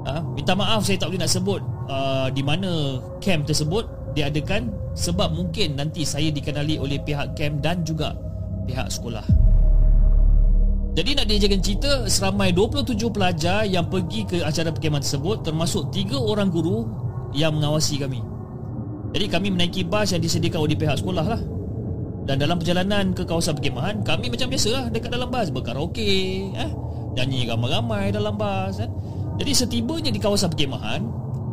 Uh, 0.04 0.20
minta 0.36 0.52
maaf 0.52 0.84
saya 0.84 1.00
tak 1.00 1.12
boleh 1.12 1.24
nak 1.24 1.32
sebut 1.32 1.60
uh, 1.88 2.28
di 2.32 2.44
mana 2.44 3.00
camp 3.24 3.48
tersebut 3.48 3.88
diadakan 4.12 4.68
sebab 4.92 5.32
mungkin 5.32 5.80
nanti 5.80 6.04
saya 6.04 6.28
dikenali 6.28 6.76
oleh 6.76 7.00
pihak 7.00 7.32
camp 7.32 7.64
dan 7.64 7.80
juga 7.80 8.12
pihak 8.68 8.92
sekolah. 8.92 9.24
Jadi 10.90 11.10
nak 11.14 11.26
dijaga 11.30 11.56
cerita 11.62 11.92
seramai 12.10 12.50
27 12.50 12.98
pelajar 13.14 13.62
yang 13.62 13.86
pergi 13.86 14.26
ke 14.26 14.38
acara 14.42 14.74
perkemahan 14.74 15.02
tersebut 15.02 15.46
termasuk 15.46 15.94
3 15.94 16.18
orang 16.18 16.50
guru 16.50 16.82
yang 17.30 17.54
mengawasi 17.54 18.02
kami. 18.02 18.18
Jadi 19.10 19.26
kami 19.26 19.48
menaiki 19.50 19.82
bas 19.82 20.14
yang 20.14 20.22
disediakan 20.22 20.70
oleh 20.70 20.78
pihak 20.78 21.02
sekolah 21.02 21.26
lah 21.26 21.40
Dan 22.30 22.38
dalam 22.38 22.62
perjalanan 22.62 23.10
ke 23.10 23.26
kawasan 23.26 23.58
perkemahan 23.58 24.06
Kami 24.06 24.30
macam 24.30 24.46
biasa 24.46 24.68
lah 24.70 24.84
dekat 24.86 25.10
dalam 25.10 25.26
bas 25.26 25.50
Berkaraoke 25.50 26.10
eh? 26.54 26.70
Nyanyi 27.18 27.50
ramai-ramai 27.50 28.14
dalam 28.14 28.38
bas 28.38 28.78
eh? 28.78 28.86
Jadi 29.42 29.50
setibanya 29.50 30.10
di 30.14 30.20
kawasan 30.22 30.54
perkemahan 30.54 31.02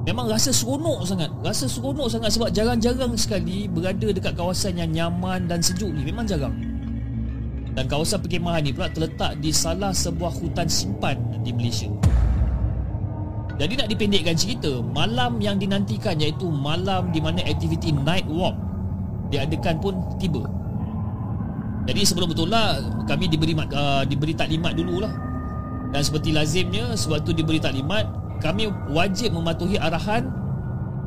Memang 0.06 0.30
rasa 0.30 0.54
seronok 0.54 1.02
sangat 1.02 1.34
Rasa 1.42 1.66
seronok 1.66 2.08
sangat 2.14 2.30
sebab 2.38 2.54
jarang-jarang 2.54 3.18
sekali 3.18 3.66
Berada 3.66 4.08
dekat 4.14 4.38
kawasan 4.38 4.78
yang 4.78 4.94
nyaman 4.94 5.50
dan 5.50 5.58
sejuk 5.58 5.90
ni 5.90 6.06
Memang 6.06 6.30
jarang 6.30 6.77
Dan 7.78 7.86
kawasan 7.86 8.26
perkemahan 8.26 8.66
ni 8.66 8.74
pula 8.74 8.90
terletak 8.90 9.38
di 9.38 9.54
salah 9.54 9.94
sebuah 9.94 10.34
hutan 10.42 10.66
simpan 10.66 11.14
di 11.46 11.54
Malaysia. 11.54 11.86
Jadi 13.58 13.74
nak 13.74 13.90
dipendekkan 13.90 14.38
cerita 14.38 14.82
Malam 14.82 15.42
yang 15.42 15.58
dinantikan 15.58 16.18
iaitu 16.18 16.46
malam 16.50 17.10
di 17.10 17.18
mana 17.22 17.42
aktiviti 17.46 17.90
night 17.90 18.26
walk 18.30 18.54
Diadakan 19.34 19.82
pun 19.82 19.94
tiba. 20.22 20.46
Jadi 21.90 22.02
sebelum 22.02 22.34
betul 22.34 22.50
lah 22.50 22.82
Kami 23.06 23.30
diberi 23.30 23.54
uh, 23.58 24.06
diberi 24.06 24.34
taklimat 24.34 24.74
dululah. 24.78 25.14
Dan 25.94 26.02
seperti 26.02 26.34
lazimnya 26.34 26.98
Sebab 26.98 27.26
tu 27.26 27.34
diberi 27.34 27.62
taklimat 27.62 28.10
Kami 28.42 28.70
wajib 28.90 29.38
mematuhi 29.38 29.78
arahan 29.78 30.30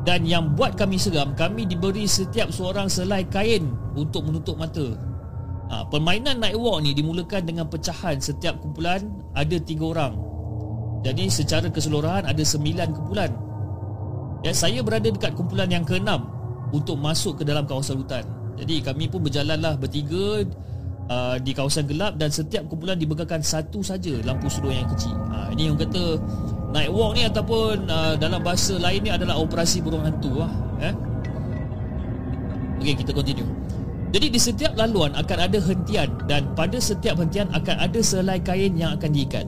Dan 0.07 0.23
yang 0.23 0.55
buat 0.55 0.79
kami 0.79 0.95
seram 0.95 1.35
Kami 1.35 1.67
diberi 1.67 2.07
setiap 2.07 2.51
seorang 2.51 2.87
selai 2.87 3.27
kain 3.27 3.71
Untuk 3.95 4.27
menutup 4.27 4.55
mata 4.55 5.10
ha, 5.71 5.87
Permainan 5.87 6.43
night 6.43 6.59
walk 6.59 6.83
ni 6.83 6.91
dimulakan 6.91 7.47
dengan 7.47 7.65
pecahan 7.71 8.19
Setiap 8.19 8.59
kumpulan 8.59 8.99
ada 9.31 9.55
tiga 9.63 9.87
orang. 9.87 10.13
Jadi 11.01 11.31
secara 11.33 11.65
keseluruhan 11.71 12.29
ada 12.29 12.43
sembilan 12.45 12.93
kumpulan. 12.93 13.31
Ya, 14.45 14.53
saya 14.53 14.85
berada 14.85 15.09
dekat 15.09 15.33
kumpulan 15.33 15.71
yang 15.71 15.87
keenam 15.87 16.27
Untuk 16.75 16.99
masuk 16.99 17.41
ke 17.41 17.43
dalam 17.47 17.65
kawasan 17.65 18.03
hutan. 18.03 18.27
Jadi 18.59 18.83
kami 18.83 19.07
pun 19.07 19.23
berjalanlah 19.23 19.79
bertiga 19.79 20.43
uh, 21.09 21.39
Di 21.39 21.55
kawasan 21.55 21.87
gelap 21.87 22.19
Dan 22.19 22.29
setiap 22.29 22.67
kumpulan 22.67 22.99
dibekakan 22.99 23.41
satu 23.41 23.79
saja 23.81 24.11
lampu 24.27 24.51
sudut 24.51 24.75
yang 24.75 24.91
kecil. 24.91 25.15
Uh, 25.31 25.49
Ini 25.55 25.71
yang 25.71 25.79
kata 25.79 26.19
Night 26.71 26.87
walk 26.87 27.19
ni 27.19 27.27
ataupun 27.27 27.83
uh, 27.91 28.15
dalam 28.15 28.39
bahasa 28.39 28.79
lain 28.79 29.03
ni 29.03 29.11
adalah 29.11 29.35
operasi 29.43 29.83
burung 29.83 30.07
hantu 30.07 30.39
lah, 30.39 30.51
eh? 30.79 30.95
Okey 32.79 32.95
kita 33.03 33.11
continue 33.11 33.45
jadi 34.11 34.27
di 34.27 34.39
setiap 34.39 34.75
laluan 34.75 35.15
akan 35.15 35.37
ada 35.39 35.59
hentian 35.63 36.11
dan 36.27 36.51
pada 36.51 36.75
setiap 36.83 37.15
hentian 37.15 37.47
akan 37.55 37.75
ada 37.79 37.99
selai 38.03 38.43
kain 38.43 38.75
yang 38.75 38.99
akan 38.99 39.11
diikat. 39.15 39.47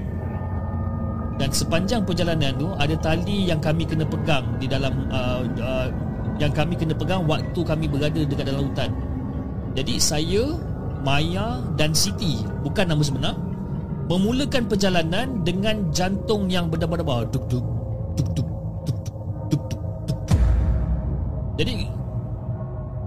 Dan 1.36 1.49
sepanjang 1.51 2.07
perjalanan 2.07 2.55
tu 2.55 2.72
ada 2.80 2.95
tali 3.03 3.51
yang 3.51 3.59
kami 3.59 3.84
kena 3.84 4.07
pegang 4.07 4.55
di 4.64 4.70
dalam 4.72 5.09
uh, 5.11 5.43
uh, 5.59 5.88
yang 6.39 6.55
kami 6.55 6.80
kena 6.80 6.95
pegang 6.95 7.28
waktu 7.28 7.59
kami 7.59 7.91
berada 7.91 8.24
dekat 8.24 8.45
dalam 8.47 8.72
hutan. 8.72 8.89
Jadi 9.76 9.99
saya, 9.99 10.55
Maya 11.03 11.59
dan 11.76 11.91
Siti, 11.91 12.39
bukan 12.64 12.88
nama 12.88 13.03
sebenar, 13.03 13.36
memulakan 14.07 14.64
perjalanan 14.70 15.43
dengan 15.43 15.91
jantung 15.91 16.47
yang 16.47 16.72
berdebar-debar. 16.72 17.28
Duk 17.34 17.51
duk 17.51 17.66
duk 18.16 18.30
duk 18.32 18.49
duk 18.88 18.99
duk 19.51 19.64
duk. 19.68 19.82
Jadi 21.59 21.93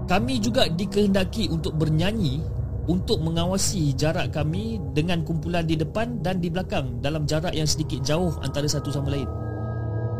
kami 0.07 0.39
juga 0.39 0.71
dikehendaki 0.71 1.51
untuk 1.51 1.75
bernyanyi 1.75 2.39
untuk 2.87 3.19
mengawasi 3.19 3.91
jarak 3.99 4.31
kami 4.31 4.79
dengan 4.95 5.21
kumpulan 5.27 5.67
di 5.67 5.75
depan 5.75 6.23
dan 6.23 6.39
di 6.39 6.47
belakang 6.47 7.03
dalam 7.03 7.27
jarak 7.27 7.51
yang 7.51 7.67
sedikit 7.67 7.99
jauh 7.99 8.31
antara 8.39 8.63
satu 8.63 8.87
sama 8.87 9.11
lain. 9.11 9.27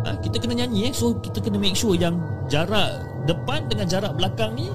Ha, 0.04 0.20
kita 0.20 0.44
kena 0.44 0.64
nyanyi 0.64 0.92
eh. 0.92 0.94
So 0.94 1.16
kita 1.24 1.40
kena 1.40 1.56
make 1.56 1.80
sure 1.80 1.96
yang 1.96 2.20
jarak 2.52 3.08
depan 3.24 3.72
dengan 3.72 3.88
jarak 3.88 4.14
belakang 4.20 4.60
ni 4.60 4.68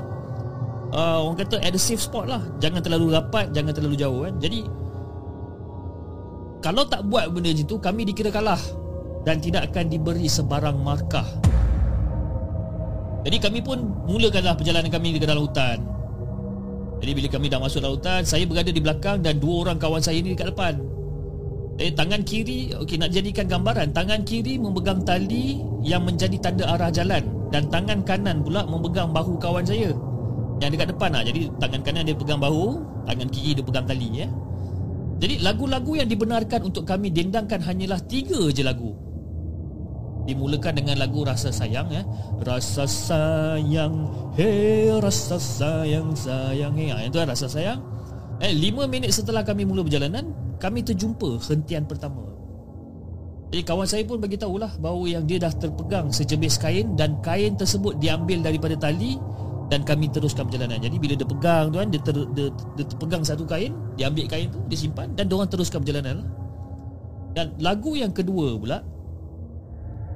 uh, 0.97 1.21
orang 1.21 1.45
kata 1.45 1.61
at 1.61 1.77
the 1.77 1.81
safe 1.81 2.01
spot 2.01 2.25
lah. 2.25 2.41
Jangan 2.65 2.81
terlalu 2.81 3.13
rapat, 3.13 3.53
jangan 3.53 3.77
terlalu 3.77 4.01
jauh 4.01 4.25
kan. 4.25 4.35
Jadi 4.41 4.61
kalau 6.65 6.89
tak 6.89 7.05
buat 7.11 7.29
benda 7.29 7.53
macam 7.53 7.67
tu 7.69 7.77
kami 7.77 8.09
dikira 8.09 8.33
kalah 8.33 8.61
dan 9.29 9.37
tidak 9.43 9.69
akan 9.69 9.93
diberi 9.93 10.33
sebarang 10.33 10.81
markah. 10.81 11.27
Jadi 13.23 13.37
kami 13.39 13.61
pun 13.63 13.79
mulakanlah 14.11 14.59
perjalanan 14.59 14.91
kami 14.91 15.15
ke 15.15 15.23
dalam 15.23 15.47
hutan. 15.47 15.79
Jadi 17.03 17.13
bila 17.19 17.29
kami 17.31 17.47
dah 17.51 17.59
masuk 17.59 17.83
dalam 17.83 17.99
hutan 17.99 18.23
Saya 18.23 18.47
berada 18.47 18.71
di 18.71 18.79
belakang 18.79 19.27
Dan 19.27 19.43
dua 19.43 19.67
orang 19.67 19.75
kawan 19.83 19.99
saya 19.99 20.23
ni 20.23 20.39
dekat 20.39 20.55
depan. 20.55 20.79
Eh, 21.83 21.91
tangan 21.91 22.23
kiri 22.23 22.71
Okey 22.79 22.95
nak 22.95 23.11
jadikan 23.11 23.51
gambaran. 23.51 23.91
Tangan 23.91 24.23
kiri 24.23 24.55
memegang 24.63 25.03
tali 25.03 25.59
Yang 25.83 26.03
menjadi 26.07 26.37
tanda 26.39 26.65
arah 26.71 26.95
jalan 26.95 27.27
Dan 27.51 27.67
tangan 27.75 28.07
kanan 28.07 28.47
pula 28.47 28.63
Memegang 28.71 29.11
bahu 29.11 29.35
kawan 29.43 29.67
saya. 29.67 29.91
Yang 30.63 30.79
dekat 30.79 30.89
depan 30.95 31.11
lah. 31.11 31.23
Jadi 31.27 31.51
tangan 31.59 31.81
kanan 31.83 32.03
dia 32.07 32.15
pegang 32.15 32.39
bahu 32.39 32.67
Tangan 33.03 33.29
kiri 33.35 33.51
dia 33.59 33.65
pegang 33.67 33.87
tali 33.91 34.09
ya. 34.23 34.27
Jadi 35.19 35.35
lagu-lagu 35.43 35.99
yang 35.99 36.07
dibenarkan 36.07 36.71
Untuk 36.71 36.87
kami 36.87 37.11
dendangkan 37.11 37.59
Hanyalah 37.67 37.99
tiga 38.07 38.47
je 38.55 38.63
lagu 38.63 38.95
Dimulakan 40.23 40.79
dengan 40.79 40.97
lagu 41.03 41.27
Rasa 41.27 41.51
Sayang 41.51 41.91
ya. 41.91 42.03
Rasa 42.43 42.87
sayang 42.87 43.95
Hey 44.39 44.91
rasa 45.03 45.37
sayang 45.41 46.15
Sayang 46.15 46.75
hey. 46.79 46.95
Ha, 46.95 47.11
itu 47.11 47.17
lah 47.19 47.27
Rasa 47.35 47.51
Sayang 47.51 47.83
Eh, 48.43 48.51
lima 48.51 48.91
minit 48.91 49.15
setelah 49.15 49.47
kami 49.47 49.63
mula 49.63 49.87
perjalanan 49.87 50.35
kami 50.59 50.83
terjumpa 50.83 51.39
hentian 51.47 51.87
pertama. 51.87 52.27
Jadi 53.55 53.63
kawan 53.63 53.87
saya 53.87 54.03
pun 54.03 54.19
bagi 54.19 54.35
tahulah 54.35 54.79
bahawa 54.83 55.05
yang 55.07 55.25
dia 55.27 55.39
dah 55.39 55.53
terpegang 55.55 56.11
sejebis 56.11 56.59
kain 56.59 56.99
dan 56.99 57.23
kain 57.23 57.55
tersebut 57.55 57.99
diambil 58.03 58.43
daripada 58.43 58.75
tali 58.75 59.15
dan 59.71 59.87
kami 59.87 60.11
teruskan 60.11 60.51
perjalanan. 60.51 60.83
Jadi 60.83 60.97
bila 60.99 61.15
dia 61.15 61.29
pegang 61.29 61.71
tuan 61.71 61.87
dia, 61.87 62.01
ter, 62.03 62.17
dia, 62.35 62.51
dia 62.75 62.85
terpegang 62.89 63.23
satu 63.23 63.47
kain, 63.47 63.71
dia 63.95 64.11
ambil 64.11 64.27
kain 64.27 64.51
tu, 64.51 64.59
dia 64.67 64.79
simpan 64.79 65.15
dan 65.15 65.31
dia 65.31 65.35
orang 65.39 65.51
teruskan 65.51 65.79
perjalanan. 65.87 66.27
Dan 67.37 67.55
lagu 67.63 67.95
yang 67.95 68.11
kedua 68.11 68.59
pula 68.59 68.83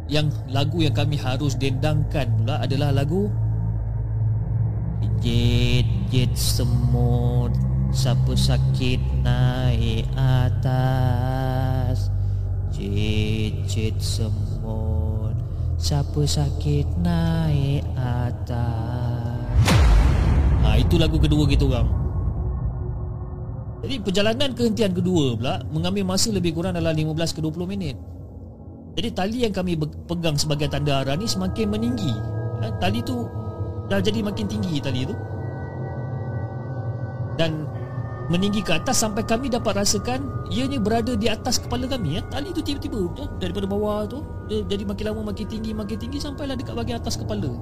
yang 0.07 0.31
lagu 0.55 0.79
yang 0.83 0.95
kami 0.95 1.19
harus 1.19 1.59
dendangkan 1.59 2.31
pula 2.43 2.63
adalah 2.63 2.95
lagu 2.95 3.27
Jet 5.19 5.87
jet 6.11 6.31
semut 6.39 7.51
Siapa 7.97 8.37
sakit 8.37 9.01
naik 9.25 10.05
atas. 10.19 12.13
Cicit 12.69 13.97
semut 13.97 15.33
Siapa 15.81 16.23
sakit 16.29 16.87
naik 17.01 17.83
atas. 17.97 19.49
Ha, 20.61 20.77
Itu 20.77 21.01
lagu 21.01 21.17
kedua 21.17 21.49
kita 21.49 21.65
orang. 21.65 21.89
Jadi 23.87 24.03
perjalanan 24.03 24.51
kehentian 24.53 24.93
kedua 24.93 25.37
pula 25.39 25.63
Mengambil 25.71 26.03
masa 26.03 26.35
lebih 26.35 26.59
kurang 26.59 26.75
dalam 26.75 26.91
15 26.91 27.17
ke 27.33 27.41
20 27.45 27.71
minit 27.71 28.16
Jadi 28.97 29.09
tali 29.13 29.39
yang 29.45 29.53
kami 29.53 29.77
pegang 30.09 30.41
sebagai 30.41 30.73
tanda 30.73 31.05
arah 31.05 31.21
ni 31.21 31.29
semakin 31.29 31.69
meninggi 31.69 32.17
ha, 32.65 32.73
Tali 32.81 33.05
tu 33.05 33.29
dah 33.93 34.01
jadi 34.01 34.25
makin 34.25 34.49
tinggi 34.49 34.81
tali 34.81 35.05
tu 35.05 35.15
dan 37.37 37.69
meninggi 38.33 38.65
ke 38.65 38.75
atas 38.75 38.99
sampai 38.99 39.23
kami 39.23 39.53
dapat 39.53 39.85
rasakan 39.85 40.49
ianya 40.51 40.81
berada 40.81 41.15
di 41.15 41.31
atas 41.31 41.61
kepala 41.63 41.87
kami 41.87 42.19
ya. 42.19 42.23
Tali 42.27 42.51
tu 42.51 42.65
tiba-tiba 42.65 43.13
tu 43.15 43.29
daripada 43.39 43.69
bawah 43.69 44.09
tu 44.09 44.25
dia 44.51 44.65
jadi 44.67 44.83
makin 44.89 45.05
lama 45.13 45.31
makin 45.31 45.47
tinggi 45.47 45.71
makin 45.77 45.97
tinggi 46.01 46.19
sampailah 46.19 46.57
dekat 46.59 46.75
bahagian 46.75 46.99
atas 46.99 47.21
kepala. 47.21 47.53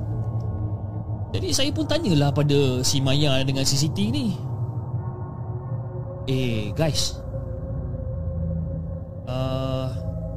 Jadi 1.35 1.51
saya 1.51 1.71
pun 1.75 1.85
tanyalah 1.85 2.31
pada 2.31 2.81
si 2.87 3.03
Maya 3.03 3.43
dengan 3.43 3.67
Siti 3.67 4.15
ni. 4.15 4.39
Eh 6.31 6.71
guys. 6.73 7.24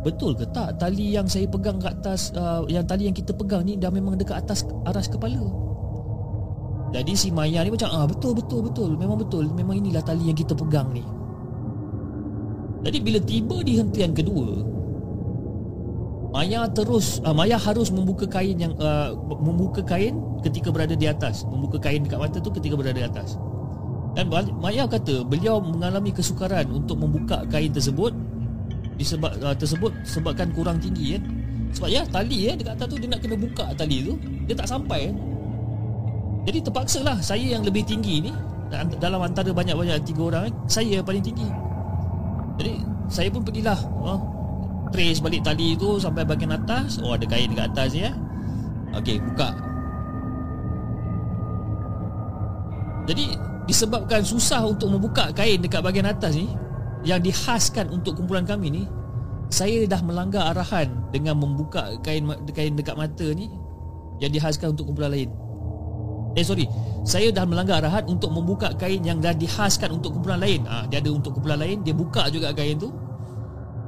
Betul 0.08 0.32
ke 0.40 0.48
tak 0.56 0.80
tali 0.80 1.12
yang 1.12 1.28
saya 1.28 1.44
pegang 1.52 1.76
kat 1.84 2.00
atas 2.00 2.32
uh, 2.40 2.64
yang 2.72 2.88
tali 2.88 3.12
yang 3.12 3.16
kita 3.16 3.36
pegang 3.36 3.68
ni 3.68 3.76
dah 3.76 3.92
memang 3.92 4.16
dekat 4.16 4.40
atas 4.40 4.64
aras 4.88 5.12
kepala? 5.12 5.44
Jadi 6.96 7.14
si 7.20 7.28
Maya 7.36 7.68
ni 7.68 7.76
macam 7.76 7.92
ah 7.92 8.08
betul 8.08 8.32
betul 8.32 8.64
betul 8.64 8.96
memang 8.96 9.20
betul 9.20 9.44
memang 9.52 9.84
inilah 9.84 10.00
tali 10.00 10.32
yang 10.32 10.38
kita 10.40 10.56
pegang 10.56 10.96
ni. 10.96 11.04
Jadi 12.88 12.98
bila 13.04 13.20
tiba 13.20 13.60
di 13.60 13.74
hentian 13.76 14.16
kedua 14.16 14.78
Maya 16.32 16.68
terus 16.70 17.24
uh, 17.24 17.34
Maya 17.34 17.56
harus 17.56 17.90
membuka 17.90 18.28
kain 18.28 18.60
yang 18.60 18.76
uh, 18.78 19.16
membuka 19.40 19.80
kain 19.82 20.20
ketika 20.44 20.70
berada 20.70 20.94
di 20.94 21.08
atas, 21.08 21.48
membuka 21.48 21.80
kain 21.80 22.04
dekat 22.04 22.20
mata 22.20 22.38
tu 22.38 22.52
ketika 22.52 22.76
berada 22.76 22.94
di 22.94 23.06
atas. 23.08 23.40
Dan 24.14 24.30
Maya 24.34 24.90
kata 24.90 25.26
beliau 25.26 25.62
mengalami 25.62 26.10
kesukaran 26.10 26.70
untuk 26.70 26.98
membuka 27.02 27.46
kain 27.50 27.70
tersebut 27.70 28.12
disebab 28.98 29.32
uh, 29.40 29.56
tersebut 29.56 29.94
sebabkan 30.04 30.50
kurang 30.52 30.82
tinggi 30.82 31.16
kan. 31.16 31.24
Sebab 31.78 31.90
ya 31.94 32.02
tali 32.10 32.50
ya 32.50 32.54
dekat 32.58 32.74
atas 32.80 32.88
tu 32.90 32.98
dia 32.98 33.10
nak 33.12 33.22
kena 33.22 33.36
buka 33.38 33.66
tali 33.78 34.02
tu, 34.02 34.14
dia 34.50 34.56
tak 34.58 34.68
sampai 34.68 35.14
kan. 35.14 35.16
Jadi 36.48 36.58
terpaksa 36.64 37.00
lah 37.04 37.18
saya 37.20 37.44
yang 37.44 37.64
lebih 37.64 37.84
tinggi 37.86 38.24
ni 38.24 38.32
dalam 39.00 39.20
antara 39.24 39.52
banyak-banyak 39.52 40.00
tiga 40.04 40.22
orang 40.32 40.52
saya 40.68 41.00
yang 41.00 41.06
paling 41.06 41.24
tinggi. 41.24 41.48
Jadi 42.58 42.74
saya 43.08 43.30
pun 43.32 43.44
pergilah 43.44 43.78
oh, 44.04 44.20
trace 44.92 45.20
balik 45.20 45.44
tali 45.44 45.76
tu 45.78 46.00
sampai 46.00 46.24
bahagian 46.24 46.56
atas. 46.56 47.00
Oh 47.04 47.14
ada 47.14 47.28
kain 47.28 47.52
dekat 47.52 47.68
atas 47.76 47.92
ya. 47.94 48.12
Okey, 48.96 49.20
buka. 49.20 49.52
Jadi 53.08 53.36
disebabkan 53.68 54.24
susah 54.24 54.64
untuk 54.64 54.92
membuka 54.92 55.32
kain 55.36 55.60
dekat 55.60 55.84
bahagian 55.84 56.08
atas 56.08 56.36
ni 56.36 56.48
yang 57.06 57.22
dihaskan 57.22 57.94
untuk 57.94 58.18
kumpulan 58.18 58.46
kami 58.48 58.74
ni, 58.74 58.84
saya 59.54 59.86
dah 59.88 60.02
melanggar 60.04 60.52
arahan 60.52 60.92
dengan 61.14 61.40
membuka 61.40 61.96
kain 62.04 62.28
kain 62.52 62.74
dekat 62.76 62.96
mata 62.98 63.28
ni 63.32 63.48
yang 64.20 64.34
dihaskan 64.34 64.74
untuk 64.76 64.92
kumpulan 64.92 65.14
lain. 65.14 65.30
Eh 66.38 66.46
sorry. 66.46 66.70
Saya 67.08 67.32
dah 67.32 67.48
melanggar 67.48 67.80
arahan 67.80 68.04
Untuk 68.06 68.36
membuka 68.36 68.70
kain 68.76 69.00
yang 69.00 69.24
dah 69.24 69.32
dihaskan 69.32 69.96
Untuk 69.96 70.20
kumpulan 70.20 70.38
lain. 70.44 70.68
Ha, 70.68 70.86
Dia 70.92 71.00
ada 71.00 71.10
untuk 71.10 71.40
kumpulan 71.40 71.58
lain 71.58 71.82
Dia 71.82 71.96
buka 71.96 72.28
juga 72.28 72.52
kain 72.52 72.76
tu 72.76 72.92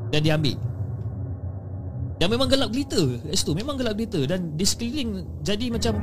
Dan 0.08 0.24
dia 0.24 0.40
ambil. 0.40 0.56
Dan 2.16 2.28
memang 2.32 2.48
gelap 2.48 2.72
gelita 2.72 3.00
Kat 3.20 3.36
situ 3.36 3.52
memang 3.54 3.76
gelap 3.76 4.00
gelita 4.00 4.24
Dan 4.24 4.56
di 4.56 4.64
sekeliling 4.64 5.44
Jadi 5.44 5.68
macam 5.68 6.00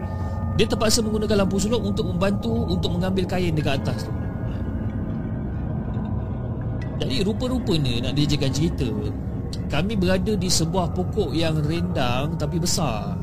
Dia 0.61 0.69
terpaksa 0.69 1.01
menggunakan 1.01 1.45
lampu 1.45 1.57
suluk 1.57 1.81
Untuk 1.83 2.05
membantu 2.05 2.53
Untuk 2.69 2.93
mengambil 2.93 3.25
kain 3.25 3.57
dekat 3.57 3.81
atas 3.81 4.05
tu 4.05 4.13
Jadi 6.97 7.23
rupa-rupanya 7.25 8.09
Nak 8.09 8.13
dijadikan 8.17 8.53
cerita 8.53 8.89
Kami 9.69 9.93
berada 9.99 10.33
di 10.33 10.49
sebuah 10.49 10.97
pokok 10.97 11.37
yang 11.37 11.61
rendang 11.61 12.37
Tapi 12.41 12.57
besar. 12.57 13.17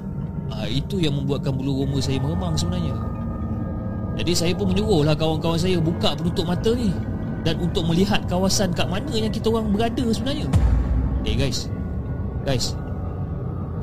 Ha, 0.53 0.69
Itu 0.69 1.01
yang 1.01 1.17
membuatkan 1.17 1.55
bulu 1.55 1.83
roma 1.83 1.97
saya 2.03 2.19
meremang 2.21 2.53
sebenarnya. 2.53 2.93
Jadi 4.13 4.31
saya 4.37 4.53
pun 4.53 4.69
menyuruhlah 4.69 5.17
kawan-kawan 5.17 5.57
saya 5.57 5.81
buka 5.81 6.13
penutup 6.13 6.45
mata 6.45 6.69
ni 6.77 6.93
Dan 7.41 7.57
untuk 7.57 7.89
melihat 7.89 8.21
kawasan 8.29 8.69
kat 8.71 8.85
mana 8.85 9.09
yang 9.09 9.33
kita 9.33 9.49
orang 9.49 9.73
berada 9.73 10.05
sebenarnya. 10.13 10.47
Eh 11.25 11.33
hey 11.33 11.35
guys. 11.35 11.67
Guys. 12.45 12.77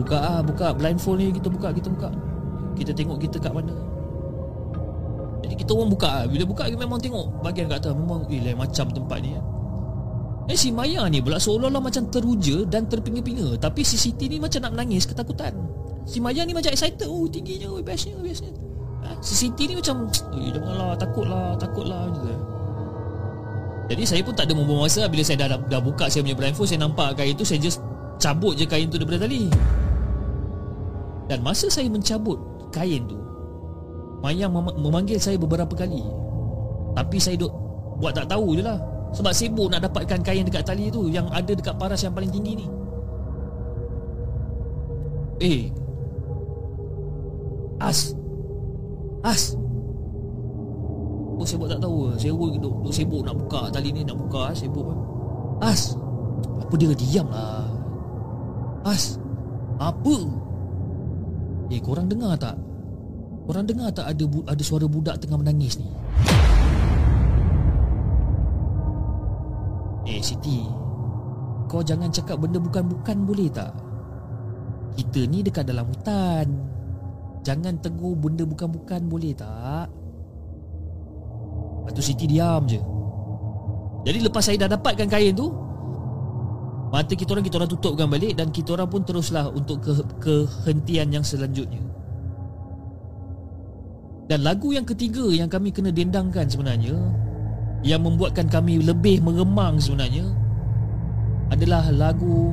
Buka 0.01 0.17
ah, 0.17 0.41
buka. 0.41 0.73
Blindfold 0.73 1.21
ni 1.21 1.29
kita 1.35 1.53
buka, 1.53 1.69
kita 1.75 1.89
buka. 1.93 2.09
Kita 2.73 2.97
tengok 2.97 3.21
kita 3.21 3.37
kat 3.37 3.53
mana. 3.53 3.75
Jadi 5.45 5.55
kita 5.61 5.77
orang 5.77 5.91
buka. 5.93 6.09
Ah. 6.09 6.25
Bila 6.25 6.45
buka 6.49 6.63
memang 6.73 6.97
tengok 7.03 7.27
bahagian 7.45 7.69
kat 7.69 7.85
atas. 7.85 7.93
Memang 7.93 8.25
eh 8.33 8.57
macam 8.57 8.87
tempat 8.89 9.19
ni 9.21 9.37
ya. 9.37 9.43
Eh 10.51 10.59
si 10.59 10.75
Maya 10.75 11.07
ni 11.07 11.23
pula 11.23 11.39
seolah-olah 11.39 11.79
macam 11.79 12.11
teruja 12.11 12.67
dan 12.67 12.91
terpinga-pinga. 12.91 13.55
Tapi 13.63 13.87
si 13.87 13.95
Siti 13.95 14.27
ni 14.27 14.43
macam 14.43 14.67
nak 14.67 14.75
menangis 14.75 15.07
ketakutan. 15.07 15.55
Si 16.03 16.19
Maya 16.19 16.43
ni 16.43 16.51
macam 16.51 16.75
excited. 16.75 17.07
Oh 17.07 17.31
tingginya, 17.31 17.71
oh, 17.71 17.79
bestnya, 17.79 18.19
bestnya. 18.19 18.51
Si 19.23 19.39
Siti 19.39 19.71
ni 19.71 19.79
macam 19.79 20.11
Eh 20.35 20.51
janganlah 20.51 20.99
takutlah 20.99 21.55
Takutlah 21.55 22.11
gitu. 22.11 22.35
Jadi 23.95 24.03
saya 24.03 24.21
pun 24.27 24.35
tak 24.35 24.51
ada 24.51 24.59
membuang 24.59 24.91
masa. 24.91 25.07
Bila 25.07 25.23
saya 25.23 25.47
dah, 25.47 25.59
dah 25.71 25.81
buka 25.83 26.11
saya 26.11 26.27
punya 26.27 26.35
blindfold 26.35 26.67
Saya 26.67 26.83
nampak 26.83 27.15
kain 27.15 27.35
tu 27.39 27.47
Saya 27.47 27.63
just 27.63 27.79
cabut 28.19 28.59
je 28.59 28.67
kain 28.67 28.91
tu 28.91 28.99
daripada 28.99 29.31
tali. 29.31 29.47
Dan 31.31 31.47
masa 31.47 31.71
saya 31.71 31.87
mencabut 31.87 32.43
kain 32.75 33.07
tu 33.07 33.19
Maya 34.19 34.51
mem- 34.51 34.79
memanggil 34.83 35.23
saya 35.23 35.39
beberapa 35.39 35.79
kali. 35.79 36.03
Tapi 36.99 37.17
saya 37.23 37.39
duk 37.39 37.55
Buat 38.03 38.19
tak 38.19 38.35
tahu 38.35 38.59
je 38.59 38.67
lah 38.67 38.83
Sebab 39.11 39.33
sibuk 39.35 39.69
nak 39.71 39.83
dapatkan 39.83 40.23
kain 40.23 40.47
dekat 40.47 40.63
tali 40.63 40.87
tu 40.87 41.11
Yang 41.11 41.27
ada 41.35 41.53
dekat 41.53 41.75
paras 41.75 42.01
yang 42.07 42.15
paling 42.15 42.31
tinggi 42.31 42.53
ni. 42.63 42.67
Eh. 45.41 45.63
As. 47.81 48.13
As. 49.25 49.57
Oh 51.41 51.49
buat 51.49 51.73
tak 51.73 51.81
tahu. 51.81 52.13
Saya 52.21 52.37
duk, 52.37 52.61
duk, 52.61 52.75
duk 52.85 52.93
sibuk 52.93 53.25
nak 53.25 53.33
buka 53.33 53.73
tali 53.73 53.89
ni 53.91 54.05
Nak 54.05 54.17
buka 54.21 54.53
sibuk 54.53 54.85
As. 55.65 55.97
Apa 56.61 56.75
dia 56.77 56.93
diam 56.95 57.27
lah. 57.33 57.67
As. 58.85 59.17
Apa? 59.81 60.17
Eh 61.73 61.81
korang 61.81 62.07
dengar 62.11 62.37
tak? 62.37 62.59
Korang 63.49 63.65
dengar 63.65 63.89
tak 63.91 64.07
ada 64.13 64.25
ada 64.47 64.63
suara 64.63 64.85
budak 64.85 65.19
tengah 65.19 65.41
menangis 65.41 65.81
ni 65.81 65.89
Eh 70.21 70.25
Siti 70.25 70.61
Kau 71.65 71.81
jangan 71.81 72.13
cakap 72.13 72.37
benda 72.37 72.61
bukan-bukan 72.61 73.25
boleh 73.25 73.49
tak? 73.49 73.73
Kita 74.91 75.23
ni 75.31 75.41
dekat 75.41 75.71
dalam 75.71 75.87
hutan. 75.87 76.51
Jangan 77.47 77.79
tegur 77.79 78.19
benda 78.19 78.43
bukan-bukan 78.43 79.07
boleh 79.07 79.33
tak? 79.33 79.87
Lepas 81.81 81.93
tu 81.95 82.03
Siti 82.05 82.27
diam 82.29 82.67
je. 82.69 82.83
Jadi 84.05 84.19
lepas 84.21 84.45
saya 84.45 84.67
dah 84.67 84.77
dapatkan 84.77 85.09
kain 85.09 85.37
tu 85.37 85.53
Mata 86.91 87.13
kita 87.13 87.37
orang 87.37 87.45
kita 87.45 87.61
orang 87.61 87.69
tutupkan 87.69 88.09
balik 88.09 88.33
Dan 88.33 88.49
kita 88.49 88.73
orang 88.73 88.89
pun 88.89 89.05
teruslah 89.05 89.53
Untuk 89.53 89.85
ke 89.85 89.93
kehentian 90.25 91.13
yang 91.13 91.21
selanjutnya. 91.21 91.85
Dan 94.27 94.41
lagu 94.41 94.73
yang 94.73 94.89
ketiga 94.89 95.29
Yang 95.29 95.53
kami 95.53 95.69
kena 95.71 95.93
dendangkan 95.93 96.49
sebenarnya 96.49 96.97
Yang 97.81 98.01
membuatkan 98.07 98.47
kami 98.53 98.85
lebih 98.85 99.25
meremang 99.25 99.81
sebenarnya 99.81 100.29
Adalah 101.49 101.89
lagu 101.91 102.53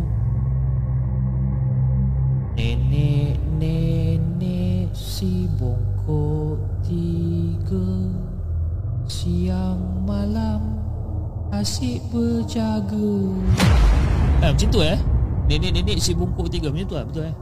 Nenek-nenek 2.57 4.89
si 4.97 5.45
bongkok 5.61 6.57
tiga. 6.81 7.85
Siang 9.05 10.09
malam 10.09 10.81
asyik 11.53 12.01
berjaga. 12.09 13.37
Eh 14.41 14.49
macam 14.49 14.69
tu 14.73 14.81
eh? 14.81 14.97
Nenek-nenek 15.53 16.01
si 16.01 16.17
bongkok 16.17 16.49
tiga 16.49 16.73
Macam 16.73 16.89
tu 16.89 16.97
lah 16.97 17.05
betul 17.05 17.29
eh? 17.29 17.35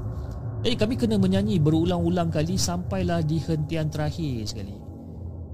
Jadi 0.68 0.76
kami 0.76 1.00
kena 1.00 1.16
menyanyi 1.16 1.64
berulang-ulang 1.64 2.28
kali 2.28 2.60
Sampailah 2.60 3.24
di 3.24 3.40
hentian 3.40 3.88
terakhir 3.88 4.52
sekali. 4.52 4.76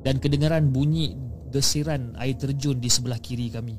Dan 0.02 0.18
kedengaran 0.18 0.74
bunyi 0.74 1.14
Desiran 1.52 2.16
air 2.16 2.40
terjun 2.40 2.80
di 2.80 2.88
sebelah 2.88 3.20
kiri 3.20 3.52
kami. 3.52 3.76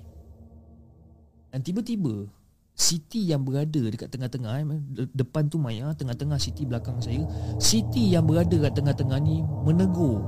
Dan 1.53 1.61
tiba-tiba 1.61 2.29
Siti 2.73 3.29
yang 3.29 3.45
berada 3.45 3.85
dekat 3.85 4.09
tengah-tengah 4.09 4.64
eh, 4.64 5.09
Depan 5.12 5.45
tu 5.53 5.61
Maya 5.61 5.93
Tengah-tengah 5.93 6.41
Siti 6.41 6.64
belakang 6.64 6.97
saya 7.05 7.20
Siti 7.61 8.09
yang 8.09 8.25
berada 8.25 8.49
dekat 8.49 8.73
tengah-tengah 8.73 9.20
ni 9.20 9.45
Menegur. 9.68 10.25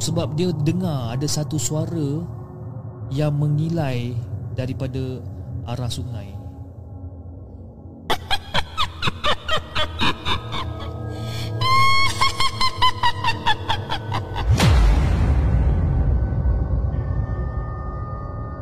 Sebab 0.00 0.32
dia 0.32 0.48
dengar 0.64 1.12
ada 1.12 1.28
satu 1.28 1.60
suara 1.60 2.24
Yang 3.12 3.34
mengilai 3.36 4.16
Daripada 4.56 5.20
arah 5.68 5.92
sungai 5.92 6.37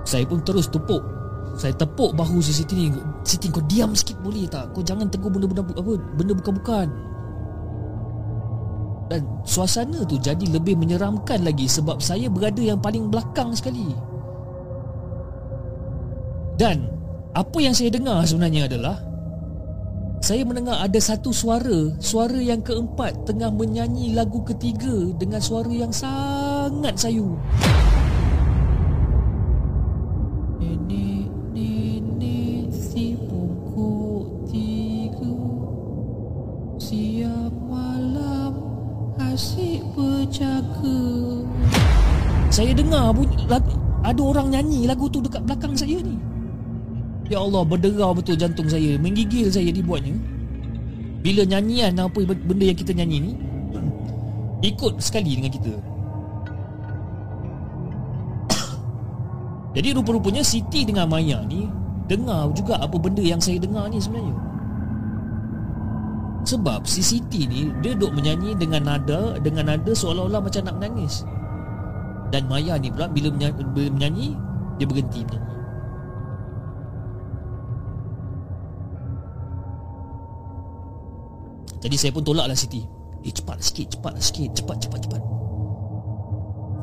Saya 0.06 0.22
pun 0.22 0.38
terus 0.46 0.70
tepuk. 0.70 1.02
Saya 1.58 1.74
tepuk 1.74 2.14
bahu 2.14 2.38
si 2.38 2.54
Siti 2.54 2.78
ni. 2.78 2.94
Siti 3.26 3.50
kau 3.50 3.60
diam 3.66 3.90
sikit 3.90 4.22
boleh 4.22 4.46
tak? 4.46 4.70
Kau 4.70 4.86
jangan 4.86 5.10
tegur 5.10 5.34
benda-benda 5.34 5.66
apa 5.66 5.92
Benda 6.14 6.32
bukan-bukan. 6.38 6.88
Dan 9.06 9.22
suasana 9.46 10.02
tu 10.06 10.18
jadi 10.18 10.42
lebih 10.50 10.74
menyeramkan 10.74 11.46
lagi 11.46 11.70
Sebab 11.70 12.02
saya 12.02 12.26
berada 12.26 12.58
yang 12.58 12.82
paling 12.82 13.06
belakang 13.06 13.54
sekali. 13.54 13.94
Dan 16.58 16.90
Apa 17.36 17.58
yang 17.62 17.70
saya 17.76 17.92
dengar 17.94 18.26
sebenarnya 18.26 18.66
adalah 18.66 18.98
Saya 20.24 20.42
mendengar 20.42 20.82
ada 20.82 20.98
satu 20.98 21.30
suara 21.30 21.94
Suara 22.02 22.40
yang 22.40 22.64
keempat 22.64 23.28
Tengah 23.28 23.52
menyanyi 23.54 24.16
lagu 24.16 24.42
ketiga 24.42 25.14
Dengan 25.14 25.38
suara 25.38 25.70
yang 25.70 25.92
sangat 25.92 26.96
sayu 26.96 27.36
berjaga 39.96 40.98
Saya 42.54 42.72
dengar 42.78 43.10
bunyi, 43.10 43.36
lagu, 43.50 43.74
Ada 44.06 44.22
orang 44.22 44.54
nyanyi 44.54 44.86
lagu 44.86 45.10
tu 45.10 45.18
dekat 45.18 45.42
belakang 45.42 45.74
saya 45.74 45.98
ni. 45.98 46.14
Ya 47.26 47.42
Allah 47.42 47.66
berderau 47.66 48.14
betul 48.14 48.38
jantung 48.38 48.70
saya. 48.70 48.94
Menggigil 49.02 49.50
saya 49.50 49.74
dibuatnya. 49.74 50.14
Bila 51.26 51.42
nyanyian 51.42 51.98
apa 51.98 52.22
benda 52.22 52.70
yang 52.70 52.78
kita 52.78 52.94
nyanyi 52.94 53.18
ni? 53.18 53.32
Ikut 54.62 55.02
sekali 55.02 55.34
dengan 55.34 55.50
kita. 55.50 55.74
Jadi 59.74 59.88
rupa-rupanya 59.90 60.46
Siti 60.46 60.86
dengan 60.86 61.10
Maya 61.10 61.42
ni 61.50 61.66
Dengar 62.06 62.54
juga 62.54 62.78
apa 62.78 62.94
benda 62.94 63.18
yang 63.18 63.42
saya 63.42 63.58
dengar 63.58 63.90
ni 63.90 63.98
sebenarnya 63.98 64.55
sebab 66.46 66.86
si 66.86 67.02
Siti 67.02 67.50
ni 67.50 67.74
Dia 67.82 67.98
duduk 67.98 68.14
menyanyi 68.14 68.54
dengan 68.54 68.86
nada 68.86 69.34
Dengan 69.42 69.74
nada 69.74 69.90
seolah-olah 69.90 70.38
macam 70.38 70.62
nak 70.62 70.78
menangis. 70.78 71.26
Dan 72.30 72.46
Maya 72.46 72.78
ni 72.78 72.88
pula 72.94 73.10
Bila 73.10 73.34
menyanyi, 73.34 73.62
bila 73.74 73.88
menyanyi 73.90 74.28
Dia 74.78 74.86
berhenti 74.86 75.20
menyanyi. 75.26 75.54
Jadi 81.76 81.96
saya 81.98 82.10
pun 82.14 82.22
tolaklah 82.22 82.56
Siti 82.56 82.86
Eh 83.26 83.34
cepat 83.34 83.58
sikit 83.58 83.98
Cepat 83.98 84.14
sikit 84.22 84.50
Cepat 84.54 84.76
cepat 84.86 85.00
cepat. 85.02 85.22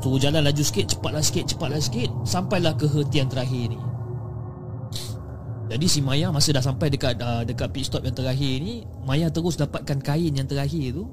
Suruh 0.04 0.20
jalan 0.20 0.44
laju 0.44 0.64
sikit 0.64 0.92
Cepatlah 0.92 1.24
sikit 1.24 1.48
Cepatlah 1.48 1.80
sikit. 1.80 2.12
Sampailah 2.28 2.76
ke 2.76 2.92
hentian 2.92 3.32
terakhir 3.32 3.72
ni 3.72 3.93
jadi 5.72 5.86
si 5.88 6.04
Maya 6.04 6.28
masa 6.28 6.52
dah 6.52 6.60
sampai 6.60 6.92
dekat 6.92 7.16
uh, 7.24 7.48
dekat 7.48 7.72
pit 7.72 7.88
stop 7.88 8.04
yang 8.04 8.12
terakhir 8.12 8.60
ni, 8.60 8.84
Maya 9.08 9.32
terus 9.32 9.56
dapatkan 9.56 10.04
kain 10.04 10.36
yang 10.36 10.48
terakhir 10.48 10.92
tu. 10.92 11.08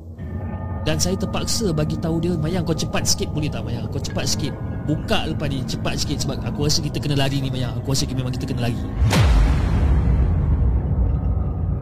Dan 0.82 0.96
saya 0.96 1.14
terpaksa 1.14 1.70
bagi 1.70 1.94
tahu 2.00 2.18
dia, 2.18 2.34
Maya 2.34 2.64
kau 2.64 2.74
cepat 2.74 3.06
sikit 3.06 3.30
boleh 3.30 3.52
tak 3.52 3.62
Maya? 3.62 3.86
Kau 3.92 4.02
cepat 4.02 4.26
sikit. 4.26 4.50
Buka 4.88 5.28
lepas 5.28 5.46
ni, 5.46 5.62
cepat 5.62 5.94
sikit 6.02 6.24
sebab 6.26 6.42
aku 6.42 6.66
rasa 6.66 6.82
kita 6.82 6.98
kena 6.98 7.14
lari 7.20 7.38
ni 7.38 7.52
Maya. 7.52 7.70
Aku 7.78 7.94
rasa 7.94 8.10
memang 8.10 8.32
kita 8.34 8.48
kena 8.48 8.66
lari. 8.66 8.82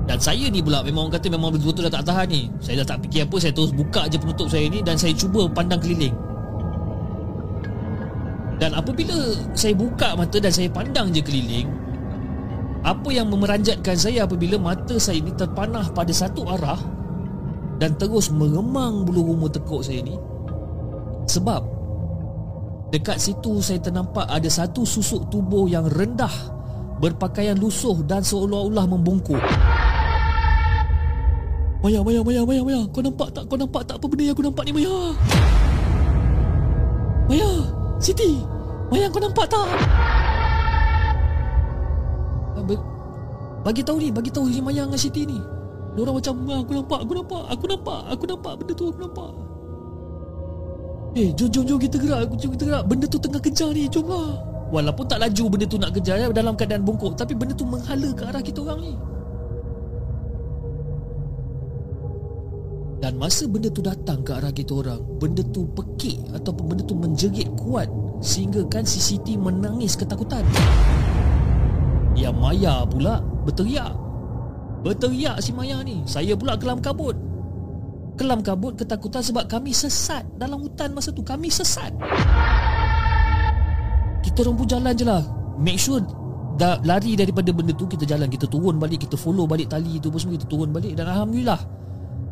Dan 0.09 0.19
saya 0.21 0.49
ni 0.49 0.61
pula 0.65 0.81
memang 0.81 1.09
orang 1.09 1.21
kata 1.21 1.29
memang 1.29 1.53
betul-betul 1.53 1.89
dah 1.89 2.01
tak 2.01 2.05
tahan 2.09 2.27
ni. 2.29 2.43
Saya 2.61 2.85
dah 2.85 2.97
tak 2.97 2.99
fikir 3.09 3.29
apa, 3.29 3.37
saya 3.41 3.53
terus 3.53 3.73
buka 3.73 4.09
je 4.09 4.17
penutup 4.21 4.49
saya 4.49 4.67
ni 4.69 4.81
dan 4.85 4.97
saya 4.97 5.13
cuba 5.17 5.49
pandang 5.49 5.81
keliling. 5.81 6.17
Dan 8.59 8.75
apabila 8.75 9.15
saya 9.55 9.73
buka 9.79 10.19
mata 10.19 10.37
dan 10.43 10.51
saya 10.51 10.67
pandang 10.73 11.15
je 11.15 11.23
keliling, 11.23 11.71
apa 12.87 13.09
yang 13.11 13.27
memeranjatkan 13.31 13.99
saya 13.99 14.23
apabila 14.25 14.55
mata 14.61 14.95
saya 15.03 15.19
ini 15.19 15.35
terpanah 15.35 15.91
pada 15.91 16.13
satu 16.15 16.47
arah 16.47 16.79
dan 17.79 17.95
terus 17.99 18.31
meremang 18.31 19.03
bulu 19.03 19.35
rumah 19.35 19.51
tekuk 19.51 19.83
saya 19.83 20.03
ini 20.03 20.15
sebab 21.27 21.63
dekat 22.95 23.19
situ 23.19 23.59
saya 23.59 23.83
ternampak 23.83 24.27
ada 24.31 24.47
satu 24.47 24.87
susuk 24.87 25.27
tubuh 25.29 25.67
yang 25.67 25.91
rendah 25.91 26.33
berpakaian 27.03 27.59
lusuh 27.59 27.99
dan 28.07 28.23
seolah-olah 28.23 28.87
membungkuk 28.87 29.43
Maya, 31.79 32.03
Maya, 32.03 32.27
Maya, 32.27 32.43
Maya, 32.43 32.67
Maya 32.67 32.83
Kau 32.91 32.99
nampak 32.99 33.31
tak? 33.31 33.47
Kau 33.47 33.55
nampak 33.55 33.87
tak 33.87 34.03
apa 34.03 34.07
benda 34.11 34.27
yang 34.27 34.35
aku 34.35 34.43
nampak 34.43 34.67
ni, 34.67 34.83
Maya? 34.83 35.15
Maya, 37.31 37.51
Siti 38.03 38.43
Maya, 38.91 39.07
kau 39.15 39.23
nampak 39.23 39.47
tak? 39.47 39.69
Bagi 43.67 43.83
tahu 43.83 43.99
ni, 43.99 44.09
bagi 44.15 44.31
tahu 44.31 44.47
si 44.51 44.63
Maya 44.63 44.87
dengan 44.87 45.01
Siti 45.01 45.23
ni. 45.27 45.39
Diorang 45.99 46.15
macam 46.15 46.35
aku 46.47 46.73
nampak, 46.79 46.99
aku 47.03 47.13
nampak, 47.19 47.43
aku 47.51 47.65
nampak, 47.67 48.01
aku 48.07 48.25
nampak 48.31 48.53
benda 48.55 48.73
tu 48.77 48.85
aku 48.87 49.01
nampak. 49.03 49.31
Eh, 51.19 51.29
jom 51.35 51.49
jom 51.51 51.65
jom 51.67 51.79
kita 51.83 51.97
gerak, 51.99 52.31
jom 52.39 52.51
kita 52.55 52.65
gerak. 52.71 52.85
Benda 52.87 53.07
tu 53.11 53.19
tengah 53.19 53.43
kejar 53.43 53.71
ni, 53.75 53.91
jomlah. 53.91 54.39
Walaupun 54.69 55.05
tak 55.11 55.19
laju 55.25 55.45
benda 55.51 55.67
tu 55.67 55.81
nak 55.81 55.91
kejar 55.97 56.17
ya, 56.21 56.27
dalam 56.31 56.55
keadaan 56.55 56.87
bungkuk, 56.87 57.19
tapi 57.19 57.35
benda 57.35 57.57
tu 57.57 57.67
menghala 57.67 58.09
ke 58.15 58.23
arah 58.29 58.43
kita 58.45 58.63
orang 58.63 58.79
ni. 58.85 58.95
Dan 62.99 63.15
masa 63.15 63.47
benda 63.47 63.71
tu 63.71 63.79
datang 63.79 64.27
ke 64.27 64.35
arah 64.35 64.51
kita 64.51 64.75
orang 64.75 64.99
Benda 65.23 65.39
tu 65.55 65.71
pekik 65.71 66.19
Ataupun 66.35 66.75
benda 66.75 66.83
tu 66.83 66.99
menjerit 66.99 67.47
kuat 67.55 67.87
Sehingga 68.19 68.67
kan 68.67 68.83
si 68.83 68.99
Siti 68.99 69.39
menangis 69.39 69.95
ketakutan 69.95 70.43
Yang 72.19 72.35
Maya 72.35 72.83
pula 72.83 73.23
berteriak. 73.47 73.95
Berteriak 74.83 75.39
si 75.39 75.55
Maya 75.55 75.79
ni. 75.87 76.03
Saya 76.03 76.35
pula 76.35 76.59
kelam 76.59 76.83
kabut. 76.83 77.15
Kelam 78.19 78.43
kabut 78.43 78.75
ketakutan 78.75 79.23
sebab 79.23 79.47
kami 79.47 79.71
sesat 79.71 80.27
Dalam 80.35 80.59
hutan 80.59 80.91
masa 80.91 81.15
tu. 81.15 81.23
Kami 81.23 81.47
sesat. 81.47 81.95
Kita 84.27 84.43
pun 84.43 84.67
jalan 84.67 84.91
je 84.99 85.07
lah. 85.07 85.23
Make 85.59 85.79
sure 85.79 86.03
dah 86.59 86.83
lari 86.83 87.15
daripada 87.15 87.55
benda 87.55 87.71
tu 87.71 87.87
Kita 87.87 88.03
jalan. 88.03 88.27
Kita 88.27 88.51
turun 88.51 88.83
balik 88.83 89.07
Kita 89.07 89.15
follow 89.15 89.47
balik 89.47 89.71
tali 89.71 90.03
tu 90.03 90.11
semua 90.19 90.35
Kita 90.35 90.51
turun 90.51 90.75
balik. 90.75 90.99
Dan 90.99 91.07
Alhamdulillah 91.07 91.61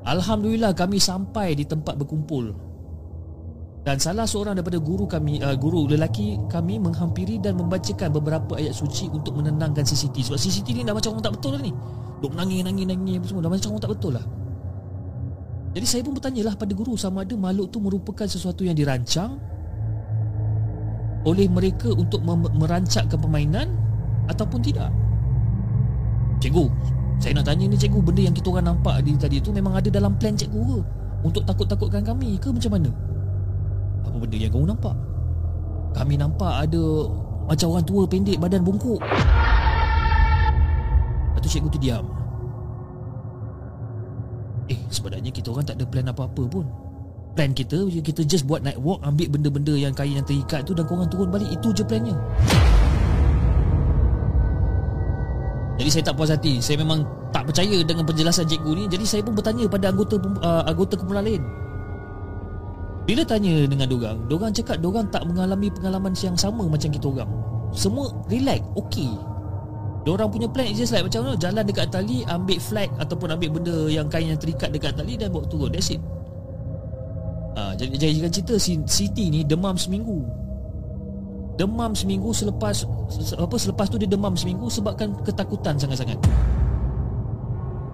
Alhamdulillah 0.06 0.74
kami 0.74 1.02
sampai 1.02 1.58
di 1.58 1.66
tempat 1.66 1.98
berkumpul 1.98 2.65
dan 3.86 4.02
salah 4.02 4.26
seorang 4.26 4.58
daripada 4.58 4.82
guru 4.82 5.06
kami 5.06 5.38
uh, 5.38 5.54
guru 5.54 5.86
lelaki 5.86 6.42
kami 6.50 6.82
menghampiri 6.82 7.38
dan 7.38 7.54
membacakan 7.54 8.10
beberapa 8.10 8.58
ayat 8.58 8.74
suci 8.74 9.06
untuk 9.14 9.38
menenangkan 9.38 9.86
CCT 9.86 10.26
sebab 10.26 10.38
CCT 10.42 10.68
ni 10.74 10.82
dah 10.82 10.90
macam 10.90 11.14
orang 11.14 11.24
tak 11.30 11.34
betul 11.38 11.54
lah 11.54 11.62
ni 11.62 11.70
duk 12.18 12.34
nangis 12.34 12.66
nangis 12.66 12.82
nangis 12.82 13.22
semua 13.30 13.46
dah 13.46 13.50
macam 13.54 13.70
orang 13.70 13.84
tak 13.86 13.92
betul 13.94 14.12
lah 14.18 14.24
jadi 15.76 15.86
saya 15.86 16.02
pun 16.02 16.18
bertanya 16.18 16.42
lah 16.50 16.54
pada 16.58 16.72
guru 16.74 16.98
sama 16.98 17.22
ada 17.22 17.36
makhluk 17.38 17.70
tu 17.70 17.78
merupakan 17.84 18.26
sesuatu 18.26 18.66
yang 18.66 18.74
dirancang 18.74 19.38
oleh 21.28 21.50
mereka 21.52 21.92
untuk 21.92 22.24
merancangkan 22.56 23.18
permainan 23.18 23.76
ataupun 24.30 24.62
tidak? 24.62 24.88
Cikgu, 26.40 26.70
saya 27.20 27.36
nak 27.36 27.50
tanya 27.50 27.68
ni 27.68 27.76
cikgu 27.76 27.98
benda 28.00 28.22
yang 28.24 28.32
kita 28.32 28.48
orang 28.56 28.72
nampak 28.72 29.04
di 29.04 29.20
tadi 29.20 29.36
tu 29.42 29.50
memang 29.50 29.76
ada 29.76 29.92
dalam 29.92 30.16
plan 30.16 30.32
cikgu 30.32 30.64
ke? 30.64 30.80
Untuk 31.28 31.42
takut-takutkan 31.44 32.06
kami 32.06 32.40
ke 32.40 32.48
macam 32.48 32.72
mana? 32.78 32.90
Apa 34.06 34.16
benda 34.16 34.36
yang 34.38 34.52
kamu 34.54 34.66
nampak? 34.70 34.94
Kami 35.96 36.14
nampak 36.14 36.54
ada 36.68 36.84
macam 37.46 37.66
orang 37.74 37.86
tua 37.86 38.02
pendek 38.06 38.38
badan 38.38 38.62
bungkuk. 38.62 39.00
Lepas 41.34 41.50
cikgu 41.50 41.68
tu 41.70 41.80
diam. 41.82 42.04
Eh, 44.66 44.78
sebenarnya 44.90 45.30
kita 45.30 45.54
orang 45.54 45.62
tak 45.62 45.78
ada 45.78 45.86
plan 45.86 46.10
apa-apa 46.10 46.42
pun. 46.50 46.66
Plan 47.38 47.52
kita, 47.52 47.86
kita 48.02 48.26
just 48.26 48.48
buat 48.48 48.64
night 48.64 48.80
walk, 48.80 48.98
ambil 49.06 49.30
benda-benda 49.30 49.76
yang 49.76 49.94
kain 49.94 50.16
yang 50.18 50.26
terikat 50.26 50.66
tu 50.66 50.74
dan 50.74 50.88
korang 50.90 51.06
turun 51.06 51.30
balik. 51.30 51.46
Itu 51.52 51.70
je 51.70 51.86
plannya. 51.86 52.16
Jadi 55.76 55.90
saya 55.92 56.02
tak 56.08 56.16
puas 56.16 56.32
hati. 56.32 56.58
Saya 56.58 56.80
memang 56.80 57.04
tak 57.30 57.46
percaya 57.46 57.84
dengan 57.84 58.08
penjelasan 58.08 58.48
cikgu 58.48 58.72
ni. 58.72 58.84
Jadi 58.88 59.04
saya 59.04 59.20
pun 59.20 59.36
bertanya 59.36 59.68
pada 59.68 59.92
anggota 59.92 60.16
uh, 60.40 60.64
anggota 60.64 60.96
kumpulan 60.96 61.22
lain. 61.22 61.44
Bila 63.06 63.22
tanya 63.22 63.70
dengan 63.70 63.86
dorang, 63.86 64.18
dorang 64.26 64.50
cakap 64.50 64.82
dorang 64.82 65.06
tak 65.14 65.22
mengalami 65.30 65.70
pengalaman 65.70 66.10
yang 66.18 66.34
sama 66.34 66.66
macam 66.66 66.90
kita 66.90 67.06
orang. 67.06 67.30
Semua 67.70 68.10
relax, 68.26 68.66
okey. 68.74 69.14
Dorang 70.02 70.30
punya 70.30 70.50
plan 70.50 70.66
is 70.66 70.78
just 70.78 70.90
like 70.90 71.06
macam 71.06 71.22
mana 71.26 71.38
jalan 71.38 71.62
dekat 71.62 71.86
tali, 71.90 72.26
ambil 72.26 72.58
flag 72.58 72.90
ataupun 72.98 73.30
ambil 73.38 73.58
benda 73.58 73.76
yang 73.86 74.06
kain 74.10 74.30
yang 74.30 74.38
terikat 74.38 74.74
dekat 74.74 74.94
tali 74.98 75.14
dan 75.14 75.30
bawa 75.30 75.46
turun. 75.46 75.70
That's 75.70 75.94
it. 75.94 76.02
Ha, 77.56 77.78
jadi 77.78 77.94
jadi 77.94 78.28
cerita 78.28 78.54
Siti 78.60 79.32
ni 79.32 79.40
demam 79.40 79.80
seminggu 79.80 80.46
demam 81.56 81.96
seminggu 81.96 82.30
selepas 82.36 82.84
apa 83.40 83.56
selepas 83.56 83.88
tu 83.88 83.96
dia 83.96 84.08
demam 84.08 84.36
seminggu 84.36 84.68
sebabkan 84.68 85.16
ketakutan 85.24 85.80
sangat-sangat. 85.80 86.20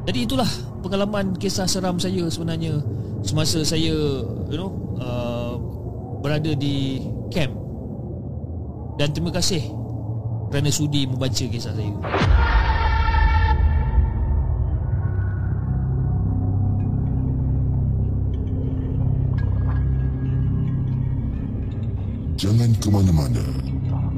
Jadi 0.02 0.26
itulah 0.26 0.50
pengalaman 0.82 1.38
kisah 1.38 1.70
seram 1.70 1.94
saya 2.02 2.26
sebenarnya 2.26 2.82
semasa 3.22 3.62
saya 3.62 3.94
you 4.50 4.58
know 4.58 4.74
uh, 4.98 5.54
berada 6.18 6.58
di 6.58 7.06
camp. 7.30 7.54
Dan 8.98 9.14
terima 9.14 9.30
kasih 9.30 9.62
kerana 10.50 10.74
sudi 10.74 11.06
membaca 11.06 11.44
kisah 11.46 11.70
saya. 11.70 11.94
Jangan 22.42 22.74
ke 22.82 22.88
mana-mana. 22.90 23.46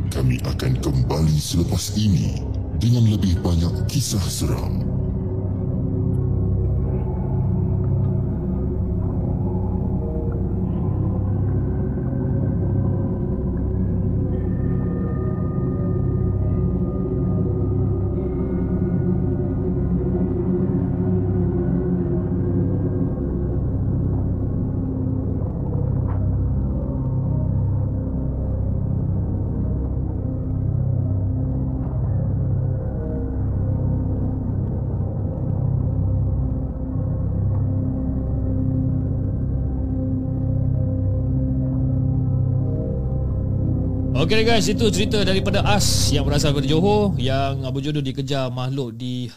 Kami 0.09 0.41
akan 0.49 0.81
kembali 0.81 1.37
selepas 1.37 1.93
ini 2.01 2.41
dengan 2.81 3.05
lebih 3.05 3.37
banyak 3.45 3.85
kisah 3.85 4.25
seram. 4.25 4.94
Okey 44.25 44.41
guys, 44.41 44.65
itu 44.73 44.89
cerita 44.89 45.21
daripada 45.21 45.61
As 45.69 46.09
yang 46.09 46.25
berasal 46.25 46.57
dari 46.57 46.73
Johor 46.73 47.13
yang 47.21 47.61
Abu 47.61 47.85
Jodoh 47.85 48.01
dikejar 48.01 48.49
makhluk 48.49 48.97
di 48.97 49.29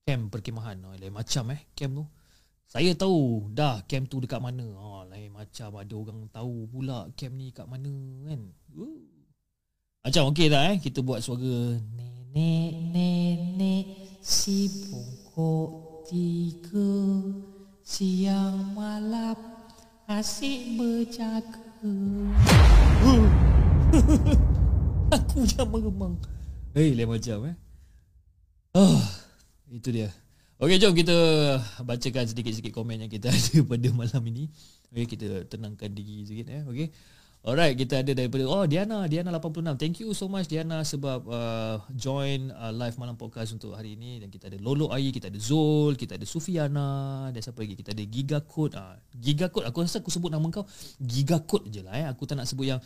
camp 0.00 0.32
perkemahan. 0.32 0.80
Oh, 0.80 0.96
lain 0.96 1.12
macam 1.12 1.52
eh 1.52 1.60
camp 1.76 2.00
tu. 2.00 2.04
Saya 2.64 2.96
tahu 2.96 3.52
dah 3.52 3.84
camp 3.84 4.08
tu 4.08 4.16
dekat 4.16 4.40
mana. 4.40 4.64
Oh, 4.80 5.04
lain 5.04 5.28
macam 5.28 5.76
ada 5.76 5.92
orang 5.92 6.24
tahu 6.32 6.64
pula 6.72 7.12
camp 7.20 7.36
ni 7.36 7.52
kat 7.52 7.68
mana 7.68 7.92
kan. 8.24 8.40
Macam 10.08 10.22
okey 10.32 10.48
tak 10.48 10.62
eh 10.72 10.76
kita 10.80 11.04
buat 11.04 11.20
suara 11.20 11.76
nenek 11.76 12.72
nenek 12.96 13.84
si 14.24 14.72
pokok 14.88 16.08
tiga 16.08 16.96
siang 17.84 18.72
malam 18.72 19.36
asyik 20.08 20.80
berjaga. 20.80 21.60
Uh. 23.04 23.45
Aku 25.16 25.34
macam 25.42 25.66
meremang 25.70 26.14
Hei, 26.76 26.92
lain 26.92 27.08
macam 27.08 27.48
eh. 27.48 27.56
Oh, 28.76 29.00
itu 29.72 29.88
dia. 29.88 30.12
Okey, 30.60 30.76
jom 30.76 30.92
kita 30.92 31.16
bacakan 31.80 32.28
sedikit-sedikit 32.28 32.76
komen 32.76 33.00
yang 33.00 33.12
kita 33.12 33.32
ada 33.36 33.64
pada 33.64 33.88
malam 33.96 34.22
ini. 34.28 34.52
Okey, 34.92 35.16
kita 35.16 35.48
tenangkan 35.48 35.88
diri 35.88 36.28
sikit 36.28 36.52
eh. 36.52 36.62
Okey 36.68 36.92
Alright, 37.44 37.78
kita 37.78 38.00
ada 38.02 38.10
daripada 38.10 38.42
oh 38.48 38.64
Diana, 38.64 39.04
Diana 39.06 39.30
86. 39.34 39.78
Thank 39.78 40.02
you 40.02 40.10
so 40.16 40.26
much 40.26 40.50
Diana 40.50 40.82
sebab 40.82 41.28
uh, 41.28 41.78
join 41.94 42.50
uh, 42.50 42.72
live 42.74 42.96
malam 42.98 43.14
podcast 43.14 43.54
untuk 43.54 43.76
hari 43.76 43.94
ini 43.94 44.18
dan 44.18 44.32
kita 44.32 44.50
ada 44.50 44.58
Lolo 44.58 44.90
Ai, 44.90 45.14
kita 45.14 45.30
ada 45.30 45.38
Zul, 45.38 45.94
kita 45.94 46.18
ada 46.18 46.26
Sufiana 46.26 47.28
dan 47.30 47.38
siapa 47.38 47.62
lagi? 47.62 47.78
Kita 47.78 47.94
ada 47.94 48.02
Giga 48.02 48.42
Code. 48.42 48.74
Uh, 48.74 48.98
Giga 49.14 49.46
Code 49.46 49.68
aku 49.68 49.84
rasa 49.84 50.02
aku 50.02 50.10
sebut 50.10 50.32
nama 50.32 50.42
kau 50.50 50.66
Giga 50.98 51.38
Code 51.38 51.70
je 51.70 51.86
lah 51.86 51.94
eh. 51.94 52.06
Aku 52.10 52.26
tak 52.26 52.34
nak 52.34 52.50
sebut 52.50 52.66
yang 52.66 52.80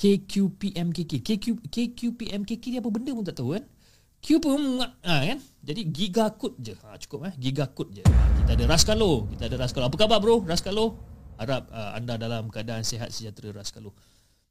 KQPMKK. 0.00 1.20
KQ 1.20 1.68
KQPMKK 1.68 2.64
ni 2.72 2.76
apa 2.80 2.88
benda 2.88 3.12
pun 3.12 3.24
tak 3.26 3.36
tahu 3.36 3.52
kan? 3.52 3.68
Q 4.24 4.40
pun 4.40 4.80
ah 4.80 5.22
kan. 5.28 5.38
Jadi 5.60 5.92
Giga 5.92 6.32
Code 6.32 6.56
je. 6.56 6.72
Ha, 6.72 6.96
cukup 6.96 7.28
eh. 7.28 7.32
Giga 7.36 7.68
Code 7.68 8.00
je. 8.00 8.04
Kita 8.06 8.56
ada 8.56 8.64
Raskalo, 8.64 9.28
kita 9.36 9.52
ada 9.52 9.56
Raskalo. 9.60 9.92
Apa 9.92 9.96
khabar 10.00 10.24
bro? 10.24 10.40
Raskalo? 10.40 11.15
Harap 11.36 11.68
uh, 11.68 11.92
anda 11.96 12.16
dalam 12.16 12.48
keadaan 12.48 12.82
sihat 12.82 13.12
sejahtera 13.12 13.52
ras 13.52 13.72
kalau. 13.72 13.92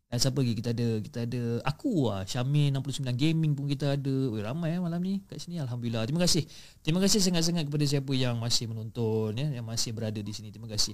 Dan 0.06 0.22
siapa 0.22 0.38
lagi 0.38 0.54
kita 0.54 0.70
ada? 0.72 0.88
Kita 1.02 1.20
ada 1.26 1.44
aku 1.66 2.14
ah 2.14 2.22
Syamin 2.24 2.78
69 2.78 3.10
gaming 3.18 3.58
pun 3.58 3.66
kita 3.66 3.98
ada. 3.98 4.16
Oi 4.32 4.42
ramai 4.46 4.78
eh 4.78 4.82
malam 4.82 5.02
ni 5.02 5.26
kat 5.26 5.42
sini 5.42 5.58
alhamdulillah. 5.58 6.06
Terima 6.06 6.22
kasih. 6.22 6.46
Terima 6.86 7.02
kasih 7.02 7.20
sangat-sangat 7.26 7.66
kepada 7.66 7.86
siapa 7.90 8.14
yang 8.14 8.38
masih 8.38 8.70
menonton 8.70 9.34
ya 9.34 9.50
yang 9.60 9.66
masih 9.66 9.98
berada 9.98 10.22
di 10.22 10.30
sini. 10.30 10.54
Terima 10.54 10.70
kasih. 10.70 10.94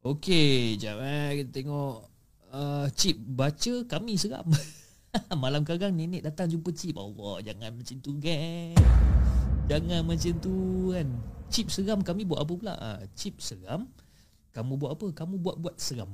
Okey, 0.00 0.80
jap 0.80 0.96
eh 1.04 1.44
kita 1.44 1.50
tengok 1.60 2.08
uh, 2.56 2.88
chip 2.96 3.20
baca 3.20 3.74
kami 3.84 4.16
seram. 4.16 4.48
malam 5.44 5.60
kagang 5.60 5.92
nenek 5.92 6.24
datang 6.24 6.48
jumpa 6.48 6.72
chip. 6.72 6.96
Allah 6.96 7.44
jangan 7.44 7.76
macam 7.76 7.96
tu 8.00 8.16
kan. 8.16 8.74
Jangan 9.68 10.00
macam 10.02 10.32
tu 10.40 10.56
kan. 10.96 11.08
Chip 11.52 11.68
seram 11.68 12.00
kami 12.00 12.24
buat 12.24 12.40
apa 12.40 12.52
pula? 12.56 12.74
Uh, 12.80 13.04
chip 13.12 13.36
seram 13.44 13.84
kamu 14.50 14.72
buat 14.82 14.90
apa? 14.98 15.06
Kamu 15.14 15.34
buat-buat 15.38 15.78
seram. 15.78 16.10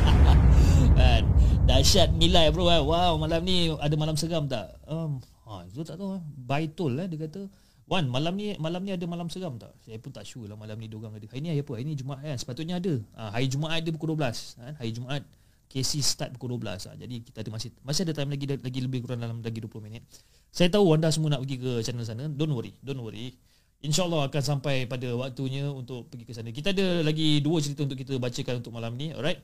kan? 1.00 1.24
Dahsyat 1.64 2.12
nilai 2.12 2.52
bro. 2.52 2.68
Eh. 2.68 2.82
Wow, 2.84 3.16
malam 3.16 3.40
ni 3.48 3.72
ada 3.72 3.94
malam 3.96 4.12
seram 4.20 4.44
tak? 4.44 4.76
Um, 4.84 5.24
ha, 5.48 5.64
Zul 5.72 5.88
tak 5.88 5.96
tahu. 5.96 6.20
Eh. 6.20 6.22
Baitul 6.36 7.00
lah 7.00 7.08
dia 7.08 7.16
kata. 7.24 7.48
Wan, 7.90 8.06
malam 8.06 8.38
ni 8.38 8.54
malam 8.62 8.86
ni 8.86 8.94
ada 8.94 9.02
malam 9.08 9.26
seram 9.26 9.58
tak? 9.58 9.74
Saya 9.82 9.98
pun 9.98 10.14
tak 10.14 10.22
sure 10.22 10.46
lah 10.46 10.54
malam 10.54 10.78
ni 10.78 10.86
diorang 10.86 11.10
ada. 11.10 11.26
Hari 11.26 11.42
ni 11.42 11.50
apa? 11.58 11.72
Hari 11.74 11.82
ni 11.82 11.98
Jumaat 11.98 12.22
kan? 12.22 12.38
Sepatutnya 12.38 12.78
ada. 12.78 12.94
Ha, 13.18 13.34
hari 13.34 13.50
Jumaat 13.50 13.82
ada 13.82 13.90
pukul 13.90 14.14
12. 14.14 14.60
Kan? 14.60 14.72
Hari 14.78 14.90
Jumaat 14.94 15.22
KC 15.66 15.98
start 15.98 16.30
pukul 16.38 16.54
12. 16.54 16.86
Ha, 16.86 16.94
jadi 16.94 17.16
kita 17.18 17.42
ada 17.42 17.50
masih 17.50 17.74
masih 17.82 18.06
ada 18.06 18.14
time 18.14 18.30
lagi 18.36 18.46
lagi 18.46 18.80
lebih 18.84 19.02
kurang 19.02 19.24
dalam 19.24 19.42
lagi 19.42 19.58
20 19.58 19.82
minit. 19.82 20.06
Saya 20.54 20.70
tahu 20.70 20.86
anda 20.94 21.10
semua 21.10 21.34
nak 21.34 21.42
pergi 21.42 21.56
ke 21.58 21.72
channel 21.82 22.06
sana. 22.06 22.30
Don't 22.30 22.54
worry. 22.54 22.78
Don't 22.78 23.02
worry. 23.02 23.34
InsyaAllah 23.80 24.28
akan 24.28 24.42
sampai 24.44 24.84
pada 24.84 25.08
waktunya 25.16 25.64
untuk 25.72 26.12
pergi 26.12 26.28
ke 26.28 26.32
sana. 26.36 26.52
Kita 26.52 26.76
ada 26.76 27.00
lagi 27.00 27.40
dua 27.40 27.64
cerita 27.64 27.88
untuk 27.88 27.96
kita 27.96 28.20
bacakan 28.20 28.60
untuk 28.60 28.76
malam 28.76 28.92
ni. 28.92 29.16
Alright. 29.16 29.40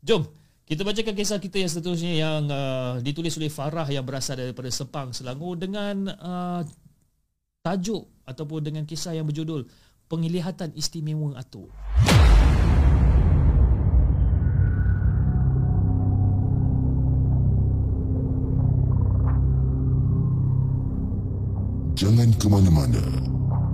Jom. 0.00 0.24
Kita 0.64 0.80
bacakan 0.80 1.12
kisah 1.12 1.36
kita 1.36 1.60
yang 1.60 1.68
seterusnya 1.68 2.12
yang 2.16 2.48
uh, 2.48 2.96
ditulis 3.04 3.36
oleh 3.36 3.52
Farah 3.52 3.84
yang 3.84 4.00
berasal 4.00 4.40
daripada 4.40 4.72
Sepang, 4.72 5.12
Selangor 5.12 5.60
dengan 5.60 6.08
uh, 6.08 6.64
tajuk 7.60 8.08
ataupun 8.24 8.64
dengan 8.64 8.88
kisah 8.88 9.12
yang 9.12 9.28
berjudul 9.28 9.68
Penglihatan 10.08 10.72
Istimewa 10.72 11.36
Atur. 11.36 11.68
Jangan 21.92 22.32
ke 22.40 22.46
mana-mana 22.48 23.33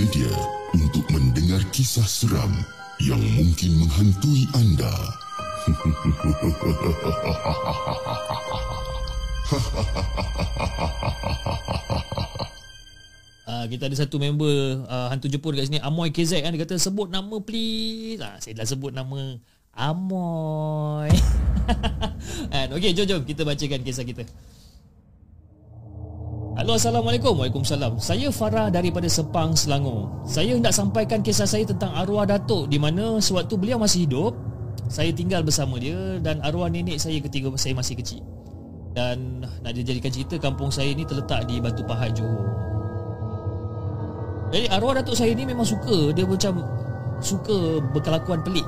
Bersedia 0.00 0.32
untuk 0.72 1.04
mendengar 1.12 1.60
kisah 1.76 2.08
seram 2.08 2.48
yang 3.04 3.20
mungkin 3.36 3.84
menghantui 3.84 4.48
anda? 4.56 4.88
Uh, 13.44 13.68
kita 13.76 13.92
ada 13.92 13.96
satu 14.00 14.16
member 14.16 14.80
uh, 14.88 15.12
hantu 15.12 15.28
Jepun 15.28 15.52
kat 15.52 15.68
sini 15.68 15.84
Amoy 15.84 16.08
KZ 16.16 16.48
kan 16.48 16.56
dia 16.56 16.64
kata 16.64 16.80
sebut 16.80 17.12
nama 17.12 17.36
please. 17.44 18.24
Ah 18.24 18.40
saya 18.40 18.56
dah 18.56 18.64
sebut 18.64 18.96
nama 18.96 19.36
Amoy. 19.76 21.12
And 22.56 22.72
okey 22.72 22.96
jom 22.96 23.04
jom 23.04 23.28
kita 23.28 23.44
bacakan 23.44 23.84
kisah 23.84 24.08
kita. 24.08 24.24
Halo 26.58 26.74
Assalamualaikum. 26.74 27.38
Waalaikumsalam. 27.38 28.02
Saya 28.02 28.26
Farah 28.34 28.74
daripada 28.74 29.06
Sepang 29.06 29.54
Selangor. 29.54 30.10
Saya 30.26 30.58
hendak 30.58 30.74
sampaikan 30.74 31.22
kisah 31.22 31.46
saya 31.46 31.62
tentang 31.62 31.94
arwah 31.94 32.26
Datuk 32.26 32.66
Di 32.66 32.74
mana 32.74 33.22
sewaktu 33.22 33.54
beliau 33.54 33.78
masih 33.78 34.10
hidup 34.10 34.34
Saya 34.90 35.14
tinggal 35.14 35.46
bersama 35.46 35.78
dia 35.78 36.18
Dan 36.18 36.42
arwah 36.42 36.66
nenek 36.66 36.98
saya 36.98 37.22
ketika 37.22 37.54
saya 37.54 37.78
masih 37.78 37.94
kecil. 37.94 38.26
Dan 38.98 39.46
nak 39.62 39.78
dijadikan 39.78 40.10
cerita 40.10 40.42
Kampung 40.42 40.74
saya 40.74 40.90
ni 40.90 41.06
terletak 41.06 41.46
di 41.46 41.62
Batu 41.62 41.86
Pahat 41.86 42.18
Johor. 42.18 42.50
Jadi 44.50 44.66
arwah 44.74 44.98
Datuk 44.98 45.14
saya 45.14 45.30
ni 45.30 45.46
memang 45.46 45.62
suka. 45.62 46.10
Dia 46.10 46.26
macam 46.26 46.66
suka 47.22 47.78
berkelakuan 47.94 48.42
pelik. 48.42 48.66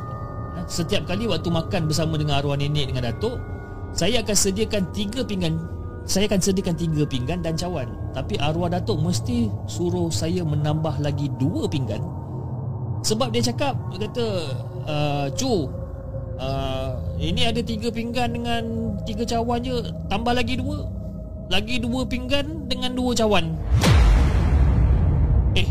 Setiap 0.71 1.03
kali 1.11 1.27
waktu 1.27 1.51
makan 1.51 1.91
bersama 1.91 2.15
dengan 2.15 2.39
arwah 2.39 2.55
nenek 2.55 2.95
dengan 2.95 3.11
Datuk 3.11 3.43
Saya 3.91 4.23
akan 4.23 4.37
sediakan 4.37 4.95
tiga 4.95 5.27
pinggan 5.27 5.72
Saya 6.03 6.27
akan 6.27 6.41
sediakan 6.43 6.75
tiga 6.75 7.03
pinggan 7.07 7.41
dan 7.47 7.55
cawan 7.55 7.87
Tapi 8.11 8.35
arwah 8.43 8.67
Datuk 8.67 8.99
mesti 8.99 9.47
suruh 9.71 10.11
saya 10.11 10.43
menambah 10.43 10.99
lagi 10.99 11.31
dua 11.39 11.71
pinggan 11.71 12.03
Sebab 13.07 13.31
dia 13.31 13.43
cakap 13.55 13.79
Dia 13.95 14.11
kata 14.11 14.27
uh, 14.87 15.27
Cu 15.39 15.71
uh, 16.43 16.91
Ini 17.23 17.55
ada 17.55 17.63
tiga 17.63 17.95
pinggan 17.95 18.35
dengan 18.35 18.63
tiga 19.07 19.23
cawan 19.23 19.63
je 19.63 19.79
Tambah 20.11 20.35
lagi 20.35 20.59
dua 20.59 20.91
Lagi 21.47 21.79
dua 21.79 22.03
pinggan 22.03 22.67
dengan 22.67 22.99
dua 22.99 23.15
cawan 23.15 23.55
Eh 25.55 25.69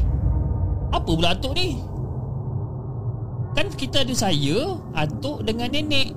Apa 0.95 1.11
pula 1.11 1.35
Datuk 1.35 1.59
ni? 1.59 1.91
Kan 3.51 3.67
kita 3.75 4.07
ada 4.07 4.15
saya, 4.15 4.79
atuk 4.95 5.43
dengan 5.43 5.67
nenek. 5.67 6.15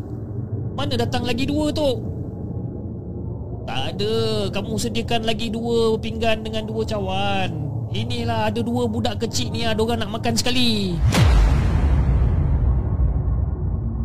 Mana 0.79 0.95
datang 0.95 1.27
lagi 1.27 1.47
dua 1.47 1.75
tu? 1.75 2.14
Tak 3.65 3.97
ada. 3.97 4.15
Kamu 4.53 4.77
sediakan 4.77 5.25
lagi 5.25 5.49
dua 5.49 5.97
pinggan 5.97 6.45
dengan 6.45 6.69
dua 6.69 6.85
cawan. 6.85 7.49
Inilah 7.97 8.53
ada 8.53 8.61
dua 8.61 8.85
budak 8.85 9.25
kecil 9.25 9.49
ni 9.49 9.65
ada 9.65 9.81
orang 9.81 10.05
nak 10.05 10.21
makan 10.21 10.37
sekali. 10.37 10.99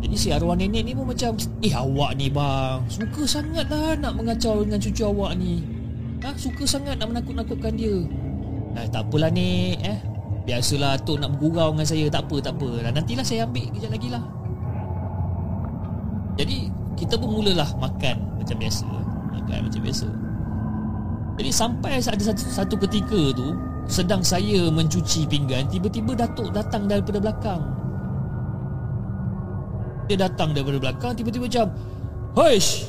Jadi 0.00 0.16
si 0.16 0.28
arwah 0.32 0.56
nenek 0.56 0.82
ni 0.82 0.92
pun 0.96 1.06
macam 1.12 1.36
Eh 1.60 1.74
awak 1.76 2.16
ni 2.16 2.32
bang. 2.32 2.80
Suka 2.88 3.22
sangat 3.28 3.68
lah 3.68 3.94
nak 4.00 4.16
mengacau 4.16 4.64
dengan 4.64 4.80
cucu 4.80 5.04
awak 5.04 5.36
ni. 5.36 5.60
Ha, 6.24 6.32
Suka 6.40 6.64
sangat 6.64 6.96
nak 6.96 7.12
menakut-nakutkan 7.12 7.76
dia. 7.76 7.94
Eh, 8.80 8.86
Tak 8.88 9.12
apalah 9.12 9.28
nek 9.28 9.76
eh. 9.84 9.98
Biasalah 10.48 10.96
Atuk 10.96 11.20
nak 11.20 11.36
bergurau 11.36 11.76
dengan 11.76 11.86
saya. 11.86 12.08
Tak 12.08 12.26
apa, 12.26 12.36
tak 12.40 12.54
apa. 12.56 12.68
Lah, 12.80 12.92
Nantilah 12.96 13.26
saya 13.26 13.44
ambil 13.44 13.68
kejap 13.76 13.90
lagi 13.92 14.08
lah. 14.08 14.24
Jadi 16.40 16.58
Kita 16.96 17.18
pun 17.20 17.36
mulalah 17.36 17.68
makan 17.76 18.16
Macam 18.40 18.56
biasa 18.56 19.09
Makan 19.30 19.58
macam 19.70 19.80
biasa. 19.82 20.08
Jadi 21.40 21.50
sampai 21.56 21.96
ada 21.96 22.20
satu, 22.20 22.44
satu 22.44 22.74
ketika 22.84 23.32
tu 23.32 23.56
Sedang 23.88 24.20
saya 24.20 24.68
mencuci 24.68 25.24
pinggan 25.24 25.72
Tiba-tiba 25.72 26.12
Datuk 26.12 26.52
datang 26.52 26.84
daripada 26.84 27.16
belakang. 27.16 27.64
Dia 30.04 30.20
datang 30.20 30.52
daripada 30.52 30.76
belakang 30.76 31.16
Tiba-tiba 31.16 31.48
macam 31.48 31.66
Hoish 32.36 32.84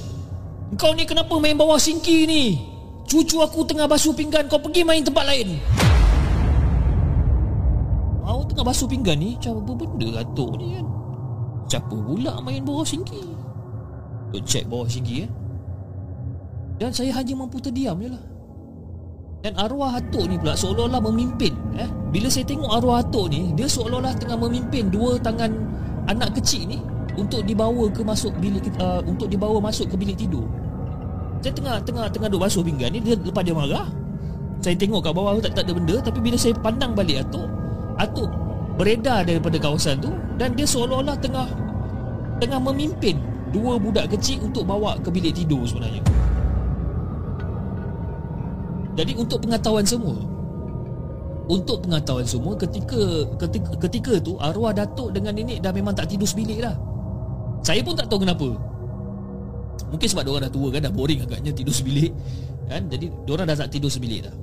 Kau 0.75 0.91
ni 0.91 1.07
kenapa 1.07 1.31
main 1.39 1.55
bawah 1.55 1.79
singki 1.79 2.27
ni? 2.27 2.59
Cucu 3.07 3.39
aku 3.39 3.63
tengah 3.63 3.87
basuh 3.87 4.11
pinggan 4.11 4.51
Kau 4.51 4.59
pergi 4.59 4.83
main 4.83 5.03
tempat 5.03 5.27
lain. 5.27 5.59
Awak 8.23 8.51
tengah 8.51 8.65
basuh 8.67 8.87
pinggan 8.87 9.15
ni 9.15 9.39
Macam 9.39 9.63
apa 9.63 9.71
benda 9.79 10.09
Atuk 10.19 10.51
ni 10.59 10.75
kan? 10.75 10.85
Siapa 11.71 11.95
pula 11.95 12.35
main 12.43 12.67
bawah 12.67 12.83
singki? 12.83 13.31
Untuk 14.31 14.43
check 14.43 14.67
bawah 14.67 14.87
singki 14.91 15.23
eh 15.23 15.31
Dan 16.81 16.89
saya 16.89 17.13
hanya 17.13 17.37
mampu 17.37 17.61
terdiam 17.61 17.93
je 18.01 18.09
lah. 18.09 18.23
Dan 19.45 19.53
arwah 19.57 19.97
Atuk 19.97 20.29
ni 20.29 20.37
pula 20.37 20.53
Seolah-olah 20.53 21.01
memimpin 21.01 21.53
eh? 21.73 21.89
Bila 22.13 22.29
saya 22.29 22.45
tengok 22.45 22.77
arwah 22.77 23.01
Atuk 23.01 23.33
ni 23.33 23.49
Dia 23.57 23.65
seolah-olah 23.65 24.13
tengah 24.21 24.37
memimpin 24.37 24.93
Dua 24.93 25.17
tangan 25.17 25.49
Anak 26.05 26.37
kecil 26.37 26.69
ni 26.69 26.77
Untuk 27.17 27.41
dibawa 27.49 27.89
ke 27.89 28.05
masuk 28.05 28.37
bilik 28.37 28.69
uh, 28.77 29.01
Untuk 29.01 29.33
dibawa 29.33 29.57
masuk 29.57 29.89
ke 29.89 29.97
bilik 29.97 30.13
tidur. 30.13 30.45
Saya 31.41 31.57
tengah 31.57 31.81
Tengah 31.81 32.05
tengah 32.13 32.29
duduk 32.29 32.45
basuh 32.45 32.61
pinggan 32.61 32.93
ni 32.93 33.01
Dia 33.01 33.17
lepas 33.17 33.41
dia 33.41 33.57
marah. 33.57 33.89
Saya 34.61 34.77
tengok 34.77 35.01
kat 35.01 35.13
bawah 35.17 35.41
tak, 35.41 35.57
tak 35.57 35.65
ada 35.65 35.73
benda 35.73 35.95
Tapi 36.05 36.19
bila 36.21 36.37
saya 36.37 36.53
pandang 36.61 36.93
balik 36.93 37.25
Atuk 37.25 37.49
Atuk 37.97 38.29
beredar 38.81 39.27
daripada 39.27 39.61
kawasan 39.61 39.99
tu 39.99 40.09
dan 40.41 40.55
dia 40.57 40.65
seolah-olah 40.65 41.13
tengah 41.19 41.45
tengah 42.41 42.57
memimpin 42.57 43.19
dua 43.51 43.77
budak 43.77 44.09
kecil 44.15 44.41
untuk 44.47 44.63
bawa 44.65 44.97
ke 45.03 45.11
bilik 45.11 45.35
tidur 45.35 45.67
sebenarnya. 45.67 46.01
Jadi 48.95 49.11
untuk 49.15 49.39
pengetahuan 49.43 49.87
semua 49.87 50.17
untuk 51.51 51.83
pengetahuan 51.83 52.23
semua 52.23 52.55
ketika 52.55 53.27
ketika 53.35 53.75
ketika 53.75 54.13
tu 54.23 54.39
arwah 54.39 54.71
datuk 54.71 55.11
dengan 55.11 55.35
nenek 55.35 55.59
dah 55.59 55.75
memang 55.75 55.91
tak 55.91 56.07
tidur 56.07 56.23
sebilik 56.23 56.63
dah. 56.63 56.75
Saya 57.59 57.83
pun 57.83 57.91
tak 57.91 58.07
tahu 58.07 58.23
kenapa. 58.23 58.55
Mungkin 59.91 60.07
sebab 60.07 60.23
dia 60.23 60.31
orang 60.31 60.43
dah 60.47 60.53
tua 60.53 60.67
kan 60.71 60.81
dah 60.87 60.93
boring 60.93 61.19
agaknya 61.27 61.51
tidur 61.51 61.75
sebilik 61.75 62.11
kan. 62.71 62.87
Jadi 62.87 63.11
dia 63.11 63.31
orang 63.35 63.47
dah 63.51 63.57
tak 63.59 63.69
tidur 63.75 63.91
sebilik 63.91 64.31
dah. 64.31 64.35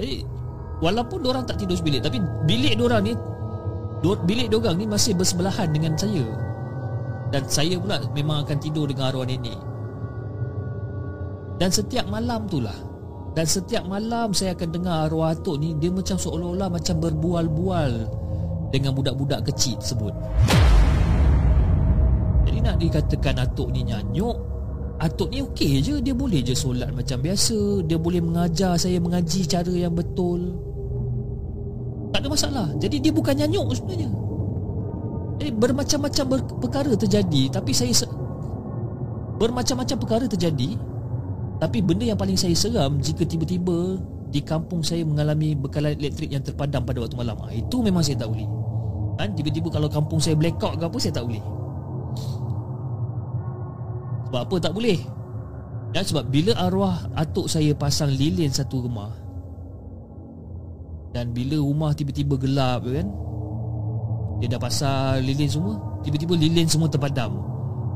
Jadi 0.00 0.40
Walaupun 0.80 1.20
orang 1.28 1.44
tak 1.44 1.60
tidur 1.60 1.76
sebilik 1.76 2.00
Tapi 2.00 2.18
bilik 2.48 2.80
orang 2.80 3.04
ni 3.04 3.12
Bilik 4.00 4.48
orang 4.56 4.80
ni 4.80 4.88
masih 4.88 5.12
bersebelahan 5.12 5.68
dengan 5.76 5.92
saya 5.92 6.24
Dan 7.28 7.44
saya 7.44 7.76
pula 7.76 8.00
memang 8.16 8.48
akan 8.48 8.58
tidur 8.58 8.88
dengan 8.88 9.12
arwah 9.12 9.28
nenek 9.28 9.60
Dan 11.60 11.68
setiap 11.68 12.08
malam 12.08 12.48
tu 12.48 12.64
lah 12.64 12.89
Dan 13.30 13.46
setiap 13.46 13.86
malam 13.86 14.34
saya 14.34 14.58
akan 14.58 14.68
dengar 14.74 15.06
arwah 15.06 15.30
atuk 15.30 15.62
ni 15.62 15.78
Dia 15.78 15.90
macam 15.94 16.18
seolah-olah 16.18 16.66
macam 16.66 16.98
berbual-bual 16.98 17.92
Dengan 18.74 18.90
budak-budak 18.94 19.46
kecil 19.50 19.78
tersebut. 19.78 20.14
Jadi 22.46 22.58
nak 22.62 22.76
dikatakan 22.78 23.38
atuk 23.42 23.70
ni 23.74 23.86
nyanyuk 23.86 24.36
Atuk 25.00 25.32
ni 25.32 25.40
okey 25.40 25.80
je. 25.80 25.96
Dia 26.04 26.12
boleh 26.12 26.44
je 26.44 26.52
solat 26.52 26.92
macam 26.92 27.24
biasa. 27.24 27.88
Dia 27.88 27.96
boleh 27.96 28.20
mengajar 28.20 28.76
saya 28.76 29.00
mengaji 29.00 29.48
cara 29.48 29.72
yang 29.72 29.96
betul. 29.96 30.52
Tak 32.12 32.20
ada 32.20 32.28
masalah. 32.28 32.68
Jadi 32.76 33.00
dia 33.00 33.08
bukan 33.08 33.32
nyanyuk 33.32 33.72
sebenarnya. 33.72 34.12
Jadi 35.40 35.50
bermacam-macam 35.56 36.24
ber- 36.28 36.52
perkara 36.60 36.92
terjadi 36.92 37.48
Tapi 37.48 37.72
saya 37.72 37.96
se- 37.96 38.12
Bermacam-macam 39.40 39.96
perkara 39.96 40.28
terjadi 40.28 40.76
Tapi 41.60 41.84
benda 41.84 42.08
yang 42.08 42.16
paling 42.16 42.40
saya 42.40 42.56
seram 42.56 42.96
Jika 42.98 43.28
tiba-tiba 43.28 44.00
Di 44.32 44.40
kampung 44.40 44.80
saya 44.80 45.04
mengalami 45.04 45.52
bekalan 45.52 45.92
elektrik 45.92 46.32
yang 46.32 46.40
terpadam 46.40 46.82
pada 46.88 47.04
waktu 47.04 47.16
malam. 47.20 47.36
Ha, 47.44 47.52
Itu 47.52 47.84
memang 47.84 48.00
saya 48.00 48.16
tak 48.24 48.32
boleh. 48.32 48.48
Kan? 49.20 49.36
Tiba-tiba 49.36 49.68
kalau 49.68 49.88
kampung 49.92 50.18
saya 50.18 50.34
blackout 50.34 50.80
ke 50.80 50.84
apa 50.88 50.96
Saya 50.96 51.12
tak 51.20 51.28
boleh. 51.28 51.44
Sebab 54.30 54.40
apa 54.46 54.56
tak 54.62 54.72
boleh? 54.72 54.98
Ya, 55.90 56.06
sebab 56.06 56.30
bila 56.30 56.54
arwah 56.54 57.02
atuk 57.18 57.50
saya 57.50 57.74
pasang 57.74 58.14
lilin 58.14 58.46
satu 58.46 58.86
rumah 58.86 59.10
dan 61.10 61.34
bila 61.34 61.58
rumah 61.58 61.90
tiba-tiba 61.90 62.38
gelap 62.38 62.86
kan? 62.86 63.10
Dia 64.38 64.46
dah 64.56 64.60
pasal 64.62 65.26
lilin 65.26 65.50
semua 65.50 65.74
Tiba-tiba 66.00 66.32
lilin 66.38 66.64
semua 66.64 66.88
terpadam. 66.88 67.34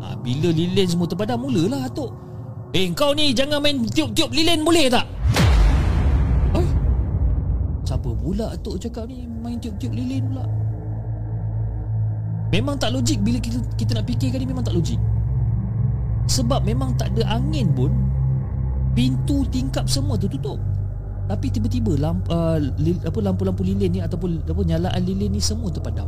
Ha, 0.02 0.18
Bila 0.20 0.52
lilin 0.52 0.84
semua 0.84 1.06
terpadam 1.08 1.40
Mulalah 1.40 1.88
Atuk 1.88 2.12
Eh 2.74 2.90
kau 2.90 3.14
ni 3.14 3.30
jangan 3.30 3.62
main 3.62 3.86
tiup-tiup 3.86 4.34
lilin 4.34 4.66
boleh 4.66 4.90
tak? 4.90 5.06
Eh? 6.58 6.68
Siapa 7.86 8.10
pula 8.18 8.50
Atuk 8.50 8.82
cakap 8.82 9.06
ni 9.06 9.30
Main 9.30 9.62
tiup-tiup 9.62 9.94
lilin 9.94 10.26
pula? 10.26 10.42
Memang 12.50 12.74
tak 12.74 12.90
logik 12.90 13.22
Bila 13.22 13.38
kita 13.38 13.62
kita 13.78 13.94
nak 13.94 14.10
fikirkan 14.10 14.42
ni 14.42 14.50
Memang 14.50 14.66
tak 14.66 14.74
logik. 14.74 14.98
Sebab 16.26 16.66
memang 16.66 16.98
tak 16.98 17.14
ada 17.14 17.38
angin 17.38 17.70
pun 17.78 17.94
Pintu 18.94 19.42
tingkap 19.50 19.90
semua 19.90 20.14
tertutup. 20.14 20.62
Tapi 21.24 21.50
tiba-tiba 21.50 21.98
lamp, 21.98 22.22
uh, 22.30 22.62
li, 22.78 22.94
apa 23.02 23.18
lampu-lampu 23.18 23.66
lilin 23.66 23.90
ni 23.90 23.98
ataupun 23.98 24.46
apa 24.46 24.62
nyalaan 24.62 25.02
lilin 25.02 25.34
ni 25.34 25.42
semua 25.42 25.66
terpadam. 25.72 26.06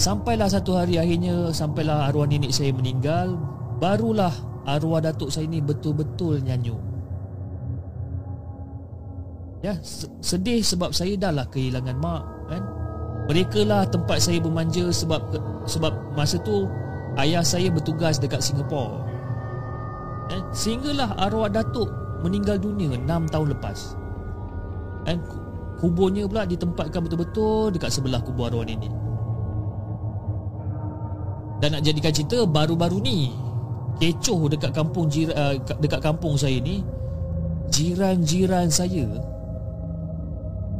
Sampailah 0.00 0.48
satu 0.48 0.78
hari 0.78 0.96
akhirnya 0.96 1.52
sampailah 1.52 2.08
arwah 2.08 2.24
nenek 2.24 2.54
saya 2.54 2.72
meninggal, 2.72 3.36
barulah 3.84 4.32
arwah 4.64 5.04
datuk 5.04 5.28
saya 5.28 5.44
ni 5.44 5.60
betul-betul 5.60 6.40
nyanyuk. 6.40 6.80
Ya, 9.60 9.76
sedih 10.24 10.64
sebab 10.64 10.96
saya 10.96 11.20
dah 11.20 11.32
lah 11.32 11.44
kehilangan 11.52 11.96
mak 12.00 12.24
kan. 12.48 12.64
Mereka 13.28 13.64
lah 13.64 13.84
tempat 13.88 14.24
saya 14.24 14.40
bermanja 14.40 14.88
sebab 14.88 15.20
sebab 15.68 16.16
masa 16.16 16.40
tu 16.40 16.68
ayah 17.20 17.44
saya 17.44 17.68
bertugas 17.68 18.16
dekat 18.16 18.40
Singapura. 18.40 19.04
Eh, 20.32 20.40
sehinggalah 20.56 21.20
arwah 21.20 21.52
datuk 21.52 21.92
meninggal 22.24 22.56
dunia 22.56 22.96
6 22.96 23.04
tahun 23.28 23.52
lepas. 23.52 23.96
Eh, 25.08 25.16
kuburnya 25.80 26.24
pula 26.24 26.48
ditempatkan 26.48 27.04
betul-betul 27.04 27.68
dekat 27.68 27.92
sebelah 27.92 28.20
kubur 28.24 28.48
arwah 28.48 28.64
nenek. 28.64 28.92
Dan 31.60 31.76
nak 31.76 31.84
jadikan 31.84 32.12
cerita 32.12 32.44
baru-baru 32.44 33.00
ni 33.00 33.43
kecoh 33.98 34.50
dekat 34.50 34.72
kampung 34.74 35.06
jira, 35.06 35.32
uh, 35.34 35.54
dekat 35.78 36.00
kampung 36.02 36.34
saya 36.34 36.58
ni 36.58 36.82
jiran-jiran 37.70 38.68
saya 38.70 39.06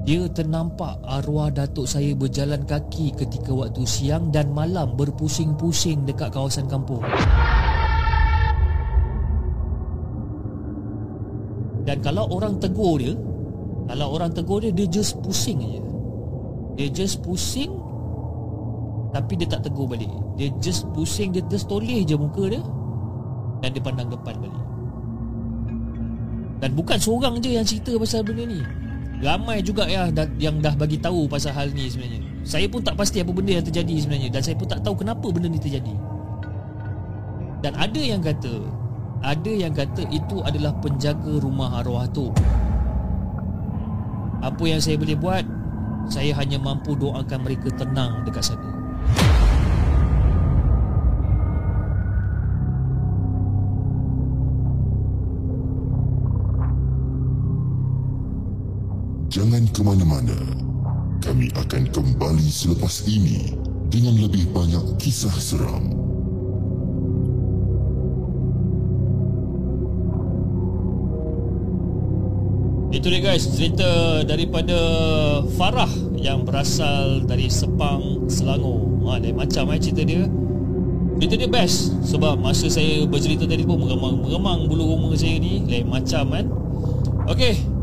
dia 0.05 0.29
ternampak 0.29 1.01
arwah 1.01 1.49
datuk 1.49 1.89
saya 1.89 2.13
berjalan 2.13 2.61
kaki 2.69 3.17
ketika 3.17 3.57
waktu 3.57 3.89
siang 3.89 4.29
dan 4.29 4.53
malam 4.53 4.93
berpusing-pusing 5.01 6.05
dekat 6.05 6.29
kawasan 6.29 6.69
kampung. 6.69 7.01
Dan 11.89 12.05
kalau 12.05 12.29
orang 12.37 12.61
tegur 12.61 13.01
dia, 13.01 13.17
kalau 13.89 14.13
orang 14.13 14.29
tegur 14.37 14.61
dia, 14.61 14.77
dia 14.77 14.85
just 14.93 15.17
pusing 15.25 15.65
aja. 15.65 15.81
Dia 16.77 16.89
just 16.93 17.25
pusing 17.25 17.73
tapi 19.17 19.41
dia 19.41 19.49
tak 19.49 19.65
tegur 19.65 19.89
balik. 19.89 20.13
Dia 20.37 20.53
just 20.61 20.85
pusing, 20.93 21.33
dia 21.33 21.41
just 21.49 21.65
toleh 21.65 22.05
je 22.05 22.13
muka 22.13 22.45
dia 22.53 22.61
dan 23.65 23.73
dia 23.73 23.81
pandang 23.81 24.13
depan 24.13 24.37
balik. 24.37 24.65
Dan 26.61 26.71
bukan 26.77 27.01
seorang 27.01 27.41
je 27.41 27.57
yang 27.57 27.65
cerita 27.65 27.97
pasal 27.97 28.21
benda 28.21 28.45
ni. 28.45 28.61
Ramai 29.25 29.65
juga 29.65 29.89
ya 29.89 30.13
yang 30.37 30.61
dah 30.61 30.77
bagi 30.77 31.01
tahu 31.01 31.25
pasal 31.25 31.57
hal 31.57 31.73
ni 31.73 31.89
sebenarnya. 31.89 32.21
Saya 32.45 32.69
pun 32.69 32.85
tak 32.85 33.01
pasti 33.01 33.25
apa 33.25 33.33
benda 33.33 33.57
yang 33.57 33.65
terjadi 33.65 34.05
sebenarnya 34.05 34.29
dan 34.37 34.45
saya 34.45 34.57
pun 34.61 34.69
tak 34.69 34.85
tahu 34.85 35.01
kenapa 35.01 35.33
benda 35.33 35.49
ni 35.49 35.57
terjadi. 35.57 35.97
Dan 37.65 37.73
ada 37.81 37.97
yang 37.97 38.21
kata, 38.21 38.61
ada 39.25 39.49
yang 39.49 39.73
kata 39.73 40.05
itu 40.13 40.45
adalah 40.45 40.77
penjaga 40.85 41.41
rumah 41.41 41.81
arwah 41.81 42.05
tu. 42.13 42.29
Apa 44.45 44.61
yang 44.69 44.85
saya 44.85 45.01
boleh 45.01 45.17
buat, 45.17 45.45
saya 46.13 46.37
hanya 46.37 46.61
mampu 46.61 46.93
doakan 46.93 47.41
mereka 47.41 47.73
tenang 47.81 48.29
dekat 48.29 48.53
sana. 48.53 48.69
Jangan 59.35 59.67
ke 59.75 59.83
mana-mana. 59.83 60.39
Kami 61.19 61.51
akan 61.59 61.91
kembali 61.91 62.47
selepas 62.47 63.03
ini 63.11 63.51
dengan 63.91 64.15
lebih 64.15 64.47
banyak 64.55 64.95
kisah 65.03 65.35
seram. 65.35 65.91
Itu 72.95 73.11
dia 73.11 73.19
guys, 73.19 73.51
cerita 73.51 74.23
daripada 74.23 74.79
Farah 75.59 75.91
yang 76.15 76.47
berasal 76.47 77.27
dari 77.27 77.51
Sepang, 77.51 78.31
Selangor. 78.31 78.87
Ha, 79.11 79.19
lain 79.19 79.35
macam 79.35 79.75
eh 79.75 79.83
cerita 79.83 80.07
dia. 80.07 80.31
Cerita 81.19 81.35
dia 81.43 81.51
best 81.51 81.91
sebab 82.07 82.39
masa 82.39 82.71
saya 82.71 83.03
bercerita 83.03 83.51
tadi 83.51 83.67
pun 83.67 83.83
meremang-meremang 83.83 84.71
bulu 84.71 84.95
rumah 84.95 85.11
saya 85.19 85.43
ni. 85.43 85.67
Lain 85.67 85.91
macam 85.91 86.23
kan. 86.31 86.47
Okey, 87.35 87.74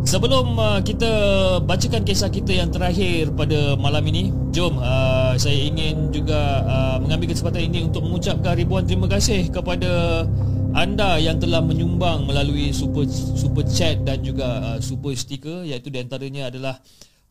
Sebelum 0.00 0.56
uh, 0.56 0.80
kita 0.80 1.12
bacakan 1.60 2.02
kisah 2.08 2.32
kita 2.32 2.56
yang 2.56 2.72
terakhir 2.72 3.36
pada 3.36 3.76
malam 3.76 4.00
ini, 4.08 4.32
jom 4.48 4.80
uh, 4.80 5.36
saya 5.36 5.60
ingin 5.60 6.08
juga 6.08 6.64
uh, 6.64 6.96
mengambil 7.04 7.36
kesempatan 7.36 7.68
ini 7.68 7.84
untuk 7.84 8.08
mengucapkan 8.08 8.56
ribuan 8.56 8.88
terima 8.88 9.06
kasih 9.12 9.52
kepada 9.52 10.24
anda 10.72 11.20
yang 11.20 11.36
telah 11.36 11.60
menyumbang 11.60 12.24
melalui 12.24 12.72
super 12.72 13.04
super 13.12 13.60
chat 13.68 14.00
dan 14.00 14.24
juga 14.24 14.74
uh, 14.74 14.78
super 14.80 15.12
sticker 15.12 15.68
iaitu 15.68 15.92
di 15.92 16.00
antaranya 16.00 16.48
adalah 16.48 16.80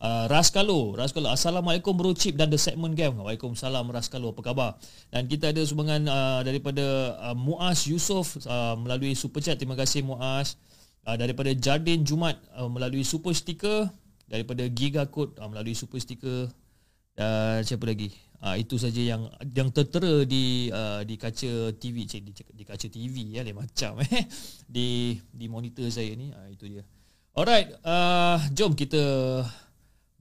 uh, 0.00 0.30
Raskalo. 0.30 0.94
Raskalo. 0.94 1.26
Assalamualaikum 1.26 1.92
Bro 1.98 2.16
Chip 2.16 2.38
dan 2.38 2.48
The 2.48 2.60
Segment 2.60 2.96
Game. 2.96 3.18
Waalaikumsalam 3.20 3.90
Raskalo. 3.92 4.30
Apa 4.30 4.42
khabar? 4.46 4.70
Dan 5.12 5.28
kita 5.28 5.52
ada 5.52 5.62
sumbangan 5.66 6.02
uh, 6.08 6.40
daripada 6.46 7.18
uh, 7.18 7.36
Muaz 7.36 7.90
Yusof 7.90 8.40
uh, 8.46 8.78
melalui 8.78 9.18
super 9.18 9.42
chat. 9.42 9.58
Terima 9.58 9.74
kasih 9.74 10.06
Muaz 10.06 10.54
uh, 11.06 11.16
daripada 11.16 11.52
Jardin 11.54 12.02
Jumat 12.02 12.36
uh, 12.56 12.68
melalui 12.68 13.06
super 13.06 13.32
sticker 13.36 13.88
daripada 14.26 14.66
Giga 14.68 15.06
Code 15.06 15.38
uh, 15.38 15.48
melalui 15.48 15.76
super 15.76 16.00
sticker 16.00 16.50
dan 17.20 17.60
siapa 17.66 17.84
lagi? 17.84 18.14
Uh, 18.40 18.56
itu 18.56 18.80
saja 18.80 19.04
yang 19.04 19.28
yang 19.52 19.68
tertera 19.68 20.24
di 20.24 20.72
uh, 20.72 21.04
di 21.04 21.20
kaca 21.20 21.76
TV 21.76 22.08
cik, 22.08 22.22
di, 22.24 22.32
di 22.56 22.64
kaca 22.64 22.88
TV 22.88 23.36
ya 23.36 23.44
lain 23.44 23.60
macam 23.60 24.00
eh 24.08 24.24
di 24.64 25.12
di 25.28 25.46
monitor 25.52 25.84
saya 25.92 26.16
ni. 26.16 26.32
Uh, 26.32 26.48
itu 26.48 26.64
dia. 26.64 26.82
Alright 27.36 27.68
uh, 27.84 28.40
jom 28.56 28.72
kita 28.72 28.98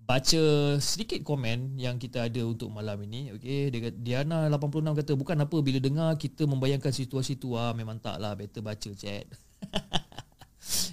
baca 0.10 0.44
sedikit 0.82 1.22
komen 1.22 1.78
yang 1.78 2.02
kita 2.02 2.26
ada 2.28 2.42
untuk 2.42 2.74
malam 2.74 2.98
ini 3.06 3.30
okey? 3.38 3.70
Diana 4.02 4.50
86 4.50 4.98
kata 4.98 5.12
bukan 5.14 5.38
apa 5.46 5.58
bila 5.62 5.78
dengar 5.78 6.18
kita 6.18 6.50
membayangkan 6.50 6.90
situasi 6.90 7.38
tu 7.38 7.54
ah 7.54 7.78
memang 7.78 8.02
taklah 8.02 8.34
better 8.34 8.66
baca 8.66 8.90
chat 8.98 9.30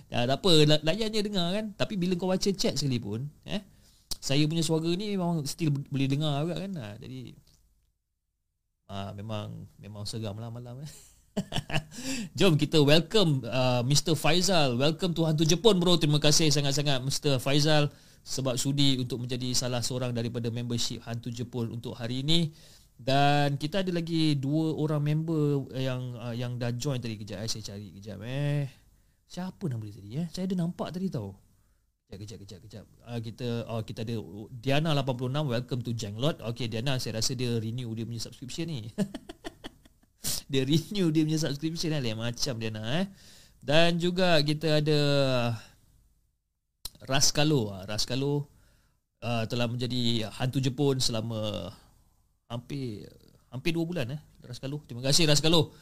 Ya, 0.06 0.22
tak 0.22 0.38
apa, 0.38 0.50
layan 0.86 1.10
je 1.10 1.20
dengar 1.26 1.50
kan. 1.50 1.74
Tapi 1.74 1.98
bila 1.98 2.14
kau 2.14 2.30
baca 2.30 2.50
chat 2.54 2.78
sekali 2.78 3.02
pun, 3.02 3.26
eh, 3.42 3.62
saya 4.22 4.46
punya 4.46 4.62
suara 4.62 4.86
ni 4.94 5.18
memang 5.18 5.42
still 5.46 5.74
boleh 5.74 6.06
dengar 6.06 6.46
juga 6.46 6.62
kan. 6.62 6.72
Ha, 6.78 6.88
jadi, 7.02 7.20
ha, 8.90 9.10
memang 9.18 9.66
memang 9.82 10.06
seram 10.06 10.38
lah 10.38 10.50
malam. 10.50 10.78
Eh. 10.82 10.92
Jom 12.38 12.56
kita 12.56 12.80
welcome 12.80 13.44
uh, 13.44 13.84
Mr. 13.84 14.16
Faizal. 14.16 14.78
Welcome 14.78 15.12
to 15.12 15.26
Hantu 15.26 15.44
Jepun 15.44 15.76
bro. 15.76 16.00
Terima 16.00 16.22
kasih 16.22 16.48
sangat-sangat 16.48 17.02
Mr. 17.04 17.36
Faizal 17.42 17.92
sebab 18.26 18.56
sudi 18.58 18.98
untuk 18.98 19.22
menjadi 19.22 19.52
salah 19.52 19.84
seorang 19.84 20.16
daripada 20.16 20.48
membership 20.48 21.04
Hantu 21.04 21.28
Jepun 21.28 21.70
untuk 21.74 21.92
hari 21.98 22.24
ini. 22.24 22.50
Dan 22.96 23.60
kita 23.60 23.84
ada 23.84 23.92
lagi 23.92 24.40
dua 24.40 24.72
orang 24.72 25.04
member 25.04 25.68
yang 25.76 26.16
uh, 26.16 26.32
yang 26.32 26.56
dah 26.56 26.72
join 26.72 26.96
tadi 26.96 27.20
kejap 27.20 27.44
eh. 27.44 27.48
Saya 27.52 27.74
cari 27.74 27.92
kejap 27.92 28.18
eh. 28.24 28.85
Siapa 29.26 29.66
nama 29.66 29.82
dia 29.82 29.94
tadi 29.98 30.10
eh? 30.22 30.26
Saya 30.30 30.46
ada 30.46 30.56
nampak 30.62 30.94
tadi 30.94 31.10
tau. 31.10 31.34
Kejap, 32.06 32.22
kejap, 32.22 32.38
kejap, 32.46 32.60
kejap. 32.62 32.84
Uh, 33.02 33.18
kita 33.18 33.48
oh, 33.66 33.82
kita 33.82 34.06
ada 34.06 34.14
Diana 34.54 34.94
86 34.94 35.26
welcome 35.50 35.82
to 35.82 35.90
Janglot. 35.90 36.38
Okay 36.54 36.70
Diana 36.70 37.02
saya 37.02 37.18
rasa 37.18 37.34
dia 37.34 37.58
renew 37.58 37.90
dia 37.98 38.06
punya 38.06 38.22
subscription 38.22 38.70
ni. 38.70 38.86
dia 40.50 40.62
renew 40.62 41.10
dia 41.10 41.26
punya 41.26 41.42
subscription 41.42 41.90
lah 41.90 42.02
macam 42.14 42.54
Diana 42.62 43.02
eh. 43.02 43.06
Dan 43.58 43.98
juga 43.98 44.38
kita 44.46 44.78
ada 44.78 45.00
Raskalo. 47.02 47.74
Ah, 47.74 47.82
Raskalo 47.82 48.46
uh, 49.26 49.42
telah 49.50 49.66
menjadi 49.66 50.30
hantu 50.38 50.62
Jepun 50.62 51.02
selama 51.02 51.74
hampir 52.46 53.10
hampir 53.50 53.74
2 53.74 53.82
bulan 53.82 54.06
eh. 54.14 54.20
Raskalo. 54.46 54.86
Terima 54.86 55.02
kasih 55.02 55.26
Raskalo 55.26 55.74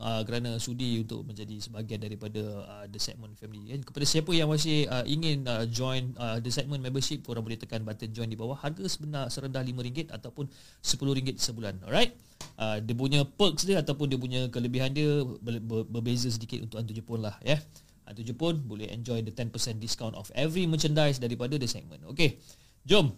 uh, 0.00 0.22
kerana 0.24 0.56
sudi 0.56 1.02
untuk 1.02 1.26
menjadi 1.26 1.60
sebahagian 1.60 2.00
daripada 2.00 2.40
uh, 2.64 2.84
The 2.88 3.00
Segment 3.02 3.36
Family. 3.36 3.76
Dan 3.76 3.84
kepada 3.84 4.06
siapa 4.08 4.32
yang 4.32 4.48
masih 4.48 4.88
uh, 4.88 5.04
ingin 5.04 5.44
uh, 5.44 5.68
join 5.68 6.16
uh, 6.16 6.40
The 6.40 6.48
Segment 6.48 6.80
Membership, 6.80 7.26
korang 7.26 7.44
boleh 7.44 7.60
tekan 7.60 7.84
button 7.84 8.08
join 8.14 8.30
di 8.30 8.38
bawah. 8.38 8.56
Harga 8.56 8.86
sebenar 8.88 9.28
serendah 9.28 9.60
RM5 9.60 10.08
ataupun 10.14 10.48
RM10 10.80 11.36
sebulan. 11.42 11.74
Alright? 11.84 12.16
Uh, 12.56 12.78
dia 12.80 12.94
punya 12.96 13.20
perks 13.24 13.68
dia 13.68 13.80
ataupun 13.80 14.08
dia 14.08 14.18
punya 14.18 14.40
kelebihan 14.50 14.92
dia 14.92 15.22
ber- 15.40 15.62
ber- 15.62 15.86
berbeza 15.88 16.28
sedikit 16.28 16.64
untuk 16.64 16.80
Hantu 16.80 16.92
Jepun 16.96 17.20
lah. 17.20 17.36
Ya. 17.44 17.56
Yeah? 17.56 17.60
Hantu 18.08 18.22
Jepun 18.26 18.60
boleh 18.66 18.90
enjoy 18.90 19.22
the 19.22 19.32
10% 19.32 19.52
discount 19.78 20.12
of 20.18 20.28
every 20.34 20.66
merchandise 20.66 21.22
daripada 21.22 21.56
The 21.56 21.68
Segment. 21.70 22.02
Okay. 22.12 22.42
Jom. 22.82 23.14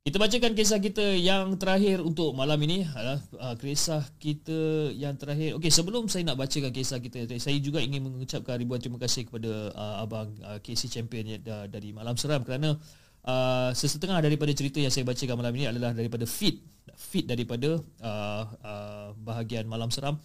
Kita 0.00 0.16
bacakan 0.16 0.56
kisah 0.56 0.80
kita 0.80 1.12
yang 1.12 1.60
terakhir 1.60 2.00
untuk 2.00 2.32
malam 2.32 2.56
ini 2.64 2.88
adalah 2.88 3.20
uh, 3.36 3.52
kisah 3.52 4.00
kita 4.16 4.88
yang 4.96 5.12
terakhir. 5.20 5.60
Okey, 5.60 5.68
sebelum 5.68 6.08
saya 6.08 6.24
nak 6.24 6.40
bacakan 6.40 6.72
kisah 6.72 7.04
kita, 7.04 7.28
saya 7.36 7.60
juga 7.60 7.84
ingin 7.84 8.08
mengucapkan 8.08 8.56
ribuan 8.56 8.80
terima 8.80 8.96
kasih 8.96 9.28
kepada 9.28 9.68
uh, 9.76 10.00
abang 10.00 10.32
uh, 10.40 10.56
Casey 10.64 10.88
Champion 10.88 11.28
uh, 11.44 11.68
dari 11.68 11.92
Malam 11.92 12.16
Seram 12.16 12.40
kerana 12.48 12.80
uh, 13.28 13.76
sesetengah 13.76 14.24
daripada 14.24 14.56
cerita 14.56 14.80
yang 14.80 14.88
saya 14.88 15.04
bacakan 15.04 15.36
malam 15.36 15.52
ini 15.52 15.68
adalah 15.68 15.92
daripada 15.92 16.24
feed 16.24 16.64
feed 16.96 17.28
daripada 17.28 17.76
uh, 18.00 18.44
uh, 18.64 19.08
bahagian 19.20 19.68
Malam 19.68 19.92
Seram 19.92 20.16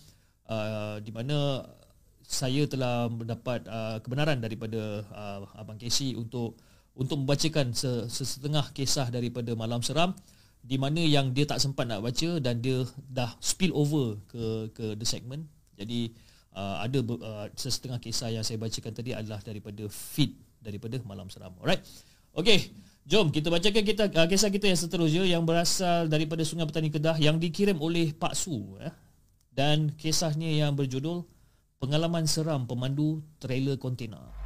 uh, 0.48 1.04
di 1.04 1.12
mana 1.12 1.68
saya 2.24 2.64
telah 2.64 3.12
mendapat 3.12 3.68
uh, 3.68 4.00
kebenaran 4.00 4.40
daripada 4.40 5.04
uh, 5.12 5.52
abang 5.60 5.76
Casey 5.76 6.16
untuk 6.16 6.56
untuk 6.96 7.22
membacakan 7.22 7.76
sesetengah 8.08 8.72
kisah 8.72 9.12
daripada 9.12 9.52
Malam 9.54 9.84
Seram 9.84 10.16
di 10.66 10.82
mana 10.82 10.98
yang 10.98 11.30
dia 11.30 11.46
tak 11.46 11.62
sempat 11.62 11.86
nak 11.86 12.02
baca 12.02 12.42
dan 12.42 12.58
dia 12.58 12.82
dah 12.98 13.30
spill 13.38 13.76
over 13.76 14.18
ke 14.26 14.74
ke 14.74 14.86
the 14.98 15.06
segment. 15.06 15.46
Jadi 15.78 16.10
uh, 16.58 16.82
ada 16.82 17.00
uh, 17.06 17.46
sesetengah 17.54 18.02
kisah 18.02 18.34
yang 18.34 18.42
saya 18.42 18.58
bacakan 18.58 18.90
tadi 18.96 19.14
adalah 19.14 19.38
daripada 19.46 19.86
feed 19.92 20.34
daripada 20.58 20.98
malam 21.06 21.30
seram. 21.30 21.54
Alright. 21.62 21.86
Okey, 22.36 22.74
jom 23.06 23.30
kita 23.30 23.54
bacakan 23.54 23.84
kita 23.86 24.04
uh, 24.10 24.28
kisah 24.28 24.50
kita 24.50 24.66
yang 24.66 24.80
seterusnya 24.80 25.24
yang 25.28 25.44
berasal 25.46 26.10
daripada 26.10 26.42
Sungai 26.42 26.66
Petani 26.66 26.90
Kedah 26.90 27.16
yang 27.22 27.38
dikirim 27.38 27.78
oleh 27.78 28.16
Pak 28.16 28.34
Su 28.34 28.80
ya. 28.82 28.90
Dan 29.56 29.94
kisahnya 29.96 30.52
yang 30.52 30.76
berjudul 30.76 31.24
Pengalaman 31.80 32.28
Seram 32.28 32.68
Pemandu 32.68 33.24
Trailer 33.40 33.80
Kontena. 33.80 34.45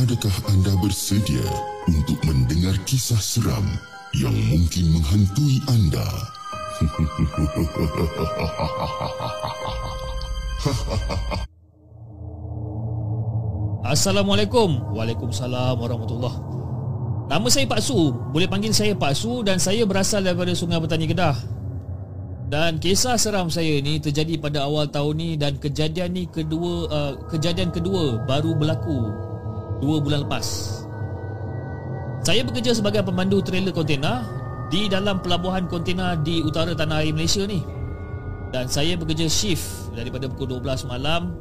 Adakah 0.00 0.32
anda 0.48 0.72
bersedia 0.80 1.44
untuk 1.84 2.16
mendengar 2.24 2.72
kisah 2.88 3.20
seram 3.20 3.68
yang 4.16 4.32
mungkin 4.48 4.96
menghantui 4.96 5.60
anda? 5.68 6.08
Assalamualaikum. 13.92 14.88
Waalaikumsalam 14.96 15.76
warahmatullahi 15.76 16.48
Nama 17.28 17.48
saya 17.52 17.68
Pak 17.68 17.84
Su. 17.84 18.16
Boleh 18.32 18.48
panggil 18.48 18.72
saya 18.72 18.96
Pak 18.96 19.12
Su 19.12 19.44
dan 19.44 19.60
saya 19.60 19.84
berasal 19.84 20.24
daripada 20.24 20.56
Sungai 20.56 20.80
Petani 20.80 21.12
Kedah. 21.12 21.36
Dan 22.48 22.80
kisah 22.80 23.20
seram 23.20 23.52
saya 23.52 23.76
ni 23.84 24.00
terjadi 24.00 24.40
pada 24.40 24.64
awal 24.64 24.88
tahun 24.88 25.14
ni 25.20 25.36
dan 25.36 25.60
kejadian 25.60 26.16
ni 26.16 26.24
kedua 26.24 26.88
uh, 26.88 27.20
kejadian 27.28 27.68
kedua 27.68 28.24
baru 28.24 28.56
berlaku 28.56 29.28
dua 29.80 29.98
bulan 29.98 30.28
lepas. 30.28 30.46
Saya 32.20 32.44
bekerja 32.44 32.76
sebagai 32.76 33.00
pemandu 33.00 33.40
trailer 33.40 33.72
kontena 33.72 34.28
di 34.68 34.86
dalam 34.86 35.18
pelabuhan 35.24 35.66
kontena 35.66 36.14
di 36.20 36.44
utara 36.44 36.76
tanah 36.76 37.02
air 37.02 37.16
Malaysia 37.16 37.42
ni. 37.48 37.64
Dan 38.52 38.68
saya 38.68 38.94
bekerja 38.94 39.26
shift 39.26 39.94
daripada 39.96 40.28
pukul 40.28 40.60
12 40.60 40.84
malam, 40.90 41.32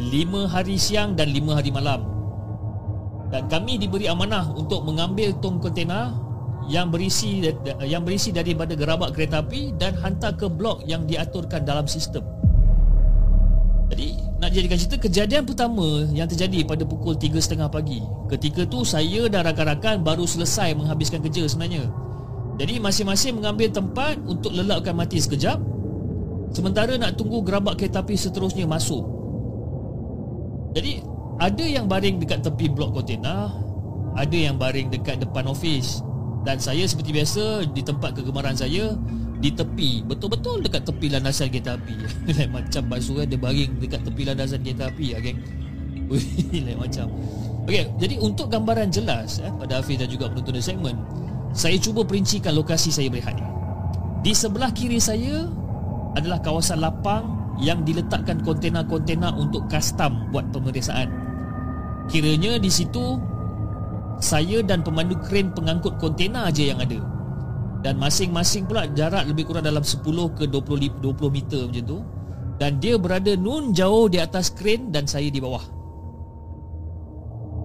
5 0.00 0.48
hari 0.50 0.76
siang 0.76 1.14
dan 1.14 1.30
5 1.30 1.54
hari 1.54 1.70
malam. 1.70 2.02
Dan 3.30 3.48
kami 3.48 3.80
diberi 3.80 4.10
amanah 4.10 4.52
untuk 4.52 4.84
mengambil 4.84 5.32
tong 5.40 5.56
kontena 5.62 6.12
yang 6.68 6.92
berisi 6.92 7.42
yang 7.82 8.04
berisi 8.04 8.30
daripada 8.30 8.76
gerabak 8.76 9.16
kereta 9.16 9.40
api 9.40 9.72
dan 9.80 9.96
hantar 9.96 10.36
ke 10.36 10.46
blok 10.46 10.84
yang 10.84 11.08
diaturkan 11.08 11.64
dalam 11.64 11.88
sistem. 11.88 12.22
Jadikan 14.52 14.76
cerita 14.76 15.00
kejadian 15.00 15.48
pertama 15.48 16.04
yang 16.12 16.28
terjadi 16.28 16.68
pada 16.68 16.84
pukul 16.84 17.16
3.30 17.16 17.72
pagi. 17.72 18.04
Ketika 18.28 18.68
tu 18.68 18.84
saya 18.84 19.24
dan 19.32 19.48
rakan-rakan 19.48 20.04
baru 20.04 20.28
selesai 20.28 20.76
menghabiskan 20.76 21.24
kerja 21.24 21.48
sebenarnya. 21.48 21.88
Jadi 22.60 22.76
masing-masing 22.76 23.40
mengambil 23.40 23.72
tempat 23.72 24.20
untuk 24.28 24.52
lelapkan 24.52 24.92
mati 24.92 25.16
sekejap. 25.24 25.56
Sementara 26.52 27.00
nak 27.00 27.16
tunggu 27.16 27.40
gerabak 27.40 27.80
kereta 27.80 28.04
api 28.04 28.12
seterusnya 28.12 28.68
masuk. 28.68 29.00
Jadi 30.76 31.00
ada 31.40 31.64
yang 31.64 31.88
baring 31.88 32.20
dekat 32.20 32.44
tepi 32.44 32.68
blok 32.68 32.92
kontena, 32.92 33.56
ada 34.12 34.36
yang 34.36 34.60
baring 34.60 34.92
dekat 34.92 35.16
depan 35.24 35.48
ofis. 35.48 36.04
Dan 36.44 36.60
saya 36.60 36.84
seperti 36.84 37.16
biasa 37.16 37.72
di 37.72 37.80
tempat 37.80 38.20
kegemaran 38.20 38.52
saya 38.52 38.92
di 39.42 39.50
tepi. 39.50 40.06
Betul-betul 40.06 40.62
dekat 40.62 40.86
tepi 40.86 41.10
landasan 41.10 41.50
kereta 41.50 41.74
api. 41.74 41.98
Lain 42.38 42.48
macam 42.54 42.82
basuh 42.86 43.20
kan 43.20 43.26
dia 43.26 43.40
baring 43.42 43.70
dekat 43.82 44.00
tepi 44.06 44.22
landasan 44.22 44.62
kereta 44.62 44.86
api 44.88 45.06
ya 45.12 45.18
geng. 45.18 45.42
Lain 46.66 46.78
macam. 46.78 47.10
Okey 47.66 47.90
jadi 47.98 48.14
untuk 48.22 48.50
gambaran 48.50 48.90
jelas 48.90 49.38
eh, 49.38 49.50
pada 49.50 49.78
Hafiz 49.78 49.94
dan 49.94 50.10
juga 50.10 50.26
penonton 50.26 50.58
segmen 50.58 50.98
saya 51.52 51.76
cuba 51.76 52.00
perincikan 52.02 52.56
lokasi 52.56 52.88
saya 52.88 53.12
berehat. 53.12 53.36
Di 54.24 54.32
sebelah 54.32 54.72
kiri 54.72 54.96
saya 54.96 55.44
adalah 56.16 56.40
kawasan 56.40 56.80
lapang 56.80 57.28
yang 57.60 57.84
diletakkan 57.84 58.40
kontena-kontena 58.40 59.36
untuk 59.36 59.68
custom 59.68 60.32
buat 60.32 60.48
pemeriksaan. 60.48 61.12
Kiranya 62.08 62.56
di 62.56 62.72
situ 62.72 63.20
saya 64.18 64.64
dan 64.64 64.80
pemandu 64.80 65.18
kren 65.20 65.52
pengangkut 65.52 66.00
kontena 66.00 66.48
aja 66.48 66.72
yang 66.72 66.80
ada 66.80 67.04
dan 67.82 67.98
masing-masing 67.98 68.70
pula 68.70 68.86
jarak 68.94 69.26
lebih 69.26 69.50
kurang 69.50 69.66
dalam 69.66 69.82
10 69.82 70.06
ke 70.38 70.46
20 70.46 71.02
20 71.02 71.36
meter 71.36 71.62
macam 71.66 71.84
tu. 71.84 71.98
Dan 72.62 72.78
dia 72.78 72.94
berada 72.94 73.34
nun 73.34 73.74
jauh 73.74 74.06
di 74.06 74.22
atas 74.22 74.54
kren 74.54 74.94
dan 74.94 75.10
saya 75.10 75.26
di 75.26 75.42
bawah. 75.42 75.66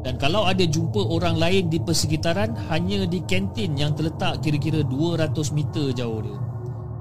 Dan 0.02 0.18
kalau 0.18 0.50
ada 0.50 0.66
jumpa 0.66 0.98
orang 0.98 1.38
lain 1.38 1.70
di 1.70 1.78
persekitaran 1.78 2.58
hanya 2.74 3.06
di 3.06 3.22
kantin 3.30 3.78
yang 3.78 3.94
terletak 3.94 4.42
kira-kira 4.42 4.82
200 4.82 5.30
meter 5.54 5.94
jauh 5.94 6.26
dia. 6.26 6.38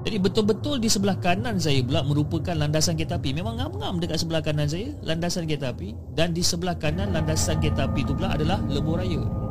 Jadi 0.07 0.17
betul-betul 0.23 0.77
di 0.79 0.87
sebelah 0.93 1.17
kanan 1.19 1.57
saya 1.57 1.81
pula 1.83 2.05
merupakan 2.05 2.53
landasan 2.53 3.01
kereta 3.01 3.17
api. 3.17 3.33
Memang 3.33 3.59
ngam-ngam 3.59 3.97
dekat 3.97 4.23
sebelah 4.23 4.45
kanan 4.45 4.69
saya 4.69 4.93
landasan 5.01 5.49
kereta 5.49 5.73
api. 5.73 5.97
Dan 6.13 6.37
di 6.37 6.45
sebelah 6.45 6.77
kanan 6.77 7.17
landasan 7.17 7.65
kereta 7.65 7.89
api 7.89 8.05
itu 8.05 8.13
pula 8.13 8.37
adalah 8.37 8.61
lebuh 8.69 9.01
raya 9.01 9.46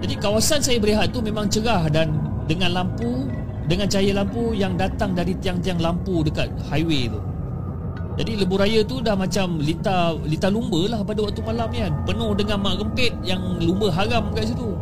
jadi 0.00 0.14
kawasan 0.16 0.64
saya 0.64 0.80
berehat 0.80 1.12
tu 1.12 1.20
memang 1.20 1.44
cerah 1.52 1.84
dan 1.92 2.16
dengan 2.48 2.72
lampu 2.72 3.28
dengan 3.68 3.86
cahaya 3.86 4.16
lampu 4.16 4.56
yang 4.56 4.74
datang 4.74 5.14
dari 5.14 5.36
tiang-tiang 5.38 5.78
lampu 5.78 6.26
dekat 6.26 6.50
highway 6.66 7.06
tu. 7.06 7.20
Jadi 8.18 8.42
lebuh 8.42 8.58
raya 8.58 8.82
tu 8.82 8.98
dah 8.98 9.14
macam 9.14 9.62
lita 9.62 10.12
lita 10.26 10.50
lumba 10.50 10.90
lah 10.90 11.00
pada 11.06 11.22
waktu 11.22 11.40
malam 11.46 11.70
ni 11.70 11.84
kan. 11.84 11.94
Penuh 12.04 12.32
dengan 12.34 12.58
mak 12.58 12.82
rempit 12.82 13.14
yang 13.22 13.40
lumba 13.62 13.88
haram 13.94 14.34
kat 14.34 14.50
situ. 14.50 14.74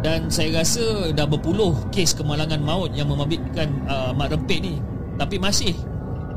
Dan 0.00 0.32
saya 0.32 0.64
rasa 0.64 1.12
dah 1.12 1.28
berpuluh 1.28 1.76
kes 1.94 2.16
kemalangan 2.16 2.58
maut 2.64 2.90
yang 2.96 3.06
memabitkan 3.06 3.70
uh, 3.86 4.10
mak 4.16 4.34
rempit 4.34 4.64
ni. 4.64 4.74
Tapi 5.16 5.38
masih 5.38 5.76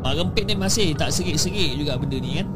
mak 0.05 0.19
rempit 0.19 0.45
ni 0.45 0.55
masih 0.55 0.93
tak 0.93 1.09
serik-serik 1.09 1.79
juga 1.79 1.97
benda 1.97 2.19
ni 2.21 2.43
kan. 2.43 2.47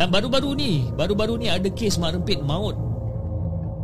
Dan 0.00 0.08
baru-baru 0.08 0.56
ni, 0.56 0.88
baru-baru 0.96 1.36
ni 1.36 1.52
ada 1.52 1.68
kes 1.68 2.00
mak 2.00 2.16
rempit 2.16 2.40
maut 2.40 2.89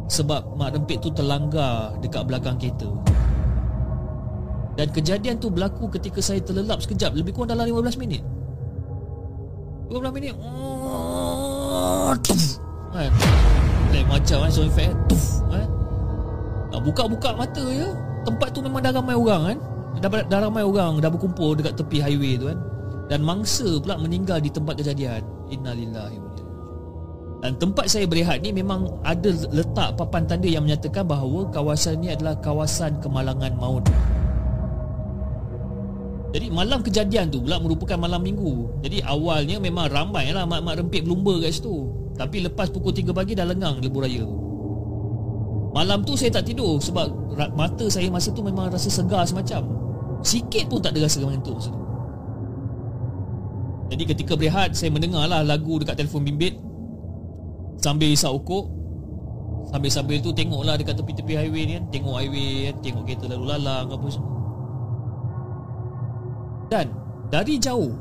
sebab 0.07 0.55
mak 0.55 0.75
rempit 0.75 1.03
tu 1.03 1.11
terlanggar 1.11 1.99
dekat 1.99 2.23
belakang 2.27 2.57
kereta. 2.59 2.91
Dan 4.77 4.93
kejadian 4.93 5.41
tu 5.41 5.49
berlaku 5.49 5.89
ketika 5.89 6.21
saya 6.21 6.37
terlelap 6.45 6.85
sekejap 6.85 7.17
Lebih 7.17 7.33
kurang 7.33 7.57
dalam 7.57 7.65
15 7.65 7.97
minit. 7.97 8.21
15 9.89 10.13
minit 10.13 10.37
kan? 12.93 13.11
Lain 13.93 14.07
macam 14.07 14.37
kan 14.45 14.51
sound 14.53 14.69
effect 14.69 14.93
kan? 15.49 15.69
Buka-buka 16.85 17.33
mata 17.33 17.65
je 17.65 17.89
Tempat 18.29 18.53
tu 18.53 18.61
memang 18.61 18.85
dah 18.85 18.93
ramai 18.93 19.17
orang 19.17 19.43
kan? 19.49 19.59
Dah, 20.05 20.11
dah 20.29 20.41
ramai 20.45 20.61
orang 20.61 21.01
Dah 21.01 21.09
berkumpul 21.09 21.57
dekat 21.57 21.81
tepi 21.81 22.05
highway 22.05 22.37
tu 22.37 22.53
kan? 22.53 22.61
Dan 23.09 23.25
mangsa 23.25 23.81
pula 23.81 23.97
meninggal 23.97 24.45
di 24.45 24.53
tempat 24.53 24.77
kejadian. 24.77 25.25
Innalillahi 25.49 26.26
dan 27.45 27.53
tempat 27.61 27.93
saya 27.93 28.09
berehat 28.09 28.41
ni 28.41 28.51
memang 28.51 28.89
ada 29.05 29.29
letak 29.53 30.01
papan 30.01 30.25
tanda 30.25 30.49
yang 30.49 30.65
menyatakan 30.65 31.05
bahawa 31.05 31.47
kawasan 31.53 32.01
ni 32.01 32.09
adalah 32.09 32.33
kawasan 32.41 32.97
kemalangan 33.05 33.53
maut. 33.61 33.85
Jadi 36.33 36.53
malam 36.53 36.85
kejadian 36.85 37.33
tu 37.33 37.41
pula 37.45 37.57
merupakan 37.61 37.97
malam 37.97 38.21
minggu. 38.21 38.85
Jadi 38.85 39.01
awalnya 39.05 39.57
memang 39.57 39.89
ramai 39.89 40.33
lah 40.33 40.45
mak-mak 40.45 40.85
rempit 40.85 41.05
berlumba 41.05 41.41
kat 41.41 41.53
situ. 41.61 41.89
Tapi 42.17 42.45
lepas 42.45 42.73
pukul 42.73 42.93
3 42.93 43.13
pagi 43.13 43.33
dah 43.37 43.45
lengang 43.45 43.81
lebuh 43.81 44.01
raya. 44.05 44.25
Malam 45.77 46.05
tu 46.09 46.17
saya 46.17 46.33
tak 46.33 46.49
tidur 46.49 46.81
sebab 46.81 47.37
mata 47.53 47.85
saya 47.93 48.09
masa 48.09 48.33
tu 48.33 48.41
memang 48.41 48.73
rasa 48.73 48.89
segar 48.89 49.29
semacam. 49.29 49.65
Sikit 50.25 50.73
pun 50.73 50.81
tak 50.81 50.97
ada 50.97 51.05
rasa 51.05 51.21
mengantuk 51.21 51.61
masa 51.61 51.69
tu. 51.69 51.83
Jadi 53.93 54.03
ketika 54.09 54.33
berehat 54.35 54.73
saya 54.73 54.91
mendengarlah 54.91 55.45
lagu 55.45 55.79
dekat 55.79 56.01
telefon 56.01 56.25
bimbit 56.25 56.59
Sambil 57.81 58.13
isap 58.13 58.33
ukuk. 58.33 58.69
Sambil-sambil 59.71 60.23
tu 60.23 60.31
tengoklah 60.31 60.79
dekat 60.79 60.95
tepi-tepi 60.95 61.33
highway 61.35 61.63
ni 61.67 61.73
kan. 61.77 61.85
Tengok 61.91 62.15
highway 62.23 62.71
kan 62.71 62.77
Tengok 62.87 63.03
kereta 63.03 63.27
lalu 63.27 63.45
lalang 63.51 63.91
apa 63.91 64.07
semua. 64.07 64.37
Dan 66.71 66.87
dari 67.31 67.59
jauh 67.59 67.95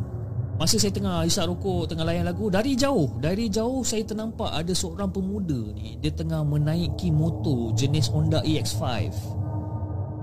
Masa 0.55 0.79
saya 0.79 0.93
tengah 0.93 1.27
isap 1.27 1.51
rokok 1.51 1.91
Tengah 1.91 2.05
layan 2.07 2.25
lagu 2.25 2.47
Dari 2.47 2.73
jauh 2.79 3.19
Dari 3.19 3.51
jauh 3.51 3.83
saya 3.83 4.07
ternampak 4.07 4.55
ada 4.55 4.71
seorang 4.71 5.11
pemuda 5.11 5.75
ni 5.75 5.99
Dia 5.99 6.15
tengah 6.15 6.41
menaiki 6.47 7.11
motor 7.11 7.75
jenis 7.75 8.07
Honda 8.09 8.39
EX5 8.41 8.81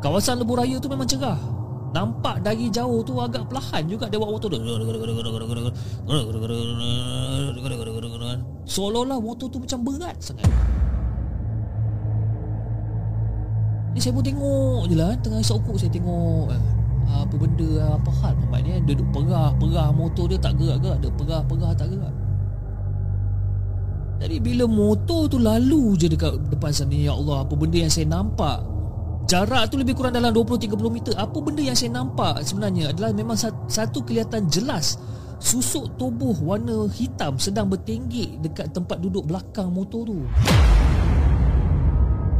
Kawasan 0.02 0.42
lebuh 0.42 0.58
raya 0.58 0.80
tu 0.82 0.90
memang 0.90 1.06
cerah 1.06 1.38
Nampak 1.92 2.40
dari 2.40 2.72
jauh 2.72 3.04
tu 3.04 3.20
agak 3.20 3.52
perlahan 3.52 3.84
juga 3.84 4.08
dia 4.08 4.16
bawa 4.16 4.36
motor 4.40 4.48
tu. 4.48 4.58
Seolah-olah 8.64 9.18
motor 9.20 9.46
tu 9.52 9.60
macam 9.60 9.78
berat 9.84 10.16
sangat. 10.24 10.48
Ni 13.92 14.00
saya 14.00 14.16
pun 14.16 14.24
tengok 14.24 14.88
je 14.88 14.96
lah 14.96 15.12
Tengah 15.20 15.40
isap 15.44 15.60
saya 15.76 15.92
tengok 15.92 16.48
eh, 16.48 16.62
Apa 17.12 17.34
benda 17.36 17.92
Apa 18.00 18.10
hal 18.24 18.32
Nampak 18.40 18.60
ni 18.64 18.68
Dia 18.88 18.92
duduk 18.96 19.08
perah 19.12 19.52
Perah 19.60 19.88
motor 19.92 20.24
dia 20.32 20.40
tak 20.40 20.56
gerak-gerak 20.56 20.98
Dia 21.04 21.10
perah-perah 21.12 21.72
tak 21.76 21.88
gerak. 21.92 22.14
Jadi 24.22 24.36
bila 24.38 24.64
motor 24.70 25.26
tu 25.26 25.42
lalu 25.42 25.98
je 25.98 26.06
dekat 26.06 26.38
depan 26.46 26.70
sana 26.70 26.94
Ya 26.94 27.10
Allah 27.10 27.42
apa 27.42 27.52
benda 27.58 27.74
yang 27.74 27.90
saya 27.90 28.06
nampak 28.06 28.62
Jarak 29.32 29.72
tu 29.72 29.80
lebih 29.80 29.96
kurang 29.96 30.12
dalam 30.12 30.28
20-30 30.28 30.76
meter. 30.92 31.16
Apa 31.16 31.40
benda 31.40 31.64
yang 31.64 31.72
saya 31.72 31.88
nampak 31.88 32.44
sebenarnya 32.44 32.92
Adalah 32.92 33.16
memang 33.16 33.32
satu 33.64 34.04
kelihatan 34.04 34.44
jelas 34.52 35.00
Susuk 35.40 35.96
tubuh 35.96 36.36
warna 36.44 36.84
hitam 36.92 37.40
Sedang 37.40 37.72
bertinggik 37.72 38.44
dekat 38.44 38.76
tempat 38.76 39.00
duduk 39.00 39.24
belakang 39.24 39.72
motor 39.72 40.04
tu. 40.04 40.20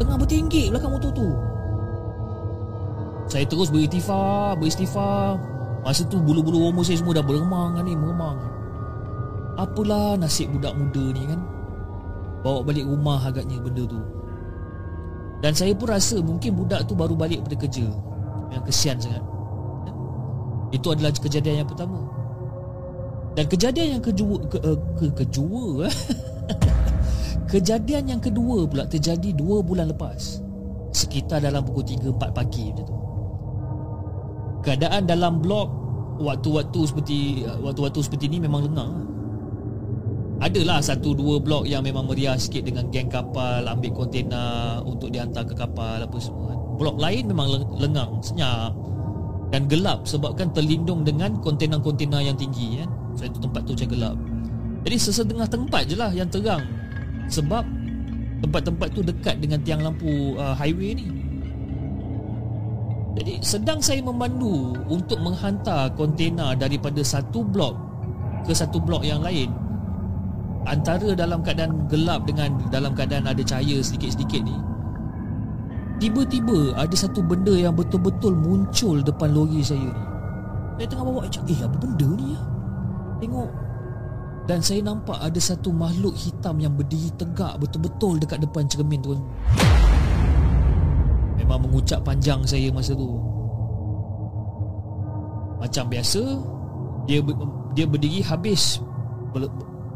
Tengah 0.04 0.20
bertinggik 0.20 0.68
belakang 0.68 0.92
motor 0.92 1.10
tu. 1.16 1.32
Saya 3.24 3.48
terus 3.48 3.72
beristighfar 3.72 4.60
Beristighfar. 4.60 5.40
Masa 5.88 6.04
tu 6.12 6.20
bulu-bulu 6.20 6.68
roma 6.68 6.84
saya 6.84 7.00
semua 7.00 7.16
dah 7.16 7.24
beremang 7.24 7.80
kan 7.80 7.88
ni 7.88 7.96
Meremang 7.96 8.36
Apalah 9.56 10.20
nasib 10.20 10.52
budak 10.52 10.76
muda 10.76 11.04
ni 11.16 11.24
kan? 11.24 11.40
Bawa 12.44 12.60
balik 12.60 12.84
rumah 12.84 13.24
agaknya 13.24 13.56
benda 13.64 13.88
tu 13.88 14.21
Dan 15.42 15.58
saya 15.58 15.74
pun 15.74 15.90
rasa 15.90 16.22
mungkin 16.22 16.54
budak 16.54 16.86
tu 16.86 16.94
baru 16.94 17.18
balik 17.18 17.42
pada 17.42 17.58
kerja. 17.58 17.82
Yang 18.54 18.62
kesian 18.70 18.96
sangat. 19.02 19.22
Itu 20.70 20.94
adalah 20.94 21.10
kejadian 21.10 21.66
yang 21.66 21.68
pertama. 21.68 21.98
Dan 23.34 23.50
kejadian 23.50 23.98
yang 23.98 24.04
kedua 24.04 24.38
ke, 24.46 24.58
uh, 24.62 24.78
ke, 24.96 25.06
Kedua 25.26 25.90
eh? 25.90 25.94
Kejadian 27.52 28.16
yang 28.16 28.22
kedua 28.22 28.64
pula 28.70 28.86
terjadi 28.86 29.34
dua 29.34 29.66
bulan 29.66 29.90
lepas. 29.90 30.38
Sekitar 30.94 31.42
dalam 31.42 31.64
pukul 31.66 31.84
3-4 31.84 32.36
pagi 32.36 32.70
macam 32.70 32.84
tu. 32.84 32.96
Keadaan 34.62 35.08
dalam 35.08 35.42
blok 35.42 35.68
Waktu-waktu 36.22 36.80
seperti 36.86 37.42
Waktu-waktu 37.48 37.98
seperti 37.98 38.30
ni 38.30 38.38
memang 38.38 38.68
lengang 38.68 39.12
Adalah 40.42 40.82
satu 40.82 41.14
dua 41.14 41.38
blok 41.38 41.70
yang 41.70 41.86
memang 41.86 42.10
meriah 42.10 42.34
sikit 42.34 42.66
dengan 42.66 42.90
geng 42.90 43.06
kapal 43.06 43.62
Ambil 43.62 43.94
kontena 43.94 44.74
untuk 44.82 45.14
dihantar 45.14 45.46
ke 45.46 45.54
kapal 45.54 46.02
apa 46.02 46.18
semua. 46.18 46.58
Blok 46.82 46.98
lain 46.98 47.30
memang 47.30 47.62
lengang, 47.78 48.18
senyap 48.18 48.74
Dan 49.54 49.70
gelap 49.70 50.02
sebabkan 50.02 50.50
terlindung 50.50 51.06
dengan 51.06 51.38
kontena-kontena 51.38 52.18
yang 52.18 52.34
tinggi 52.34 52.82
kan 52.82 52.90
So 53.14 53.22
itu 53.22 53.38
tempat 53.38 53.62
tu 53.70 53.78
macam 53.78 53.88
gelap. 53.94 54.16
Jadi 54.82 54.96
sesetengah 54.98 55.46
tempat 55.46 55.82
je 55.86 55.94
lah 55.94 56.10
yang 56.10 56.26
terang 56.26 56.66
Sebab 57.30 57.62
tempat-tempat 58.42 58.88
tu 58.90 59.06
dekat 59.06 59.38
dengan 59.38 59.62
tiang 59.62 59.86
lampu 59.86 60.34
uh, 60.34 60.58
highway 60.58 60.98
ni. 60.98 61.06
Jadi 63.14 63.38
sedang 63.46 63.78
saya 63.78 64.02
memandu 64.02 64.74
untuk 64.90 65.22
menghantar 65.22 65.94
kontena 65.94 66.58
daripada 66.58 66.98
satu 67.06 67.46
blok 67.46 67.78
ke 68.42 68.50
satu 68.50 68.82
blok 68.82 69.06
yang 69.06 69.22
lain 69.22 69.54
antara 70.66 71.14
dalam 71.16 71.42
keadaan 71.42 71.90
gelap 71.90 72.26
dengan 72.26 72.58
dalam 72.70 72.94
keadaan 72.94 73.26
ada 73.26 73.42
cahaya 73.42 73.82
sedikit-sedikit 73.82 74.42
ni 74.46 74.56
tiba-tiba 76.02 76.74
ada 76.74 76.96
satu 76.98 77.22
benda 77.22 77.54
yang 77.54 77.78
betul-betul 77.78 78.34
muncul 78.34 78.98
depan 79.06 79.30
lori 79.30 79.62
saya 79.62 79.86
ni. 79.86 80.04
Saya 80.82 80.86
tengah 80.90 81.04
bawa 81.06 81.22
macam 81.30 81.42
eh 81.46 81.60
apa 81.62 81.76
benda 81.78 82.08
ni 82.18 82.26
ya? 82.34 82.40
Tengok. 83.22 83.50
Dan 84.50 84.58
saya 84.58 84.80
nampak 84.82 85.22
ada 85.22 85.38
satu 85.38 85.70
makhluk 85.70 86.18
hitam 86.18 86.58
yang 86.58 86.74
berdiri 86.74 87.06
tegak 87.14 87.54
betul-betul 87.62 88.18
dekat 88.18 88.42
depan 88.42 88.66
cermin 88.66 88.98
tu. 88.98 89.14
Memang 91.38 91.62
mengucap 91.62 92.02
panjang 92.02 92.42
saya 92.42 92.66
masa 92.74 92.98
tu. 92.98 93.06
Macam 95.62 95.86
biasa 95.86 96.22
dia 97.06 97.22
dia 97.78 97.86
berdiri 97.86 98.26
habis 98.26 98.82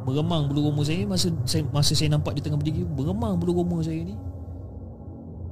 Beremang 0.07 0.47
bulu 0.47 0.71
roma 0.71 0.87
saya 0.87 1.03
masa 1.03 1.35
saya 1.43 1.67
masa 1.75 1.99
saya 1.99 2.15
nampak 2.15 2.39
dia 2.39 2.47
tengah 2.47 2.63
berdiri 2.63 2.87
beremang 2.87 3.35
bulu 3.43 3.59
roma 3.59 3.83
saya 3.83 4.07
ni. 4.07 4.15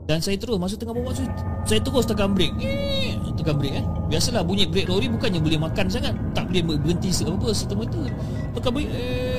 Dan 0.07 0.23
saya 0.23 0.39
terus 0.39 0.61
masa 0.61 0.79
tengah 0.79 0.95
bawa 0.95 1.11
saya, 1.11 1.27
saya 1.67 1.81
terus 1.83 2.07
tekan 2.07 2.31
brek. 2.37 2.55
Eh, 2.63 3.19
tekan 3.35 3.59
brek 3.59 3.83
eh. 3.83 3.85
Biasalah 4.07 4.47
bunyi 4.47 4.71
brek 4.71 4.87
lori 4.87 5.11
bukannya 5.11 5.43
boleh 5.43 5.59
makan 5.59 5.91
sangat. 5.91 6.15
Tak 6.37 6.47
boleh 6.53 6.77
berhenti 6.79 7.11
apa 7.25 7.49
serta-merta. 7.51 8.01
Tekan 8.55 8.71
brek. 8.71 8.89
Eh. 8.95 9.35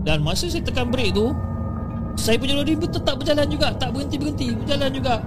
Dan 0.00 0.24
masa 0.24 0.48
saya 0.48 0.64
tekan 0.64 0.88
brek 0.90 1.12
tu 1.14 1.30
Saya 2.18 2.34
punya 2.40 2.58
lori 2.58 2.74
tetap 2.74 3.20
berjalan 3.20 3.46
juga 3.46 3.70
Tak 3.78 3.94
berhenti-berhenti 3.94 4.58
Berjalan 4.58 4.90
juga 4.90 5.22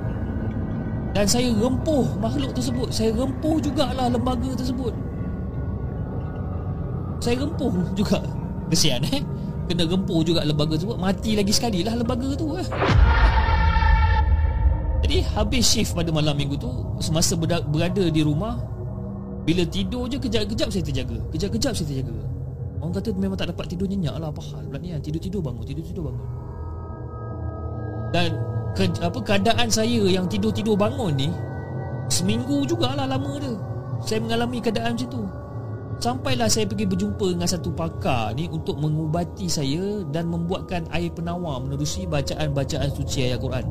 dan 1.14 1.30
saya 1.30 1.53
rempuh 1.53 2.10
makhluk 2.18 2.57
tersebut. 2.57 2.90
Saya 2.90 3.14
rempuh 3.14 3.61
jugalah 3.61 4.10
lembaga 4.10 4.49
tersebut. 4.57 4.94
Saya 7.22 7.45
rempuh 7.45 7.69
juga. 7.94 8.18
Kesian 8.73 9.06
eh? 9.06 9.22
Kena 9.69 9.85
rempuh 9.85 10.26
juga 10.26 10.41
lembaga 10.41 10.73
tersebut. 10.73 10.98
Mati 10.98 11.38
lagi 11.38 11.53
sekali 11.53 11.85
lah 11.85 11.94
lembaga 11.94 12.34
tu 12.34 12.57
eh? 12.57 12.65
Jadi 15.06 15.22
habis 15.38 15.64
shift 15.69 15.94
pada 15.94 16.10
malam 16.15 16.34
minggu 16.34 16.56
tu 16.56 16.72
Semasa 17.03 17.35
berada 17.35 18.07
di 18.07 18.23
rumah 18.23 18.56
Bila 19.44 19.68
tidur 19.68 20.07
je 20.07 20.18
kejap-kejap 20.18 20.73
saya 20.73 20.81
terjaga. 20.81 21.22
Kejap-kejap 21.30 21.77
saya 21.77 21.88
terjaga. 21.94 22.18
Orang 22.81 22.98
kata 22.98 23.14
memang 23.14 23.38
tak 23.38 23.53
dapat 23.53 23.69
tidur 23.69 23.85
nyenyak 23.85 24.18
lah. 24.18 24.34
Apa 24.34 24.41
hal 24.41 24.65
pula 24.65 24.81
ni 24.81 24.90
kan 24.98 25.02
Tidur-tidur 25.06 25.45
bangun 25.45 25.61
Tidur-tidur 25.61 26.10
bangun. 26.10 26.26
Dan 28.10 28.30
ke, 28.74 28.90
apa 29.02 29.20
keadaan 29.22 29.70
saya 29.70 30.02
yang 30.10 30.26
tidur-tidur 30.26 30.74
bangun 30.74 31.14
ni 31.14 31.30
seminggu 32.14 32.66
jugalah 32.70 33.10
lama 33.10 33.34
dia. 33.41 33.54
Saya 34.04 34.20
mengalami 34.20 34.60
keadaan 34.60 34.94
macam 35.00 35.10
tu. 35.10 35.24
Sampailah 36.02 36.52
saya 36.52 36.68
pergi 36.68 36.84
berjumpa 36.84 37.32
dengan 37.32 37.48
satu 37.48 37.72
pakar 37.72 38.36
ni 38.36 38.52
untuk 38.52 38.76
mengubati 38.76 39.48
saya 39.48 40.04
dan 40.12 40.28
membuatkan 40.28 40.84
air 40.91 41.08
penawar 41.16 41.64
menerusi 41.64 42.04
bacaan-bacaan 42.10 42.91
suci 42.91 43.32
ayat 43.32 43.40
Quran. 43.40 43.64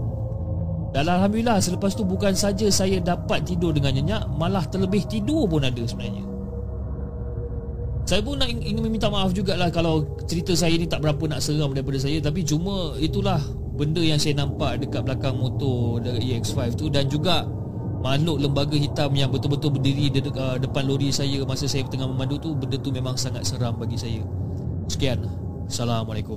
Dan 0.93 1.09
Alhamdulillah 1.09 1.57
selepas 1.61 1.97
tu 1.97 2.05
bukan 2.05 2.37
saja 2.37 2.69
saya 2.69 3.01
dapat 3.01 3.49
tidur 3.49 3.73
dengan 3.73 3.97
nyenyak 3.97 4.29
Malah 4.37 4.69
terlebih 4.69 5.09
tidur 5.09 5.49
pun 5.49 5.65
ada 5.65 5.81
sebenarnya 5.89 6.21
Saya 8.05 8.21
pun 8.21 8.37
nak 8.37 8.53
ingin 8.53 8.85
meminta 8.85 9.09
maaf 9.09 9.33
jugalah 9.33 9.73
Kalau 9.73 10.05
cerita 10.29 10.53
saya 10.53 10.77
ni 10.77 10.85
tak 10.85 11.01
berapa 11.01 11.25
nak 11.33 11.41
seram 11.41 11.73
daripada 11.73 11.97
saya 11.97 12.21
Tapi 12.21 12.45
cuma 12.45 12.93
itulah 13.01 13.41
benda 13.73 14.05
yang 14.05 14.21
saya 14.21 14.37
nampak 14.37 14.85
dekat 14.85 15.01
belakang 15.01 15.37
motor 15.41 16.05
EX5 16.05 16.77
tu 16.77 16.93
dan 16.93 17.09
juga 17.09 17.49
makhluk 18.05 18.43
lembaga 18.43 18.77
hitam 18.77 19.15
yang 19.17 19.31
betul-betul 19.33 19.73
berdiri 19.79 20.11
di 20.13 20.21
uh, 20.21 20.59
depan 20.59 20.85
lori 20.85 21.09
saya 21.09 21.41
masa 21.47 21.65
saya 21.65 21.87
tengah 21.89 22.11
memandu 22.11 22.37
tu 22.37 22.53
benda 22.53 22.77
tu 22.77 22.93
memang 22.93 23.17
sangat 23.17 23.47
seram 23.49 23.79
bagi 23.79 23.97
saya. 23.97 24.21
Sekian. 24.91 25.25
Assalamualaikum. 25.71 26.37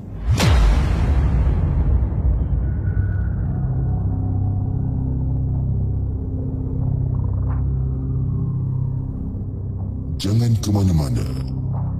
Jangan 10.15 10.55
ke 10.63 10.69
mana-mana. 10.71 11.27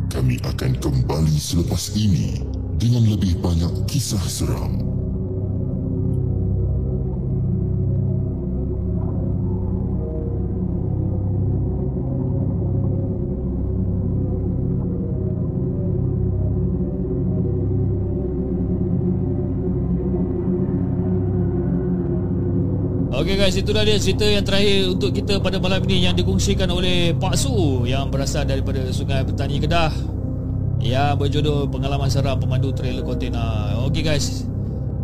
Kami 0.08 0.40
akan 0.48 0.80
kembali 0.80 1.36
selepas 1.36 1.92
ini 2.00 2.40
dengan 2.80 3.04
lebih 3.04 3.36
banyak 3.44 3.84
kisah 3.90 4.24
seram. 4.24 4.95
Guys, 23.56 23.64
itulah 23.64 23.88
dia 23.88 23.96
cerita 23.96 24.28
yang 24.28 24.44
terakhir 24.44 24.92
untuk 24.92 25.16
kita 25.16 25.40
pada 25.40 25.56
malam 25.64 25.80
ini 25.88 26.04
yang 26.04 26.12
dikongsikan 26.12 26.68
oleh 26.68 27.16
Pak 27.16 27.40
Su 27.40 27.88
yang 27.88 28.12
berasal 28.12 28.44
daripada 28.44 28.84
Sungai 28.92 29.24
Petani 29.24 29.64
Kedah. 29.64 29.96
Ya, 30.84 31.16
berjodoh 31.16 31.64
pengalaman 31.72 32.12
seram 32.12 32.36
pemandu 32.36 32.76
trailer 32.76 33.00
kontena. 33.08 33.72
Okey 33.88 34.04
guys. 34.04 34.44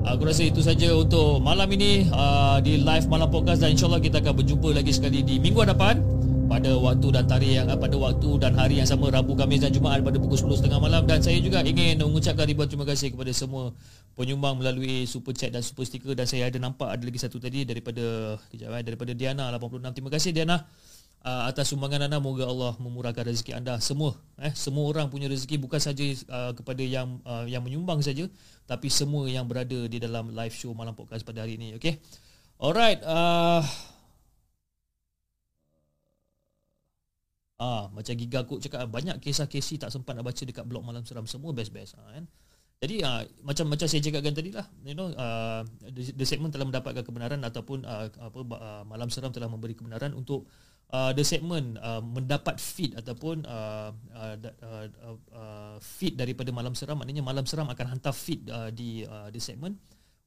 Aku 0.03 0.28
rasa 0.28 0.44
itu 0.44 0.60
saja 0.60 0.91
untuk 0.91 1.40
malam 1.40 1.72
ini 1.72 2.11
uh, 2.11 2.60
di 2.60 2.84
live 2.84 3.07
malam 3.07 3.32
podcast 3.32 3.64
dan 3.64 3.72
insyaallah 3.72 4.03
kita 4.03 4.19
akan 4.19 4.44
berjumpa 4.44 4.84
lagi 4.84 4.91
sekali 4.91 5.23
di 5.23 5.40
minggu 5.40 5.64
hadapan 5.64 6.03
pada 6.52 6.76
waktu 6.76 7.07
dan 7.15 7.23
tarikh 7.32 7.56
yang 7.56 7.68
pada 7.72 7.95
waktu 7.95 8.30
dan 8.36 8.52
hari 8.60 8.84
yang 8.84 8.90
sama 8.90 9.07
Rabu, 9.07 9.40
Khamis 9.40 9.64
dan 9.64 9.72
Jumaat 9.72 10.03
pada 10.03 10.19
pukul 10.19 10.36
10.30 10.36 10.84
malam. 10.84 11.07
Dan 11.07 11.23
saya 11.23 11.40
juga 11.40 11.64
ingin 11.64 11.95
mengucapkan 12.03 12.44
ribuan 12.44 12.68
terima 12.68 12.84
kasih 12.84 13.15
kepada 13.15 13.32
semua 13.32 13.72
penyumbang 14.19 14.60
melalui 14.60 15.07
super 15.07 15.32
chat 15.32 15.56
dan 15.56 15.64
super 15.64 15.88
sticker. 15.88 16.11
Dan 16.11 16.28
saya 16.28 16.52
ada 16.52 16.60
nampak 16.60 16.91
ada 16.91 16.99
lagi 17.07 17.23
satu 17.23 17.40
tadi 17.40 17.64
daripada 17.64 18.36
kejap 18.52 18.68
eh, 18.68 18.84
daripada 18.84 19.15
Diana 19.15 19.48
86 19.56 19.95
terima 19.95 20.11
kasih 20.11 20.36
Diana 20.36 20.60
uh, 21.23 21.48
atas 21.48 21.72
sumbangan 21.72 22.11
anda. 22.11 22.19
Moga 22.19 22.44
Allah 22.44 22.76
memurahkan 22.84 23.32
rezeki 23.32 23.56
anda. 23.56 23.80
Semua 23.80 24.19
eh 24.36 24.52
semua 24.52 24.84
orang 24.91 25.07
punya 25.07 25.32
rezeki 25.32 25.56
bukan 25.56 25.80
saja 25.80 26.03
uh, 26.28 26.52
kepada 26.52 26.84
yang 26.84 27.23
uh, 27.23 27.48
yang 27.48 27.64
menyumbang 27.64 28.03
saja 28.03 28.28
tapi 28.68 28.91
semua 28.91 29.23
yang 29.32 29.48
berada 29.48 29.88
di 29.88 29.98
dalam 30.03 30.36
live 30.36 30.52
show 30.52 30.76
malam 30.76 30.99
podcast 30.99 31.23
pada 31.23 31.48
hari 31.48 31.56
ini 31.56 31.80
okey? 31.80 31.95
Alright 32.60 32.99
uh, 33.07 33.64
Ah, 37.62 37.94
macam 37.94 38.18
Giga 38.18 38.42
Cook 38.42 38.58
cakap 38.58 38.90
banyak 38.90 39.22
kisah-kisah 39.22 39.86
tak 39.86 39.94
sempat 39.94 40.18
nak 40.18 40.26
baca 40.26 40.42
dekat 40.42 40.66
blog 40.66 40.82
Malam 40.82 41.06
Seram 41.06 41.30
semua 41.30 41.54
best-best 41.54 41.94
ah, 42.02 42.10
kan. 42.18 42.26
Jadi 42.82 43.06
uh, 43.06 43.22
macam 43.46 43.70
macam 43.70 43.86
saya 43.86 44.02
cakapkan 44.02 44.34
tadi 44.34 44.50
lah, 44.50 44.66
you 44.82 44.98
know, 44.98 45.14
uh, 45.14 45.62
the, 45.86 46.02
the 46.18 46.26
segment 46.26 46.50
telah 46.50 46.66
mendapatkan 46.66 47.06
kebenaran 47.06 47.38
ataupun 47.46 47.86
uh, 47.86 48.10
apa 48.10 48.42
uh, 48.42 48.84
malam 48.90 49.06
seram 49.14 49.30
telah 49.30 49.46
memberi 49.46 49.78
kebenaran 49.78 50.18
untuk 50.18 50.50
uh, 50.90 51.14
the 51.14 51.22
segment 51.22 51.78
uh, 51.78 52.02
mendapat 52.02 52.58
feed 52.58 52.98
ataupun 52.98 53.46
uh, 53.46 53.94
uh, 54.18 54.36
uh, 54.66 54.88
uh, 55.30 55.76
feed 55.78 56.18
daripada 56.18 56.50
malam 56.50 56.74
seram 56.74 56.98
maknanya 56.98 57.22
malam 57.22 57.46
seram 57.46 57.70
akan 57.70 57.86
hantar 57.94 58.18
feed 58.18 58.50
uh, 58.50 58.74
di 58.74 59.06
uh, 59.06 59.30
the 59.30 59.38
segment 59.38 59.78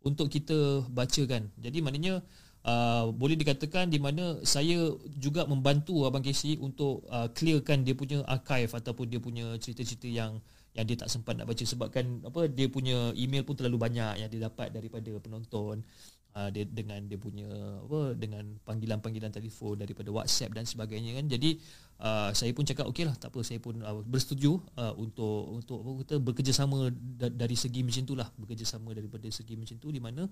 untuk 0.07 0.31
kita 0.31 0.87
bacakan. 0.95 1.51
Jadi 1.59 1.83
maknanya 1.83 2.23
uh, 2.65 3.13
boleh 3.13 3.37
dikatakan 3.39 3.93
di 3.93 4.01
mana 4.01 4.41
saya 4.43 4.91
juga 5.21 5.45
membantu 5.45 6.09
abang 6.09 6.25
Casey 6.25 6.57
untuk 6.59 7.05
uh, 7.13 7.29
clearkan 7.31 7.85
dia 7.85 7.95
punya 7.95 8.25
archive 8.27 8.73
ataupun 8.73 9.07
dia 9.09 9.21
punya 9.21 9.55
cerita-cerita 9.61 10.09
yang 10.09 10.41
yang 10.75 10.91
dia 10.91 10.99
tak 10.99 11.07
sempat 11.07 11.39
nak 11.39 11.47
baca 11.47 11.63
sebabkan 11.63 12.27
apa 12.27 12.51
dia 12.51 12.67
punya 12.67 13.15
email 13.15 13.47
pun 13.47 13.55
terlalu 13.55 13.79
banyak 13.79 14.19
yang 14.19 14.29
dia 14.29 14.51
dapat 14.51 14.75
daripada 14.75 15.15
penonton 15.23 15.87
uh, 16.35 16.49
dia 16.51 16.67
dengan 16.67 16.99
dia 17.07 17.15
punya 17.15 17.47
apa 17.87 18.19
dengan 18.19 18.59
panggilan-panggilan 18.67 19.31
telefon 19.31 19.79
daripada 19.79 20.11
WhatsApp 20.11 20.51
dan 20.51 20.67
sebagainya 20.67 21.15
kan. 21.15 21.31
Jadi 21.31 21.63
uh, 22.03 22.35
saya 22.35 22.51
pun 22.51 22.67
cakap 22.67 22.91
okeylah 22.91 23.15
tak 23.15 23.31
apa 23.31 23.41
saya 23.47 23.63
pun 23.63 23.79
uh, 23.81 24.03
bersetuju 24.03 24.59
uh, 24.75 24.95
untuk 24.99 25.63
untuk 25.63 25.79
apa 25.87 25.91
kita 26.03 26.15
bekerjasama 26.19 26.91
da- 26.91 27.31
dari 27.33 27.55
segi 27.55 27.87
macam 27.87 28.03
itulah 28.03 28.29
bekerjasama 28.35 28.91
daripada 28.93 29.31
segi 29.31 29.55
macam 29.55 29.79
tu 29.79 29.89
di 29.95 30.03
mana 30.03 30.27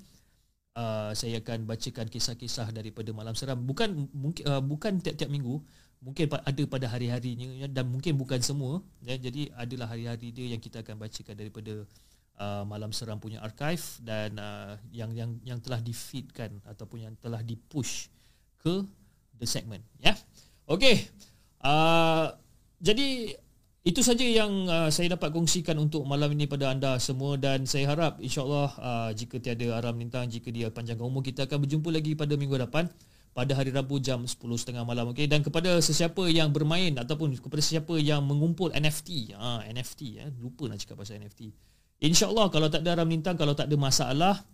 Uh, 0.73 1.13
saya 1.13 1.37
akan 1.45 1.69
bacakan 1.69 2.09
kisah-kisah 2.09 2.73
daripada 2.73 3.13
malam 3.13 3.37
seram. 3.37 3.61
Bukan 3.61 4.09
mungkin 4.17 4.45
uh, 4.49 4.65
bukan 4.65 4.97
tiap-tiap 5.05 5.29
minggu. 5.29 5.61
Mungkin 6.03 6.27
ada 6.33 6.63
pada 6.67 6.87
hari-harinya 6.91 7.47
ya, 7.63 7.67
dan 7.71 7.87
mungkin 7.93 8.19
bukan 8.19 8.41
semua. 8.43 8.83
Ya, 9.05 9.15
jadi 9.21 9.53
adalah 9.55 9.93
hari-hari 9.93 10.33
dia 10.35 10.51
yang 10.51 10.59
kita 10.59 10.83
akan 10.83 10.99
bacakan 10.99 11.37
daripada 11.37 11.87
uh, 12.41 12.65
malam 12.67 12.91
seram 12.91 13.21
punya 13.23 13.39
archive 13.45 13.85
dan 14.03 14.35
uh, 14.41 14.75
yang 14.91 15.13
yang 15.15 15.31
yang 15.47 15.59
telah 15.61 15.79
di-feedkan 15.79 16.59
ataupun 16.67 17.07
yang 17.07 17.15
telah 17.21 17.45
di-push 17.45 18.11
ke 18.59 18.83
the 19.39 19.47
segment. 19.47 19.85
Ya? 20.03 20.17
Okey. 20.67 21.07
Uh, 21.63 22.35
jadi 22.83 23.39
itu 23.83 23.99
saja 23.99 24.23
yang 24.23 24.71
uh, 24.71 24.87
saya 24.95 25.19
dapat 25.19 25.35
kongsikan 25.35 25.75
untuk 25.75 26.07
malam 26.07 26.31
ini 26.39 26.47
pada 26.47 26.71
anda 26.71 27.03
semua 27.03 27.35
dan 27.35 27.67
saya 27.67 27.91
harap 27.91 28.23
insyaallah 28.23 28.71
uh, 28.79 29.11
jika 29.11 29.43
tiada 29.43 29.75
aram 29.75 29.99
lintang 29.99 30.31
jika 30.31 30.55
dia 30.55 30.71
panjangkan 30.71 31.03
umur 31.03 31.27
kita 31.27 31.51
akan 31.51 31.67
berjumpa 31.67 31.91
lagi 31.91 32.15
pada 32.15 32.39
minggu 32.39 32.63
depan 32.63 32.87
pada 33.35 33.53
hari 33.59 33.75
Rabu 33.75 33.99
jam 33.99 34.23
10.30 34.23 34.87
malam 34.87 35.11
okey? 35.11 35.27
Dan 35.27 35.43
kepada 35.43 35.83
sesiapa 35.83 36.31
yang 36.31 36.55
bermain 36.55 36.95
ataupun 36.95 37.35
kepada 37.35 37.59
sesiapa 37.59 37.99
yang 37.99 38.23
mengumpul 38.23 38.71
NFT 38.71 39.35
ha 39.35 39.67
NFT 39.67 40.01
ya 40.23 40.31
lupa 40.39 40.71
nak 40.71 40.79
cakap 40.79 41.03
pasal 41.03 41.19
NFT 41.19 41.51
insyaallah 42.07 42.55
kalau 42.55 42.71
tak 42.71 42.87
ada 42.87 43.03
aram 43.03 43.11
lintang 43.11 43.35
kalau 43.35 43.59
tak 43.59 43.67
ada 43.67 43.75
masalah 43.75 44.47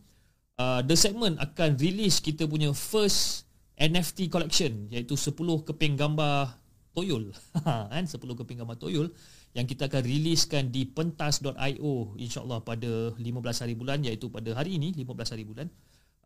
uh, 0.56 0.80
the 0.80 0.96
segment 0.96 1.36
akan 1.36 1.76
release 1.76 2.24
kita 2.24 2.48
punya 2.48 2.72
first 2.72 3.44
NFT 3.76 4.32
collection 4.32 4.88
iaitu 4.88 5.20
10 5.20 5.36
keping 5.68 6.00
gambar 6.00 6.56
toyol. 6.98 7.30
Kan? 7.94 8.04
10 8.10 8.18
keping 8.18 8.58
gambar 8.58 8.78
toyol 8.82 9.06
yang 9.54 9.64
kita 9.64 9.86
akan 9.86 10.02
releasekan 10.02 10.74
di 10.74 10.84
pentas.io 10.84 11.94
insyaallah 12.18 12.60
pada 12.66 13.14
15 13.14 13.62
hari 13.62 13.74
bulan 13.78 14.02
iaitu 14.02 14.26
pada 14.28 14.50
hari 14.58 14.76
ini 14.82 14.90
15 14.98 15.32
hari 15.38 15.46
bulan. 15.46 15.70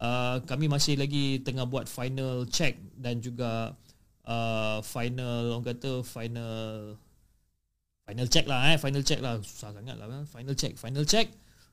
Uh, 0.03 0.43
kami 0.51 0.67
masih 0.67 0.99
lagi 0.99 1.39
tengah 1.47 1.69
buat 1.69 1.87
final 1.87 2.49
check 2.51 2.75
dan 2.99 3.23
juga 3.23 3.79
uh, 4.27 4.83
final 4.83 5.55
orang 5.55 5.77
kata 5.77 6.03
final 6.03 6.99
final 8.03 8.27
check 8.27 8.49
lah 8.51 8.75
eh? 8.75 8.77
Final 8.81 9.03
check 9.07 9.21
lah. 9.23 9.39
Susah 9.45 9.71
sangat 9.77 9.95
lah 9.95 10.11
eh. 10.11 10.27
final 10.27 10.57
check 10.59 10.75
final 10.81 11.07
check. 11.07 11.31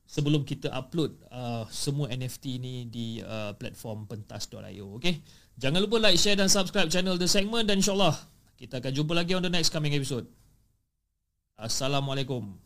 Sebelum 0.10 0.42
kita 0.42 0.74
upload 0.74 1.18
uh, 1.30 1.70
semua 1.70 2.10
NFT 2.10 2.58
ni 2.58 2.90
di 2.90 3.22
uh, 3.22 3.54
platform 3.54 4.10
pentas.io 4.10 4.98
okay 4.98 5.22
jangan 5.60 5.86
lupa 5.86 6.00
like 6.02 6.18
share 6.18 6.40
dan 6.40 6.50
subscribe 6.50 6.90
channel 6.90 7.20
The 7.20 7.28
Segment 7.30 7.68
dan 7.70 7.84
insyaallah 7.84 8.16
kita 8.60 8.84
akan 8.84 8.92
jumpa 8.92 9.16
lagi 9.16 9.32
on 9.40 9.40
the 9.40 9.48
next 9.48 9.72
coming 9.72 9.96
episode. 9.96 10.28
Assalamualaikum. 11.56 12.60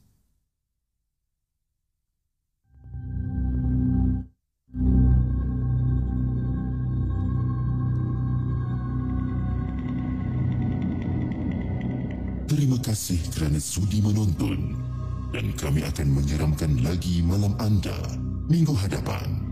Terima 12.49 12.77
kasih 12.81 13.21
kerana 13.29 13.61
sudi 13.61 14.01
menonton. 14.01 14.73
Dan 15.33 15.53
kami 15.57 15.85
akan 15.85 16.09
menyeramkan 16.09 16.73
lagi 16.85 17.21
malam 17.25 17.53
anda 17.61 17.97
minggu 18.49 18.73
hadapan. 18.77 19.42